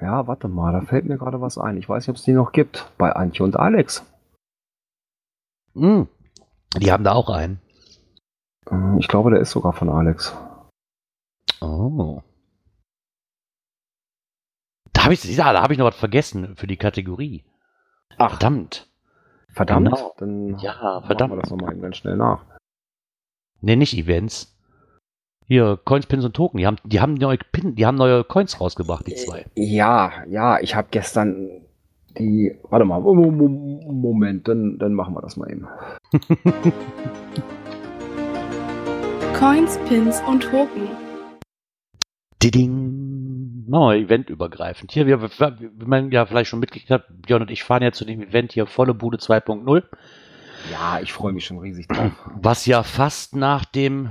Ja, 0.00 0.26
warte 0.26 0.48
mal, 0.48 0.72
da 0.72 0.82
fällt 0.82 1.06
mir 1.06 1.18
gerade 1.18 1.40
was 1.40 1.58
ein. 1.58 1.76
Ich 1.76 1.88
weiß 1.88 2.06
nicht, 2.06 2.10
ob 2.10 2.16
es 2.16 2.22
die 2.22 2.32
noch 2.32 2.52
gibt. 2.52 2.90
Bei 2.98 3.12
Antje 3.12 3.44
und 3.44 3.56
Alex. 3.56 4.04
Mm, 5.74 6.02
die 6.76 6.92
haben 6.92 7.04
da 7.04 7.12
auch 7.12 7.28
einen. 7.30 7.60
Hm, 8.68 8.98
ich 8.98 9.08
glaube, 9.08 9.30
der 9.30 9.40
ist 9.40 9.50
sogar 9.50 9.72
von 9.72 9.88
Alex. 9.90 10.34
Oh. 11.60 12.22
Da 14.92 15.04
habe 15.04 15.14
ich, 15.14 15.24
ja, 15.24 15.52
da 15.52 15.62
hab 15.62 15.70
ich 15.70 15.78
noch 15.78 15.86
was 15.86 15.96
vergessen 15.96 16.56
für 16.56 16.66
die 16.66 16.76
Kategorie. 16.76 17.44
Ach. 18.18 18.30
Verdammt. 18.30 18.88
Verdammt? 19.48 19.90
Genau. 19.90 20.14
Dann 20.18 20.58
ja, 20.58 21.02
verdammt. 21.02 21.30
Machen 21.30 21.38
wir 21.38 21.42
das 21.42 21.50
nochmal 21.50 21.76
ganz 21.76 21.96
schnell 21.96 22.16
nach. 22.16 22.44
Nee, 23.60 23.76
nicht 23.76 23.96
Events. 23.96 24.50
Hier, 25.46 25.78
Coins, 25.84 26.06
Pins 26.06 26.24
und 26.24 26.34
Token, 26.34 26.58
die 26.58 26.66
haben, 26.66 26.76
die 26.84 27.00
haben 27.00 27.14
neue 27.14 27.36
Pin, 27.36 27.74
die 27.74 27.84
haben 27.84 27.96
neue 27.96 28.24
Coins 28.24 28.60
rausgebracht, 28.60 29.06
die 29.06 29.14
zwei. 29.14 29.44
Ja, 29.54 30.24
ja, 30.26 30.58
ich 30.60 30.74
habe 30.74 30.88
gestern 30.90 31.66
die. 32.18 32.56
Warte 32.70 32.86
mal, 32.86 33.00
Moment, 33.00 34.48
dann, 34.48 34.78
dann 34.78 34.94
machen 34.94 35.14
wir 35.14 35.20
das 35.20 35.36
mal 35.36 35.50
eben. 35.50 35.68
Coins, 39.38 39.78
Pins 39.86 40.22
und 40.26 40.42
Token. 40.42 40.88
Diding 42.42 43.03
machen 43.66 43.88
wir 43.88 43.96
eventübergreifend. 43.96 44.92
Hier, 44.92 45.06
wir, 45.06 45.22
wie 45.22 45.84
man 45.84 46.10
ja 46.10 46.26
vielleicht 46.26 46.50
schon 46.50 46.60
mitgekriegt 46.60 46.90
hat, 46.90 47.04
Björn 47.22 47.42
und 47.42 47.50
ich 47.50 47.64
fahren 47.64 47.82
ja 47.82 47.92
zu 47.92 48.04
dem 48.04 48.22
Event 48.22 48.52
hier 48.52 48.66
volle 48.66 48.94
Bude 48.94 49.18
2.0. 49.18 49.82
Ja, 50.72 51.00
ich 51.00 51.12
freue 51.12 51.32
mich 51.32 51.44
schon 51.44 51.58
riesig 51.58 51.88
drauf. 51.88 52.12
Was 52.34 52.66
ja 52.66 52.82
fast 52.82 53.36
nach 53.36 53.64
dem, 53.64 54.10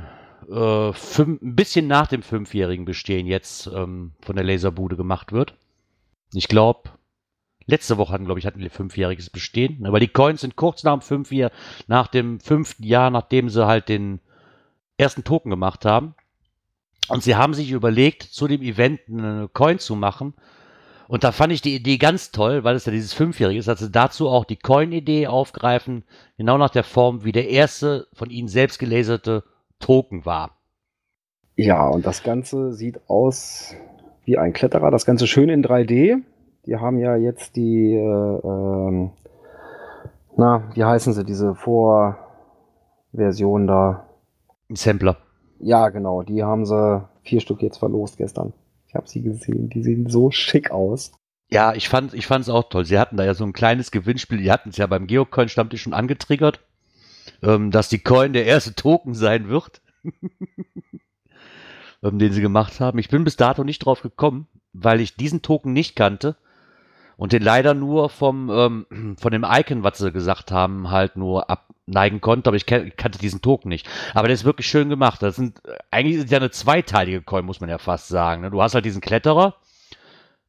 äh, 0.49 0.93
fünf, 0.93 1.41
ein 1.41 1.55
bisschen 1.55 1.87
nach 1.87 2.07
dem 2.07 2.21
fünfjährigen 2.21 2.85
Bestehen 2.85 3.25
jetzt 3.25 3.67
ähm, 3.67 4.11
von 4.21 4.35
der 4.35 4.45
Laserbude 4.45 4.95
gemacht 4.95 5.31
wird. 5.31 5.55
Ich 6.33 6.47
glaube, 6.47 6.91
letzte 7.65 7.97
Woche 7.97 8.13
hatten, 8.13 8.25
glaube 8.25 8.39
ich, 8.39 8.45
hatten 8.45 8.59
wir 8.59 8.69
fünfjähriges 8.69 9.29
Bestehen. 9.29 9.85
Aber 9.85 9.99
die 9.99 10.07
Coins 10.07 10.41
sind 10.41 10.55
kurz 10.55 10.83
nach 10.83 10.93
dem 10.93 11.01
fünf 11.01 11.31
nach 11.87 12.07
dem 12.07 12.39
fünften 12.39 12.83
Jahr, 12.83 13.09
nachdem 13.09 13.49
sie 13.49 13.65
halt 13.65 13.89
den 13.89 14.19
ersten 14.97 15.23
Token 15.23 15.49
gemacht 15.49 15.85
haben. 15.85 16.15
Und 17.09 17.23
sie 17.23 17.35
haben 17.35 17.53
sich 17.53 17.71
überlegt, 17.71 18.23
zu 18.23 18.47
dem 18.47 18.61
Event 18.61 19.01
eine 19.09 19.49
Coin 19.51 19.79
zu 19.79 19.95
machen. 19.95 20.33
Und 21.07 21.23
da 21.23 21.31
fand 21.31 21.53
ich 21.53 21.61
die 21.61 21.75
Idee 21.75 21.97
ganz 21.97 22.31
toll, 22.31 22.63
weil 22.63 22.75
es 22.75 22.85
ja 22.85 22.91
dieses 22.91 23.13
Fünfjährige 23.13 23.59
ist, 23.59 23.67
dass 23.67 23.79
sie 23.79 23.91
dazu 23.91 24.29
auch 24.29 24.45
die 24.45 24.55
Coin-Idee 24.55 25.27
aufgreifen, 25.27 26.03
genau 26.37 26.57
nach 26.57 26.69
der 26.69 26.83
Form, 26.83 27.23
wie 27.23 27.31
der 27.31 27.49
erste 27.49 28.07
von 28.13 28.29
ihnen 28.29 28.47
selbst 28.47 28.79
gelaserte 28.79 29.43
Token 29.79 30.25
war. 30.25 30.51
Ja, 31.55 31.87
und 31.87 32.05
das 32.05 32.23
Ganze 32.23 32.73
sieht 32.73 33.09
aus 33.09 33.75
wie 34.25 34.37
ein 34.37 34.53
Kletterer, 34.53 34.89
das 34.89 35.05
Ganze 35.05 35.27
schön 35.27 35.49
in 35.49 35.63
3D. 35.63 36.21
Die 36.65 36.77
haben 36.77 36.97
ja 36.97 37.17
jetzt 37.17 37.57
die, 37.57 37.93
äh, 37.93 37.99
ähm, 37.99 39.11
na, 40.37 40.63
wie 40.73 40.83
heißen 40.83 41.13
sie, 41.13 41.25
diese 41.25 41.53
Vorversion 41.53 43.67
da? 43.67 44.07
Sampler. 44.69 45.17
Ja, 45.59 45.89
genau. 45.89 46.23
Die 46.23 46.43
haben 46.43 46.65
sie 46.65 47.07
vier 47.23 47.41
Stück 47.41 47.61
jetzt 47.61 47.77
verlost 47.77 48.17
gestern. 48.17 48.53
Ich 48.87 48.95
habe 48.95 49.07
sie 49.07 49.21
gesehen. 49.21 49.69
Die 49.69 49.83
sehen 49.83 50.09
so 50.09 50.31
schick 50.31 50.71
aus. 50.71 51.11
Ja, 51.49 51.73
ich 51.73 51.87
fand 51.87 52.13
ich 52.13 52.29
auch 52.31 52.69
toll. 52.69 52.85
Sie 52.85 52.97
hatten 52.97 53.17
da 53.17 53.25
ja 53.25 53.33
so 53.33 53.43
ein 53.43 53.53
kleines 53.53 53.91
Gewinnspiel. 53.91 54.39
Die 54.39 54.51
hatten 54.51 54.69
es 54.69 54.77
ja 54.77 54.87
beim 54.87 55.07
Geocoin-Stammtisch 55.07 55.81
schon 55.81 55.93
angetriggert, 55.93 56.59
ähm, 57.41 57.71
dass 57.71 57.89
die 57.89 57.99
Coin 57.99 58.33
der 58.33 58.45
erste 58.45 58.75
Token 58.75 59.13
sein 59.13 59.49
wird, 59.49 59.81
ähm, 62.03 62.19
den 62.19 62.33
sie 62.33 62.41
gemacht 62.41 62.79
haben. 62.79 62.99
Ich 62.99 63.09
bin 63.09 63.23
bis 63.23 63.35
dato 63.35 63.63
nicht 63.63 63.79
drauf 63.79 64.01
gekommen, 64.01 64.47
weil 64.73 64.99
ich 64.99 65.15
diesen 65.15 65.41
Token 65.41 65.73
nicht 65.73 65.95
kannte 65.95 66.35
und 67.17 67.33
den 67.33 67.41
leider 67.41 67.73
nur 67.73 68.09
vom 68.09 68.49
ähm, 68.49 69.15
von 69.19 69.31
dem 69.31 69.45
Icon, 69.47 69.83
was 69.83 69.97
sie 69.97 70.11
gesagt 70.11 70.51
haben, 70.51 70.91
halt 70.91 71.15
nur 71.15 71.49
abneigen 71.49 72.21
konnte, 72.21 72.49
aber 72.49 72.57
ich 72.57 72.65
kannte 72.65 73.19
diesen 73.19 73.41
Token 73.41 73.69
nicht. 73.69 73.89
Aber 74.13 74.27
der 74.27 74.35
ist 74.35 74.45
wirklich 74.45 74.67
schön 74.67 74.89
gemacht. 74.89 75.21
Das 75.21 75.35
sind 75.35 75.61
eigentlich 75.91 76.17
ist 76.17 76.31
ja 76.31 76.37
eine 76.37 76.51
zweiteilige 76.51 77.21
Coin, 77.21 77.45
muss 77.45 77.61
man 77.61 77.69
ja 77.69 77.77
fast 77.77 78.07
sagen. 78.07 78.41
Ne? 78.41 78.51
Du 78.51 78.61
hast 78.61 78.75
halt 78.75 78.85
diesen 78.85 79.01
Kletterer, 79.01 79.55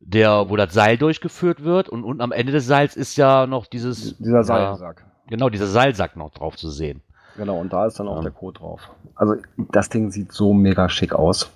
der 0.01 0.49
wo 0.49 0.57
das 0.57 0.73
Seil 0.73 0.99
durchgeführt 0.99 1.65
wird 1.65 1.89
und 1.89 2.05
unten 2.05 2.23
am 2.23 2.33
Ende 2.33 2.53
des 2.53 2.67
Seils 2.67 2.97
ist 2.97 3.17
ja 3.17 3.47
noch 3.47 3.67
dieses 3.67 4.17
dieser 4.19 4.45
Seilsack. 4.45 5.01
Ja, 5.01 5.12
genau, 5.29 5.49
dieser 5.49 5.67
Seilsack 5.67 6.17
noch 6.17 6.31
drauf 6.31 6.57
zu 6.57 6.71
sehen. 6.71 7.03
Genau, 7.37 7.59
und 7.59 7.73
da 7.73 7.87
ist 7.87 7.99
dann 7.99 8.09
auch 8.09 8.17
ja. 8.17 8.23
der 8.23 8.31
Code 8.31 8.61
drauf. 8.61 8.91
Also 9.17 9.37
das 9.73 9.89
Ding 9.89 10.11
sieht 10.11 10.33
so 10.33 10.53
mega 10.53 10.89
schick 10.89 11.15
aus. 11.15 11.51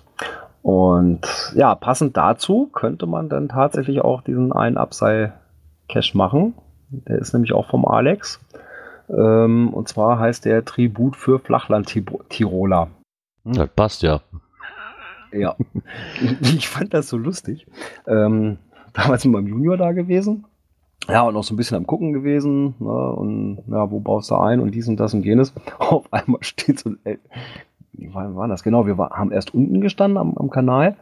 Und 0.61 1.21
ja, 1.55 1.75
passend 1.75 2.17
dazu 2.17 2.67
könnte 2.71 3.05
man 3.05 3.29
dann 3.29 3.49
tatsächlich 3.49 4.01
auch 4.01 4.21
diesen 4.21 4.51
einen 4.51 4.77
Upside-Cache 4.77 6.17
machen. 6.17 6.53
Der 6.89 7.19
ist 7.19 7.33
nämlich 7.33 7.53
auch 7.53 7.69
vom 7.69 7.85
Alex. 7.85 8.39
Ähm, 9.09 9.73
und 9.73 9.87
zwar 9.87 10.19
heißt 10.19 10.45
der 10.45 10.65
Tribut 10.65 11.15
für 11.15 11.39
Flachland-Tiroler. 11.39 12.89
Hm, 13.45 13.53
das 13.53 13.69
passt 13.69 14.03
ja. 14.03 14.21
Ja. 15.31 15.55
Ich 16.41 16.67
fand 16.67 16.93
das 16.93 17.09
so 17.09 17.17
lustig. 17.17 17.67
Ähm, 18.07 18.57
damals 18.93 19.25
in 19.25 19.31
meinem 19.31 19.47
Junior 19.47 19.77
da 19.77 19.91
gewesen. 19.91 20.45
Ja, 21.07 21.23
und 21.23 21.35
auch 21.35 21.43
so 21.43 21.53
ein 21.53 21.57
bisschen 21.57 21.77
am 21.77 21.87
Gucken 21.87 22.13
gewesen. 22.13 22.75
Ne, 22.79 23.13
und 23.13 23.63
ja, 23.67 23.89
wo 23.89 23.99
baust 23.99 24.29
du 24.29 24.35
ein 24.35 24.59
und 24.59 24.71
dies 24.71 24.87
und 24.87 24.99
das 24.99 25.13
und 25.13 25.23
jenes. 25.23 25.53
Auf 25.79 26.11
einmal 26.11 26.43
steht 26.43 26.79
so 26.79 26.91
ein. 27.03 27.19
War, 28.13 28.35
war 28.35 28.47
das? 28.47 28.63
Genau, 28.63 28.85
wir 28.85 28.97
war, 28.97 29.11
haben 29.11 29.31
erst 29.31 29.53
unten 29.53 29.81
gestanden 29.81 30.17
am, 30.17 30.37
am 30.37 30.49
Kanal. 30.49 30.95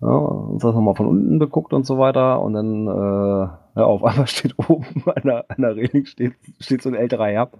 Ja, 0.00 0.08
uns 0.08 0.62
das 0.62 0.74
nochmal 0.74 0.94
von 0.94 1.06
unten 1.06 1.38
beguckt 1.38 1.72
und 1.72 1.84
so 1.84 1.98
weiter. 1.98 2.40
Und 2.40 2.54
dann, 2.54 2.86
äh, 2.86 3.80
ja, 3.80 3.84
auf 3.84 4.04
einmal 4.04 4.26
steht 4.28 4.58
oben 4.58 5.02
an 5.06 5.22
der, 5.24 5.44
an 5.48 5.62
der 5.62 5.76
Reling 5.76 6.06
steht, 6.06 6.34
steht 6.58 6.82
so 6.82 6.88
ein 6.88 6.94
älterer 6.94 7.26
Herr. 7.26 7.50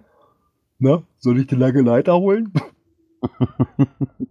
Na, 0.79 1.03
soll 1.17 1.39
ich 1.39 1.47
die 1.47 1.55
lange 1.55 1.81
Leiter 1.81 2.17
holen? 2.17 2.51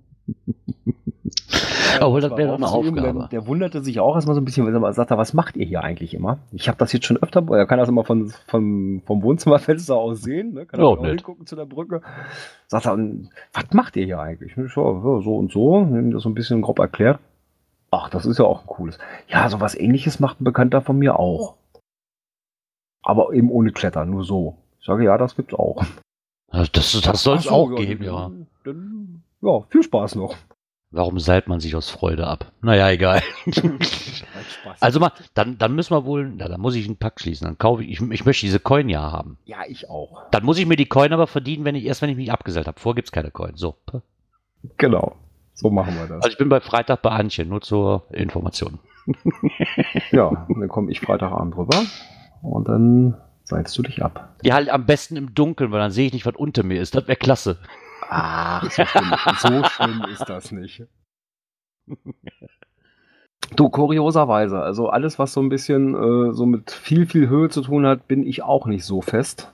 Oh, 2.00 2.18
das 2.18 2.30
wäre 2.36 2.48
doch 2.48 2.56
eine 2.56 2.68
Aufgabe. 2.68 3.00
Der, 3.00 3.28
der, 3.28 3.46
wunderte 3.46 3.82
sich 3.82 4.00
auch 4.00 4.14
erstmal 4.14 4.34
so 4.34 4.40
ein 4.40 4.44
bisschen, 4.44 4.66
weil 4.66 4.74
er 4.74 4.92
sagt, 4.92 5.10
was 5.10 5.34
macht 5.34 5.56
ihr 5.56 5.66
hier 5.66 5.82
eigentlich 5.82 6.14
immer? 6.14 6.38
Ich 6.52 6.68
habe 6.68 6.78
das 6.78 6.92
jetzt 6.92 7.06
schon 7.06 7.16
öfter, 7.16 7.44
er 7.50 7.66
kann 7.66 7.78
das 7.78 7.88
immer 7.88 8.04
von, 8.04 8.32
von, 8.46 9.02
vom 9.04 9.22
Wohnzimmerfenster 9.22 9.96
aus 9.96 10.22
sehen, 10.22 10.54
ne? 10.54 10.66
kann 10.66 10.80
oh, 10.80 10.96
auch 10.96 11.04
hingucken 11.04 11.46
zu 11.46 11.56
der 11.56 11.66
Brücke. 11.66 12.02
Sagt 12.66 12.86
er, 12.86 12.98
was 13.52 13.72
macht 13.72 13.96
ihr 13.96 14.04
hier 14.04 14.20
eigentlich? 14.20 14.54
So, 14.54 15.20
so 15.20 15.36
und 15.36 15.52
so, 15.52 15.86
das 16.12 16.22
so 16.22 16.28
ein 16.28 16.34
bisschen 16.34 16.62
grob 16.62 16.78
erklärt. 16.78 17.18
Ach, 17.90 18.08
das 18.08 18.26
ist 18.26 18.38
ja 18.38 18.44
auch 18.44 18.60
ein 18.60 18.66
cooles. 18.66 18.98
Ja, 19.28 19.48
so 19.48 19.60
was 19.60 19.74
ähnliches 19.74 20.20
macht 20.20 20.40
ein 20.40 20.44
Bekannter 20.44 20.80
von 20.80 20.98
mir 20.98 21.18
auch. 21.18 21.56
Aber 23.02 23.32
eben 23.32 23.50
ohne 23.50 23.72
Klettern, 23.72 24.10
nur 24.10 24.24
so. 24.24 24.56
Ich 24.78 24.86
sage, 24.86 25.04
ja, 25.04 25.18
das 25.18 25.34
gibt's 25.34 25.54
auch. 25.54 25.82
Das, 26.50 26.72
das 26.72 27.22
soll 27.22 27.36
es 27.36 27.48
auch 27.48 27.70
ja, 27.70 27.76
geben, 27.76 28.04
ja. 28.04 28.30
Dann, 28.64 29.22
ja, 29.40 29.60
viel 29.68 29.82
Spaß 29.82 30.16
noch. 30.16 30.36
Warum 30.92 31.20
seilt 31.20 31.46
man 31.46 31.60
sich 31.60 31.76
aus 31.76 31.88
Freude 31.88 32.26
ab? 32.26 32.50
Naja, 32.62 32.90
egal. 32.90 33.22
also 34.80 34.98
mal, 34.98 35.12
dann, 35.34 35.56
dann 35.56 35.74
müssen 35.74 35.94
wir 35.94 36.04
wohl, 36.04 36.32
na, 36.36 36.48
dann 36.48 36.60
muss 36.60 36.74
ich 36.74 36.86
einen 36.86 36.96
Pack 36.96 37.20
schließen. 37.20 37.46
Dann 37.46 37.58
kaufe 37.58 37.84
ich, 37.84 38.00
ich, 38.00 38.10
ich 38.10 38.24
möchte 38.24 38.44
diese 38.44 38.58
Coin 38.58 38.88
ja 38.88 39.12
haben. 39.12 39.38
Ja, 39.44 39.58
ich 39.68 39.88
auch. 39.88 40.28
Dann 40.32 40.44
muss 40.44 40.58
ich 40.58 40.66
mir 40.66 40.74
die 40.74 40.86
Coin 40.86 41.12
aber 41.12 41.28
verdienen, 41.28 41.64
wenn 41.64 41.76
ich 41.76 41.84
erst, 41.84 42.02
wenn 42.02 42.10
ich 42.10 42.16
mich 42.16 42.32
abgesellt 42.32 42.66
habe. 42.66 42.80
Vor 42.80 42.96
gibt 42.96 43.06
es 43.06 43.12
keine 43.12 43.30
Coin. 43.30 43.54
So. 43.54 43.76
Genau. 44.78 45.14
So 45.54 45.70
machen 45.70 45.94
wir 45.94 46.08
das. 46.08 46.24
Also 46.24 46.28
ich 46.30 46.38
bin 46.38 46.48
bei 46.48 46.60
Freitag 46.60 47.02
bei 47.02 47.10
Antje, 47.10 47.44
nur 47.44 47.60
zur 47.60 48.06
Information. 48.10 48.80
ja, 50.10 50.46
dann 50.48 50.68
komme 50.68 50.90
ich 50.90 51.00
Freitagabend 51.00 51.56
rüber 51.56 51.82
und 52.42 52.68
dann 52.68 53.16
seilst 53.44 53.76
du 53.78 53.82
dich 53.82 54.02
ab. 54.02 54.36
Ja, 54.42 54.54
halt 54.54 54.70
am 54.70 54.86
besten 54.86 55.16
im 55.16 55.34
Dunkeln, 55.34 55.70
weil 55.70 55.80
dann 55.80 55.90
sehe 55.90 56.06
ich 56.06 56.12
nicht, 56.12 56.26
was 56.26 56.34
unter 56.34 56.62
mir 56.62 56.80
ist. 56.80 56.94
Das 56.94 57.06
wäre 57.06 57.16
klasse. 57.16 57.58
Ach, 58.10 58.68
so 58.70 58.84
schlimm, 58.84 59.14
so 59.38 59.64
schlimm 59.68 60.04
ist 60.12 60.28
das 60.28 60.50
nicht. 60.50 60.84
Du, 63.54 63.68
kurioserweise, 63.68 64.60
also 64.60 64.88
alles, 64.88 65.18
was 65.18 65.32
so 65.32 65.40
ein 65.40 65.48
bisschen 65.48 65.94
äh, 65.94 66.32
so 66.32 66.44
mit 66.44 66.72
viel, 66.72 67.06
viel 67.06 67.28
Höhe 67.28 67.48
zu 67.48 67.62
tun 67.62 67.86
hat, 67.86 68.08
bin 68.08 68.26
ich 68.26 68.42
auch 68.42 68.66
nicht 68.66 68.84
so 68.84 69.00
fest. 69.00 69.52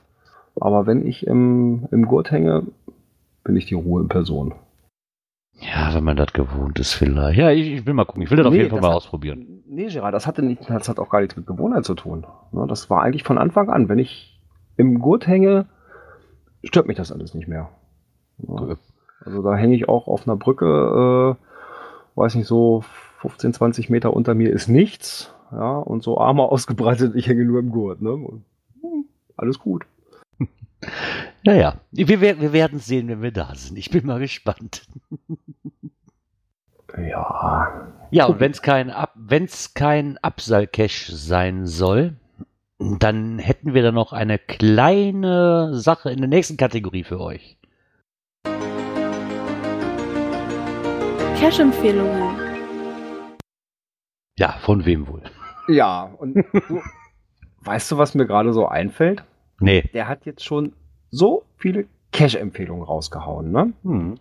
Aber 0.59 0.87
wenn 0.87 1.05
ich 1.05 1.25
im, 1.27 1.87
im 1.91 2.05
Gurt 2.05 2.31
hänge, 2.31 2.63
bin 3.43 3.55
ich 3.55 3.67
die 3.67 3.75
Ruhe 3.75 4.01
in 4.01 4.07
Person. 4.07 4.55
Ja, 5.59 5.93
wenn 5.93 6.03
man 6.03 6.17
das 6.17 6.33
gewohnt 6.33 6.79
ist, 6.79 6.93
vielleicht. 6.93 7.37
Ja, 7.37 7.51
ich, 7.51 7.71
ich 7.71 7.85
will 7.85 7.93
mal 7.93 8.05
gucken. 8.05 8.23
Ich 8.23 8.29
will 8.29 8.37
das 8.37 8.45
nee, 8.45 8.49
auf 8.49 8.55
jeden 8.55 8.69
Fall 8.69 8.81
mal 8.81 8.89
hat, 8.89 8.97
ausprobieren. 8.97 9.63
Nee, 9.67 9.87
Gerard, 9.87 10.13
das, 10.13 10.25
hatte 10.25 10.43
nicht, 10.43 10.67
das 10.67 10.89
hat 10.89 10.99
auch 10.99 11.09
gar 11.09 11.21
nichts 11.21 11.35
mit 11.35 11.45
Gewohnheit 11.45 11.85
zu 11.85 11.95
tun. 11.95 12.25
Ne, 12.51 12.65
das 12.67 12.89
war 12.89 13.03
eigentlich 13.03 13.23
von 13.23 13.37
Anfang 13.37 13.69
an. 13.69 13.87
Wenn 13.87 13.99
ich 13.99 14.39
im 14.77 14.99
Gurt 14.99 15.27
hänge, 15.27 15.65
stört 16.63 16.87
mich 16.87 16.97
das 16.97 17.11
alles 17.11 17.33
nicht 17.33 17.47
mehr. 17.47 17.69
Ja. 18.39 18.77
Also 19.21 19.41
da 19.41 19.55
hänge 19.55 19.75
ich 19.75 19.89
auch 19.89 20.07
auf 20.07 20.27
einer 20.27 20.37
Brücke, 20.37 21.37
äh, 21.37 22.19
weiß 22.19 22.35
nicht, 22.35 22.47
so 22.47 22.83
15, 23.19 23.53
20 23.53 23.89
Meter 23.89 24.13
unter 24.13 24.33
mir 24.33 24.51
ist 24.51 24.67
nichts. 24.67 25.33
Ja, 25.51 25.77
und 25.77 26.03
so 26.03 26.17
Arme 26.17 26.43
ausgebreitet, 26.51 27.15
ich 27.15 27.27
hänge 27.27 27.45
nur 27.45 27.59
im 27.59 27.71
Gurt. 27.71 28.01
Ne? 28.01 28.11
Und, 28.11 28.45
hm, 28.81 29.05
alles 29.35 29.59
gut. 29.59 29.85
Naja, 31.43 31.79
wir, 31.91 32.21
wir 32.21 32.53
werden 32.53 32.77
sehen, 32.77 33.07
wenn 33.07 33.21
wir 33.21 33.31
da 33.31 33.55
sind. 33.55 33.77
Ich 33.77 33.89
bin 33.89 34.05
mal 34.05 34.19
gespannt. 34.19 34.85
Ja. 36.97 37.91
Ja, 38.09 38.25
und 38.25 38.39
wenn 38.39 38.51
es 38.51 38.61
kein, 38.61 38.89
Ab 38.89 39.13
kein 39.75 40.17
Absal-Cache 40.17 41.15
sein 41.15 41.65
soll, 41.65 42.15
dann 42.79 43.39
hätten 43.39 43.73
wir 43.73 43.83
da 43.83 43.91
noch 43.91 44.13
eine 44.13 44.39
kleine 44.39 45.73
Sache 45.73 46.11
in 46.11 46.19
der 46.19 46.29
nächsten 46.29 46.57
Kategorie 46.57 47.03
für 47.03 47.19
euch. 47.19 47.56
Cash-Empfehlungen. 51.39 52.35
Ja, 54.39 54.53
von 54.61 54.85
wem 54.85 55.07
wohl? 55.07 55.21
Ja, 55.67 56.11
und 56.17 56.35
du, 56.67 56.81
weißt 57.61 57.91
du, 57.91 57.99
was 57.99 58.15
mir 58.15 58.25
gerade 58.25 58.53
so 58.53 58.67
einfällt? 58.67 59.23
Nee. 59.59 59.83
Der 59.93 60.07
hat 60.07 60.25
jetzt 60.25 60.43
schon 60.43 60.73
so 61.11 61.43
viele 61.57 61.85
Cash-Empfehlungen 62.11 62.83
rausgehauen, 62.83 63.51
ne? 63.51 63.71
Hm. 63.83 64.15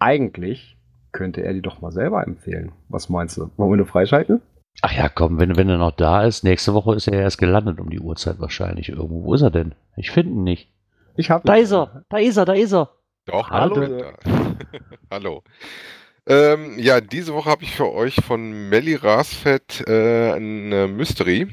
Eigentlich 0.00 0.76
könnte 1.12 1.42
er 1.42 1.52
die 1.52 1.62
doch 1.62 1.80
mal 1.80 1.92
selber 1.92 2.26
empfehlen. 2.26 2.72
Was 2.88 3.08
meinst 3.08 3.36
du? 3.36 3.52
Wollen 3.56 3.70
wir 3.70 3.74
eine 3.74 3.86
freischalten? 3.86 4.42
Ach 4.82 4.92
ja, 4.92 5.08
komm, 5.08 5.38
wenn, 5.38 5.56
wenn 5.56 5.68
er 5.68 5.78
noch 5.78 5.92
da 5.92 6.24
ist, 6.24 6.42
nächste 6.42 6.74
Woche 6.74 6.96
ist 6.96 7.06
er 7.06 7.20
erst 7.20 7.38
gelandet 7.38 7.78
um 7.78 7.90
die 7.90 8.00
Uhrzeit 8.00 8.40
wahrscheinlich 8.40 8.88
irgendwo. 8.88 9.22
Wo 9.22 9.34
ist 9.34 9.42
er 9.42 9.52
denn? 9.52 9.76
Ich 9.96 10.10
finde 10.10 10.32
ihn 10.32 10.42
nicht. 10.42 10.68
Ich 11.14 11.30
hab 11.30 11.44
da 11.44 11.54
ist 11.54 11.70
er, 11.70 12.04
da 12.08 12.18
ist 12.18 12.36
er, 12.36 12.44
da 12.44 12.54
ist 12.54 12.72
er. 12.72 12.90
Doch, 13.26 13.50
hallo. 13.50 14.02
hallo. 15.12 15.44
Ähm, 16.30 16.78
ja, 16.78 17.00
diese 17.00 17.34
Woche 17.34 17.50
habe 17.50 17.64
ich 17.64 17.72
für 17.74 17.90
euch 17.92 18.14
von 18.24 18.68
Melly 18.68 18.94
Rasfett 18.94 19.82
äh, 19.88 20.30
eine 20.30 20.86
Mystery. 20.86 21.48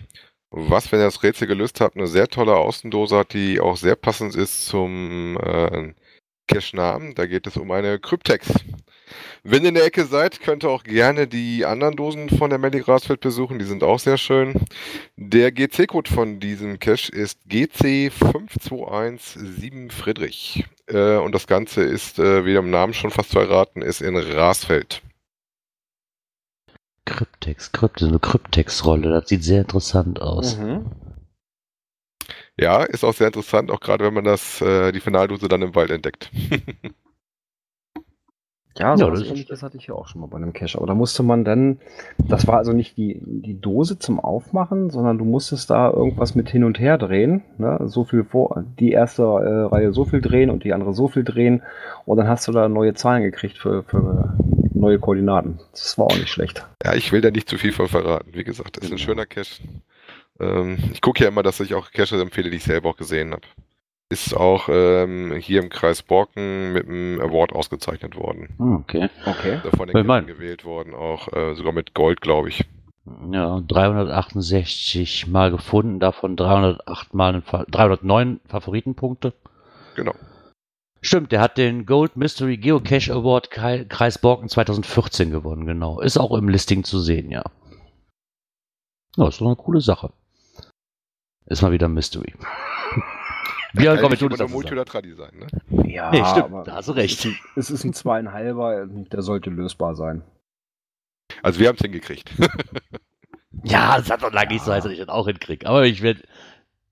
Was, 0.52 0.92
wenn 0.92 1.00
ihr 1.00 1.06
das 1.06 1.24
Rätsel 1.24 1.48
gelöst 1.48 1.82
habt, 1.82 1.98
eine 1.98 2.06
sehr 2.06 2.28
tolle 2.28 2.56
Außendose 2.56 3.18
hat, 3.18 3.34
die 3.34 3.60
auch 3.60 3.76
sehr 3.76 3.96
passend 3.96 4.36
ist 4.36 4.68
zum 4.68 5.36
äh, 5.42 5.96
Cache-Namen. 6.48 7.16
Da 7.16 7.26
geht 7.26 7.48
es 7.48 7.58
um 7.58 7.72
eine 7.72 7.98
Kryptex. 8.00 8.50
Wenn 9.44 9.64
ihr 9.64 9.70
in 9.70 9.76
der 9.76 9.86
Ecke 9.86 10.06
seid, 10.06 10.42
könnt 10.42 10.64
ihr 10.64 10.70
auch 10.70 10.84
gerne 10.84 11.28
die 11.28 11.66
anderen 11.66 11.96
Dosen 11.96 12.30
von 12.30 12.50
der 12.50 12.60
Melly 12.60 12.82
Grasfeld 12.82 13.22
besuchen. 13.22 13.60
Die 13.60 13.66
sind 13.66 13.84
auch 13.84 14.00
sehr 14.00 14.18
schön. 14.18 14.56
Der 15.16 15.52
GC-Code 15.52 16.12
von 16.12 16.40
diesem 16.40 16.80
Cache 16.80 17.12
ist 17.12 17.40
GC5217 17.50 19.92
Friedrich. 19.92 20.66
Äh, 20.88 21.18
und 21.18 21.34
das 21.34 21.48
Ganze 21.48 21.84
ist, 21.84 22.20
äh, 22.20 22.46
wie 22.46 22.56
im 22.56 22.70
Namen 22.70 22.94
schon 22.94 23.12
fast 23.12 23.32
zu 23.32 23.40
erraten, 23.40 23.82
ist 23.82 24.02
in 24.02 24.18
Rasfeld. 24.18 25.02
Kryptex, 27.06 27.72
Kryptex, 27.72 28.10
eine 28.10 28.20
Kryptex-Rolle. 28.20 29.12
Das 29.12 29.30
sieht 29.30 29.44
sehr 29.44 29.62
interessant 29.62 30.22
aus. 30.22 30.58
Mhm. 30.58 30.92
Ja, 32.60 32.84
ist 32.84 33.04
auch 33.04 33.14
sehr 33.14 33.28
interessant, 33.28 33.72
auch 33.72 33.80
gerade 33.80 34.04
wenn 34.04 34.14
man 34.14 34.24
das, 34.24 34.62
äh, 34.62 34.92
die 34.92 35.00
Finaldose 35.00 35.48
dann 35.48 35.62
im 35.62 35.76
Wald 35.76 35.92
entdeckt. 35.92 36.32
Ja, 38.80 38.96
so 38.96 39.06
ja, 39.06 39.12
was 39.12 39.24
ähnliches 39.24 39.64
hatte 39.64 39.78
ich 39.78 39.88
ja 39.88 39.96
auch 39.96 40.08
schon 40.08 40.22
mal 40.22 40.28
bei 40.28 40.38
einem 40.38 40.54
Cache. 40.54 40.78
Aber 40.78 40.88
da 40.88 40.94
musste 40.94 41.24
man 41.24 41.44
dann, 41.44 41.80
das 42.18 42.48
war 42.48 42.58
also 42.58 42.74
nicht 42.74 42.98
die, 42.98 43.20
die 43.22 43.60
Dose 43.60 43.98
zum 43.98 44.20
Aufmachen, 44.20 44.90
sondern 44.90 45.18
du 45.18 45.26
musstest 45.26 45.70
da 45.70 45.90
irgendwas 45.92 46.36
mit 46.36 46.50
hin 46.50 46.64
und 46.64 46.80
her 46.80 46.98
drehen. 46.98 47.44
Ne? 47.58 47.80
So 47.86 48.04
viel 48.04 48.24
vor, 48.24 48.64
die 48.80 48.92
erste 48.92 49.24
äh, 49.24 49.74
Reihe 49.74 49.94
so 49.94 50.06
viel 50.06 50.22
drehen 50.22 50.50
und 50.50 50.64
die 50.64 50.74
andere 50.74 50.94
so 50.94 51.08
viel 51.08 51.24
drehen. 51.24 51.64
Und 52.06 52.18
dann 52.18 52.28
hast 52.28 52.48
du 52.48 52.52
da 52.52 52.70
neue 52.70 52.94
Zahlen 52.94 53.24
gekriegt 53.24 53.58
für, 53.58 53.84
für 53.84 54.38
neue 54.74 55.00
Koordinaten. 55.00 55.60
Das 55.72 55.98
war 55.98 56.06
auch 56.06 56.18
nicht 56.18 56.30
schlecht. 56.30 56.66
Ja, 56.84 56.94
ich 56.94 57.12
will 57.12 57.22
da 57.22 57.32
nicht 57.32 57.50
zu 57.50 57.58
viel 57.58 57.72
von 57.72 57.88
verraten. 57.88 58.30
Wie 58.34 58.44
gesagt, 58.44 58.78
das 58.78 58.86
ist 58.86 58.92
ein 58.92 59.00
schöner 59.00 59.26
Cache. 59.26 59.64
Ähm, 60.40 60.78
ich 60.94 61.02
gucke 61.02 61.24
ja 61.24 61.30
immer, 61.30 61.44
dass 61.44 61.60
ich 61.60 61.74
auch 61.74 61.92
Caches 61.92 62.22
empfehle, 62.22 62.50
die 62.50 62.58
ich 62.58 62.64
selber 62.64 62.90
auch 62.90 62.98
gesehen 62.98 63.32
habe 63.32 63.42
ist 64.10 64.34
auch 64.36 64.70
ähm, 64.72 65.34
hier 65.34 65.62
im 65.62 65.70
Kreis 65.70 66.02
Borken 66.02 66.74
mit 66.74 66.88
einem 66.88 67.20
Award 67.20 67.52
ausgezeichnet 67.52 68.16
worden. 68.16 68.50
Hm, 68.58 68.76
okay. 68.78 69.10
Okay. 69.26 69.60
Davon 69.64 69.90
den 69.90 70.06
mein... 70.06 70.28
gewählt 70.28 70.64
worden, 70.64 70.94
auch 70.94 71.32
äh, 71.34 71.56
sogar 71.56 71.74
mit 71.74 71.94
Gold, 71.94 72.22
glaube 72.22 72.50
ich. 72.50 72.66
Ja, 73.32 73.62
368 73.68 75.28
Mal 75.28 75.52
gefunden, 75.52 76.00
davon 76.00 76.36
308 76.36 77.14
Mal 77.14 77.42
309 77.42 78.40
Favoritenpunkte. 78.48 79.34
Genau. 79.96 80.14
Stimmt, 81.02 81.32
der 81.32 81.42
hat 81.42 81.58
den 81.58 81.86
Gold 81.86 82.18
Mystery 82.18 82.58
Geocache 82.58 83.14
Award 83.14 83.50
Kreis 83.52 84.18
Borken 84.18 84.50
2014 84.50 85.32
gewonnen, 85.32 85.66
genau. 85.66 86.02
Ist 86.02 86.18
auch 86.18 86.36
im 86.36 86.50
Listing 86.50 86.84
zu 86.84 87.00
sehen, 87.00 87.32
ja. 87.32 87.44
Ja, 89.16 89.28
ist 89.28 89.40
doch 89.40 89.48
eine 89.48 89.56
coole 89.56 89.82
Sache. 89.82 90.12
Ist 91.46 91.62
mal 91.62 91.72
wieder 91.72 91.88
Mystery. 91.88 92.34
Björn, 93.78 94.00
komm, 94.02 94.14
ich 94.14 94.20
das. 94.20 94.52
Multi 94.52 94.74
oder 94.74 94.86
Tradi 94.86 95.14
sein, 95.14 95.32
ne? 95.38 95.90
Ja, 95.90 96.12
nee, 96.12 96.24
stimmt, 96.26 96.68
da 96.68 96.76
hast 96.76 96.90
du 96.90 96.94
recht. 96.94 97.28
Es 97.56 97.70
ist 97.70 97.84
ein, 97.84 97.94
zweieinhalber, 97.94 98.86
der 98.88 99.22
sollte 99.22 99.50
lösbar 99.50 99.96
sein. 99.96 100.24
Also 101.44 101.60
wir 101.60 101.68
haben 101.68 101.76
es 101.76 101.82
hingekriegt. 101.82 102.32
ja, 103.64 103.98
es 103.98 104.10
hat 104.10 104.24
doch 104.24 104.32
lange 104.32 104.54
nicht 104.54 104.64
so, 104.64 104.72
als 104.72 104.86
ich 104.86 105.00
das 105.00 105.10
auch 105.10 105.28
hinkriege. 105.28 105.68
Aber 105.68 105.86
ich 105.86 106.02
werde, 106.02 106.22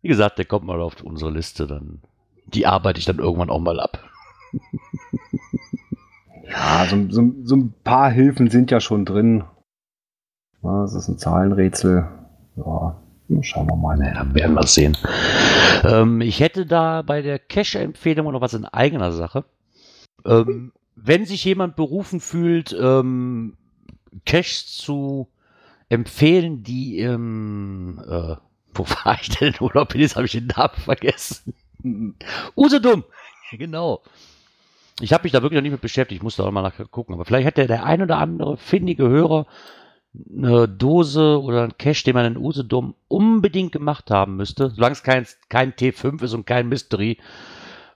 wie 0.01 0.09
gesagt, 0.09 0.37
der 0.37 0.45
kommt 0.45 0.65
mal 0.65 0.81
auf 0.81 1.01
unsere 1.01 1.31
Liste, 1.31 1.67
dann 1.67 2.01
die 2.47 2.67
arbeite 2.67 2.99
ich 2.99 3.05
dann 3.05 3.19
irgendwann 3.19 3.49
auch 3.49 3.59
mal 3.59 3.79
ab. 3.79 4.03
Ja, 6.47 6.85
so, 6.87 7.09
so, 7.09 7.33
so, 7.43 7.55
ein 7.55 7.73
paar 7.83 8.11
Hilfen 8.11 8.51
sind 8.51 8.69
ja 8.69 8.79
schon 8.79 9.03
drin. 9.03 9.45
Ja, 10.61 10.81
das 10.83 10.93
ist 10.93 11.07
ein 11.07 11.17
Zahlenrätsel. 11.17 12.07
Ja, 12.55 13.01
schauen 13.41 13.67
wir 13.67 13.75
mal. 13.75 13.99
Ja, 13.99 14.33
werden 14.33 14.55
wir 14.55 14.67
sehen. 14.67 14.97
Ähm, 15.83 16.21
ich 16.21 16.39
hätte 16.39 16.65
da 16.65 17.01
bei 17.01 17.21
der 17.21 17.39
Cache-Empfehlung 17.39 18.31
noch 18.31 18.41
was 18.41 18.53
in 18.53 18.65
eigener 18.65 19.11
Sache. 19.11 19.45
Ähm, 20.25 20.71
wenn 20.95 21.25
sich 21.25 21.43
jemand 21.43 21.75
berufen 21.75 22.19
fühlt, 22.19 22.75
ähm, 22.79 23.57
Caches 24.25 24.77
zu 24.77 25.27
empfehlen, 25.89 26.63
die 26.63 26.99
im, 26.99 27.99
äh, 27.99 28.35
wo 28.73 28.83
war 28.83 29.17
ich 29.21 29.29
denn 29.29 29.53
Urlaub 29.59 29.93
jetzt 29.95 30.15
habe 30.15 30.25
ich 30.25 30.31
den 30.31 30.47
Namen 30.47 30.75
vergessen. 30.75 31.53
Usedom, 32.55 33.03
genau. 33.51 34.01
Ich 35.01 35.11
habe 35.11 35.23
mich 35.23 35.33
da 35.33 35.41
wirklich 35.41 35.57
noch 35.57 35.63
nicht 35.63 35.73
mit 35.73 35.81
beschäftigt, 35.81 36.19
ich 36.19 36.23
musste 36.23 36.43
auch 36.43 36.51
mal 36.51 36.61
nachgucken, 36.61 37.13
aber 37.13 37.25
vielleicht 37.25 37.45
hätte 37.45 37.67
der 37.67 37.85
ein 37.85 38.01
oder 38.01 38.17
andere 38.17 38.55
findige 38.57 39.07
Hörer 39.07 39.45
eine 40.35 40.67
Dose 40.67 41.41
oder 41.41 41.63
ein 41.63 41.77
Cache, 41.77 42.03
den 42.03 42.15
man 42.15 42.25
in 42.25 42.37
Usedom 42.37 42.95
unbedingt 43.07 43.71
gemacht 43.71 44.11
haben 44.11 44.35
müsste, 44.35 44.69
solange 44.69 44.93
es 44.93 45.03
kein, 45.03 45.25
kein 45.49 45.73
T5 45.73 46.23
ist 46.23 46.33
und 46.33 46.45
kein 46.45 46.67
Mystery, 46.67 47.17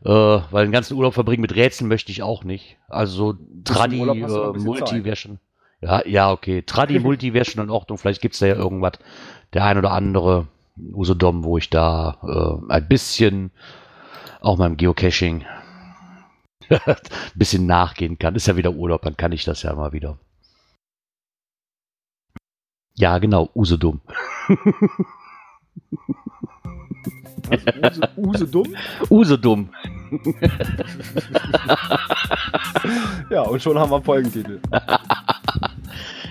äh, 0.03 0.09
weil 0.09 0.65
den 0.65 0.71
ganzen 0.71 0.95
Urlaub 0.95 1.13
verbringen 1.13 1.41
mit 1.41 1.55
Rätseln 1.55 1.87
möchte 1.87 2.11
ich 2.11 2.23
auch 2.23 2.43
nicht. 2.43 2.77
Also 2.87 3.35
Tradi, 3.63 4.01
äh, 4.01 4.57
Multi 4.57 5.03
wäre 5.03 5.15
schon. 5.15 5.39
Ja, 5.81 6.05
ja, 6.05 6.31
okay. 6.31 6.63
Tradi, 6.63 6.99
Multi 6.99 7.33
wäre 7.33 7.45
schon 7.45 7.63
in 7.63 7.69
Ordnung. 7.69 7.97
Vielleicht 7.97 8.21
gibt 8.21 8.33
es 8.33 8.39
da 8.39 8.47
ja 8.47 8.55
irgendwas. 8.55 8.93
Der 9.53 9.65
ein 9.65 9.77
oder 9.77 9.91
andere 9.91 10.47
Usedom, 10.93 11.43
wo 11.43 11.57
ich 11.57 11.69
da 11.69 12.17
äh, 12.23 12.73
ein 12.73 12.87
bisschen 12.87 13.51
auch 14.41 14.57
meinem 14.57 14.77
Geocaching 14.77 15.45
ein 16.69 16.95
bisschen 17.35 17.65
nachgehen 17.65 18.17
kann. 18.19 18.35
Ist 18.35 18.47
ja 18.47 18.55
wieder 18.55 18.71
Urlaub, 18.71 19.01
dann 19.01 19.17
kann 19.17 19.31
ich 19.31 19.43
das 19.43 19.63
ja 19.63 19.73
mal 19.73 19.91
wieder. 19.91 20.17
Ja, 22.99 23.17
genau, 23.17 23.49
Usedom. 23.55 24.01
Was, 27.47 27.63
Use, 28.17 28.17
Usedom? 28.17 28.75
Usedom. 29.09 29.69
ja, 33.29 33.43
und 33.43 33.61
schon 33.61 33.79
haben 33.79 33.89
wir 33.89 34.01
Folgentitel. 34.01 34.59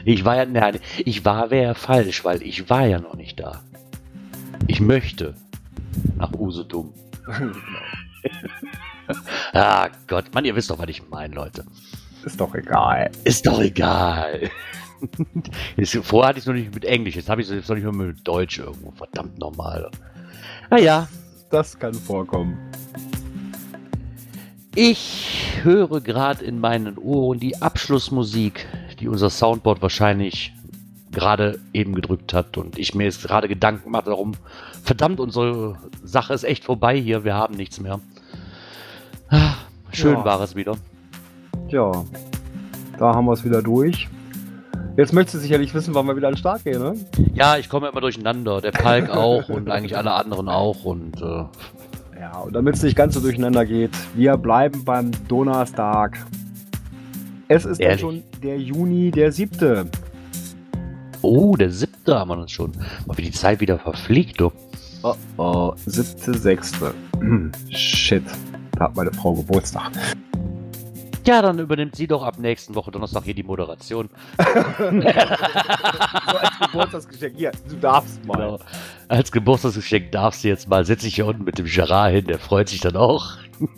ich 0.04 0.22
war 0.26 0.36
ja, 0.36 0.44
nein, 0.44 0.78
ich 0.98 1.24
war 1.24 1.50
wäre 1.50 1.74
falsch, 1.74 2.22
weil 2.26 2.42
ich 2.42 2.68
war 2.68 2.86
ja 2.86 3.00
noch 3.00 3.14
nicht 3.14 3.40
da. 3.40 3.62
Ich 4.66 4.82
möchte 4.82 5.32
nach 6.18 6.34
Usedom. 6.34 6.92
ah 9.54 9.88
Gott, 10.06 10.34
Mann, 10.34 10.44
ihr 10.44 10.54
wisst 10.54 10.68
doch, 10.68 10.78
was 10.78 10.90
ich 10.90 11.08
meine, 11.08 11.34
Leute. 11.34 11.64
Ist 12.26 12.38
doch 12.38 12.54
egal. 12.54 13.10
Ist 13.24 13.46
doch 13.46 13.60
egal. 13.60 14.50
Vorher 16.02 16.28
hatte 16.28 16.38
ich 16.38 16.44
es 16.44 16.46
noch 16.46 16.54
nicht 16.54 16.74
mit 16.74 16.84
Englisch, 16.84 17.16
jetzt 17.16 17.28
habe 17.28 17.40
ich 17.40 17.48
es 17.48 17.54
jetzt 17.54 17.68
noch 17.68 17.76
nicht 17.76 17.84
mehr 17.84 17.92
mit 17.92 18.26
Deutsch 18.26 18.58
irgendwo. 18.58 18.90
Verdammt 18.92 19.38
normal. 19.38 19.90
Naja. 20.70 21.08
Das 21.50 21.78
kann 21.78 21.94
vorkommen. 21.94 22.58
Ich 24.74 25.60
höre 25.62 26.00
gerade 26.00 26.44
in 26.44 26.60
meinen 26.60 26.98
Ohren 26.98 27.40
die 27.40 27.60
Abschlussmusik, 27.60 28.66
die 29.00 29.08
unser 29.08 29.30
Soundboard 29.30 29.82
wahrscheinlich 29.82 30.52
gerade 31.10 31.58
eben 31.72 31.94
gedrückt 31.94 32.34
hat 32.34 32.56
und 32.58 32.78
ich 32.78 32.94
mir 32.94 33.04
jetzt 33.04 33.22
gerade 33.22 33.48
Gedanken 33.48 33.90
mache 33.90 34.06
darum, 34.06 34.32
verdammt, 34.84 35.20
unsere 35.20 35.78
Sache 36.04 36.34
ist 36.34 36.44
echt 36.44 36.64
vorbei 36.64 37.00
hier, 37.00 37.24
wir 37.24 37.34
haben 37.34 37.54
nichts 37.54 37.80
mehr. 37.80 37.98
Ah, 39.30 39.54
schön 39.90 40.18
ja. 40.18 40.24
war 40.24 40.40
es 40.42 40.54
wieder. 40.54 40.76
Ja, 41.68 41.90
da 42.98 43.14
haben 43.14 43.26
wir 43.26 43.32
es 43.32 43.44
wieder 43.44 43.62
durch. 43.62 44.08
Jetzt 44.98 45.12
möchtest 45.12 45.36
du 45.36 45.38
sicherlich 45.38 45.72
wissen, 45.74 45.94
wann 45.94 46.08
wir 46.08 46.16
wieder 46.16 46.26
an 46.26 46.34
den 46.34 46.38
Start 46.38 46.64
gehen, 46.64 46.82
ne? 46.82 46.94
Ja, 47.32 47.56
ich 47.56 47.68
komme 47.68 47.86
immer 47.86 48.00
durcheinander. 48.00 48.60
Der 48.60 48.72
Palk 48.72 49.08
auch 49.16 49.48
und 49.48 49.70
eigentlich 49.70 49.96
alle 49.96 50.10
anderen 50.10 50.48
auch 50.48 50.84
und. 50.84 51.22
Äh 51.22 51.44
ja, 52.18 52.38
und 52.44 52.52
damit 52.52 52.74
es 52.74 52.82
nicht 52.82 52.96
ganz 52.96 53.14
so 53.14 53.20
durcheinander 53.20 53.64
geht, 53.64 53.92
wir 54.16 54.36
bleiben 54.36 54.84
beim 54.84 55.12
Donnerstag. 55.28 56.18
Es 57.46 57.64
ist 57.64 57.80
dann 57.80 57.96
schon 57.96 58.24
der 58.42 58.58
Juni, 58.58 59.12
der 59.12 59.30
siebte. 59.30 59.86
Oh, 61.22 61.54
der 61.54 61.70
siebte 61.70 62.18
haben 62.18 62.30
wir 62.30 62.36
dann 62.36 62.48
schon. 62.48 62.72
Mal 63.06 63.16
wie 63.16 63.22
die 63.22 63.30
Zeit 63.30 63.60
wieder 63.60 63.78
verfliegt, 63.78 64.40
du. 64.40 64.50
Oh, 65.04 65.14
oh, 65.36 65.74
siebte, 65.86 66.36
sechste. 66.36 66.92
Shit, 67.70 68.24
da 68.72 68.86
hat 68.86 68.96
meine 68.96 69.12
Frau 69.12 69.34
Geburtstag. 69.34 69.92
Ja, 71.28 71.42
dann 71.42 71.58
übernimmt 71.58 71.94
sie 71.94 72.06
doch 72.06 72.22
ab 72.22 72.38
nächsten 72.38 72.74
Woche 72.74 72.90
Donnerstag 72.90 73.22
hier 73.24 73.34
die 73.34 73.42
Moderation. 73.42 74.08
so 74.78 74.84
als 76.38 76.58
Geburtstagsgeschenk. 76.58 77.36
Hier, 77.36 77.52
du 77.68 77.76
darfst 77.76 78.24
mal. 78.24 78.38
Genau. 78.38 78.58
Als 79.08 79.30
Geburtstagsgeschenk 79.30 80.10
darfst 80.12 80.42
du 80.42 80.48
jetzt 80.48 80.70
mal. 80.70 80.86
Setz 80.86 81.02
dich 81.02 81.16
hier 81.16 81.26
unten 81.26 81.44
mit 81.44 81.58
dem 81.58 81.66
Gerard 81.66 82.12
hin, 82.12 82.24
der 82.24 82.38
freut 82.38 82.70
sich 82.70 82.80
dann 82.80 82.96
auch. 82.96 83.36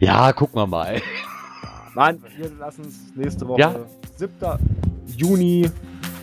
ja, 0.00 0.32
gucken 0.32 0.56
wir 0.56 0.66
mal. 0.66 1.00
Nein, 1.94 2.20
wir 2.36 2.50
lassen 2.58 2.86
es 2.86 3.14
nächste 3.14 3.46
Woche. 3.46 3.60
Ja? 3.60 3.76
7. 4.16 4.34
Juni, 5.16 5.70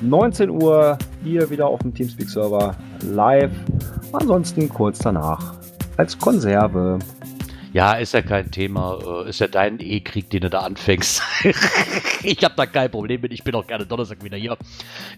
19 0.01 0.49
Uhr, 0.49 0.97
hier 1.23 1.49
wieder 1.49 1.67
auf 1.67 1.79
dem 1.79 1.93
Teamspeak-Server 1.93 2.75
live. 3.03 3.53
Ansonsten 4.11 4.67
kurz 4.67 4.99
danach 4.99 5.53
als 5.95 6.19
Konserve. 6.19 6.99
Ja, 7.75 7.95
ist 7.95 8.13
ja 8.13 8.21
kein 8.21 8.51
Thema. 8.51 8.99
Äh, 9.05 9.29
ist 9.31 9.41
ja 9.41 9.47
dein 9.47 9.81
E-Krieg, 9.81 10.29
den 10.29 10.39
du 10.39 10.49
da 10.49 10.59
anfängst. 10.59 11.21
ich 12.23 12.41
habe 12.41 12.53
da 12.55 12.65
kein 12.65 12.89
Problem 12.89 13.19
mit. 13.19 13.33
Ich 13.33 13.43
bin 13.43 13.53
auch 13.53 13.67
gerne 13.67 13.85
Donnerstag 13.85 14.23
wieder 14.23 14.37
hier. 14.37 14.55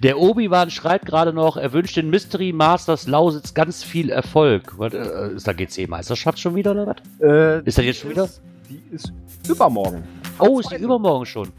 Der 0.02 0.18
Obi-Wan 0.18 0.72
schreibt 0.72 1.06
gerade 1.06 1.34
noch, 1.34 1.58
er 1.58 1.72
wünscht 1.72 1.98
den 1.98 2.10
Mystery 2.10 2.54
Masters 2.54 3.06
Lausitz 3.06 3.54
ganz 3.54 3.84
viel 3.84 4.10
Erfolg. 4.10 4.74
Was, 4.78 4.92
äh, 4.92 5.36
ist 5.36 5.48
da 5.48 5.54
GC-Meisterschaft 5.54 6.40
schon 6.40 6.56
wieder 6.56 6.72
oder 6.72 6.88
was? 6.88 6.96
Äh, 7.22 7.62
ist 7.64 7.78
das 7.78 7.86
jetzt 7.86 8.00
schon 8.00 8.10
wieder? 8.10 8.28
Die 8.68 8.82
ist 8.90 9.14
übermorgen. 9.48 10.04
Oh, 10.40 10.60
ist 10.60 10.72
die 10.72 10.78
übermorgen 10.78 11.28
schon? 11.28 11.50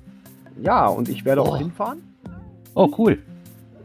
Ja, 0.60 0.88
und 0.88 1.08
ich 1.08 1.24
werde 1.24 1.44
oh. 1.44 1.50
auch 1.50 1.58
hinfahren. 1.58 2.02
Oh, 2.74 2.92
cool. 2.98 3.22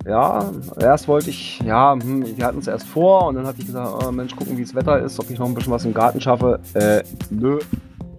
Ja, 0.06 0.52
erst 0.82 1.08
wollte 1.08 1.30
ich, 1.30 1.60
ja, 1.60 1.94
hm, 1.94 2.38
wir 2.38 2.46
hatten 2.46 2.60
es 2.60 2.68
erst 2.68 2.88
vor 2.88 3.28
und 3.28 3.36
dann 3.36 3.48
hatte 3.48 3.62
ich 3.62 3.68
gesagt, 3.68 4.04
oh, 4.06 4.12
Mensch, 4.12 4.36
gucken, 4.36 4.58
wie 4.58 4.64
das 4.64 4.76
Wetter 4.76 5.00
ist, 5.00 5.18
ob 5.20 5.30
ich 5.30 5.40
noch 5.40 5.48
ein 5.48 5.54
bisschen 5.54 5.72
was 5.72 5.86
im 5.86 5.94
Garten 5.94 6.20
schaffe. 6.20 6.60
Äh, 6.74 7.04
nö, 7.30 7.60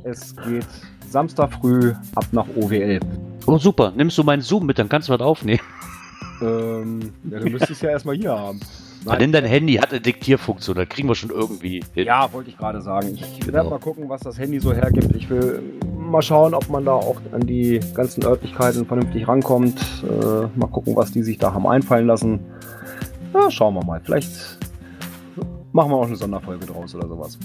es 0.03 0.35
geht 0.37 0.67
Samstag 1.09 1.53
früh 1.53 1.93
ab 2.15 2.25
nach 2.33 2.47
OWL. 2.57 3.01
Oh, 3.47 3.59
super. 3.59 3.93
Nimmst 3.95 4.17
du 4.17 4.25
meinen 4.25 4.41
Zoom 4.41 4.65
mit, 4.65 4.79
dann 4.79 4.89
kannst 4.89 5.09
du 5.09 5.13
was 5.13 5.21
aufnehmen. 5.21 5.61
Ähm, 6.41 7.13
ja, 7.31 7.39
du 7.39 7.51
müsstest 7.51 7.73
es 7.73 7.81
ja 7.83 7.91
erstmal 7.91 8.17
hier 8.17 8.33
haben. 8.33 8.61
Nein. 9.05 9.19
Nimm 9.19 9.33
dein 9.33 9.45
Handy, 9.45 9.75
hat 9.75 9.91
eine 9.91 10.01
Diktierfunktion, 10.01 10.77
da 10.77 10.87
kriegen 10.87 11.09
wir 11.09 11.15
schon 11.15 11.29
irgendwie 11.29 11.85
hin. 11.93 12.07
Ja, 12.07 12.33
wollte 12.33 12.49
ich 12.49 12.57
gerade 12.57 12.81
sagen. 12.81 13.09
Ich 13.15 13.47
werde 13.47 13.69
mal 13.69 13.79
gucken, 13.79 14.09
was 14.09 14.23
das 14.23 14.39
Handy 14.39 14.59
so 14.59 14.73
hergibt. 14.73 15.15
Ich 15.15 15.29
will 15.29 15.63
mal 16.11 16.23
schauen, 16.23 16.55
ob 16.55 16.69
man 16.69 16.85
da 16.85 16.93
auch 16.93 17.21
an 17.33 17.41
die 17.41 17.81
ganzen 17.95 18.25
Örtlichkeiten 18.25 18.87
vernünftig 18.87 19.27
rankommt. 19.27 19.81
Äh, 20.03 20.47
mal 20.59 20.67
gucken, 20.69 20.97
was 20.97 21.13
die 21.13 21.23
sich 21.23 21.39
da 21.39 21.53
haben 21.53 21.67
einfallen 21.67 22.07
lassen. 22.07 22.41
Ja, 23.33 23.51
schauen 23.51 23.75
wir 23.75 23.85
mal. 23.85 24.01
Vielleicht 24.03 24.59
machen 25.73 25.91
wir 25.91 25.97
auch 25.97 26.07
eine 26.07 26.17
Sonderfolge 26.17 26.67
draus 26.67 26.95
oder 26.95 27.09
sowas. 27.09 27.39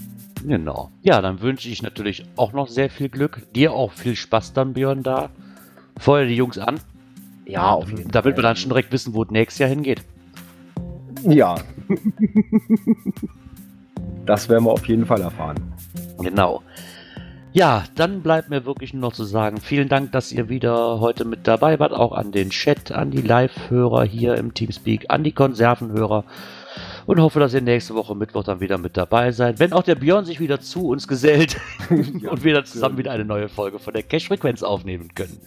Genau. 0.46 0.92
Ja, 1.02 1.22
dann 1.22 1.42
wünsche 1.42 1.68
ich 1.70 1.82
natürlich 1.82 2.26
auch 2.36 2.54
noch 2.54 2.68
sehr 2.68 2.90
viel 2.90 3.10
Glück. 3.10 3.42
Dir 3.54 3.74
auch 3.74 3.92
viel 3.92 4.16
Spaß 4.16 4.54
dann, 4.54 4.74
Björn, 4.74 5.04
da. 5.04 5.30
Feuer 5.98 6.26
die 6.26 6.36
Jungs 6.36 6.58
an. 6.58 6.80
Ja, 7.46 7.72
auf 7.72 7.90
jeden 7.90 8.12
Da 8.12 8.24
wird 8.24 8.38
man 8.38 8.44
dann 8.44 8.56
schon 8.56 8.70
direkt 8.70 8.92
wissen, 8.92 9.14
wo 9.14 9.24
es 9.24 9.32
nächstes 9.32 9.60
Jahr 9.60 9.70
hingeht. 9.70 10.04
Ja. 11.24 11.56
das 14.26 14.48
werden 14.48 14.66
wir 14.66 14.72
auf 14.72 14.88
jeden 14.88 15.06
Fall 15.06 15.22
erfahren. 15.22 15.58
Genau. 16.22 16.62
Ja, 17.52 17.84
dann 17.96 18.22
bleibt 18.22 18.50
mir 18.50 18.66
wirklich 18.66 18.94
nur 18.94 19.02
noch 19.02 19.14
zu 19.14 19.24
sagen, 19.24 19.60
vielen 19.60 19.90
Dank, 19.90 20.12
dass 20.12 20.32
ihr 20.32 20.50
wieder 20.50 21.00
heute 21.00 21.26
mit 21.26 21.48
dabei 21.48 21.80
wart, 21.80 21.94
auch 21.94 22.12
an 22.12 22.32
den 22.32 22.52
Chat, 22.52 22.92
an 22.92 23.10
die 23.10 23.24
Live-Hörer 23.24 24.04
hier 24.04 24.36
im 24.36 24.54
Teamspeak, 24.54 25.06
an 25.10 25.24
die 25.24 25.32
Konservenhörer 25.32 26.26
und 27.08 27.20
hoffe, 27.20 27.40
dass 27.40 27.56
ihr 27.56 27.62
nächste 27.62 27.96
Woche 27.96 28.16
Mittwoch 28.16 28.44
dann 28.44 28.60
wieder 28.60 28.78
mit 28.78 28.98
dabei 28.98 29.32
seid, 29.32 29.60
wenn 29.60 29.74
auch 29.74 29.82
der 29.82 29.96
Björn 29.96 30.26
sich 30.26 30.40
wieder 30.40 30.62
zu 30.62 30.88
uns 30.90 31.08
gesellt 31.08 31.58
und 31.90 32.44
wir 32.44 32.54
dann 32.54 32.66
zusammen 32.66 33.00
wieder 33.00 33.12
eine 33.12 33.26
neue 33.26 33.50
Folge 33.50 33.80
von 33.80 33.94
der 33.94 34.04
Cash-Frequenz 34.04 34.62
aufnehmen 34.62 35.10
können. 35.16 35.40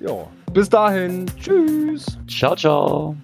Ja, 0.00 0.26
bis 0.54 0.70
dahin, 0.70 1.26
tschüss. 1.38 2.18
Ciao, 2.26 2.56
ciao. 2.56 3.16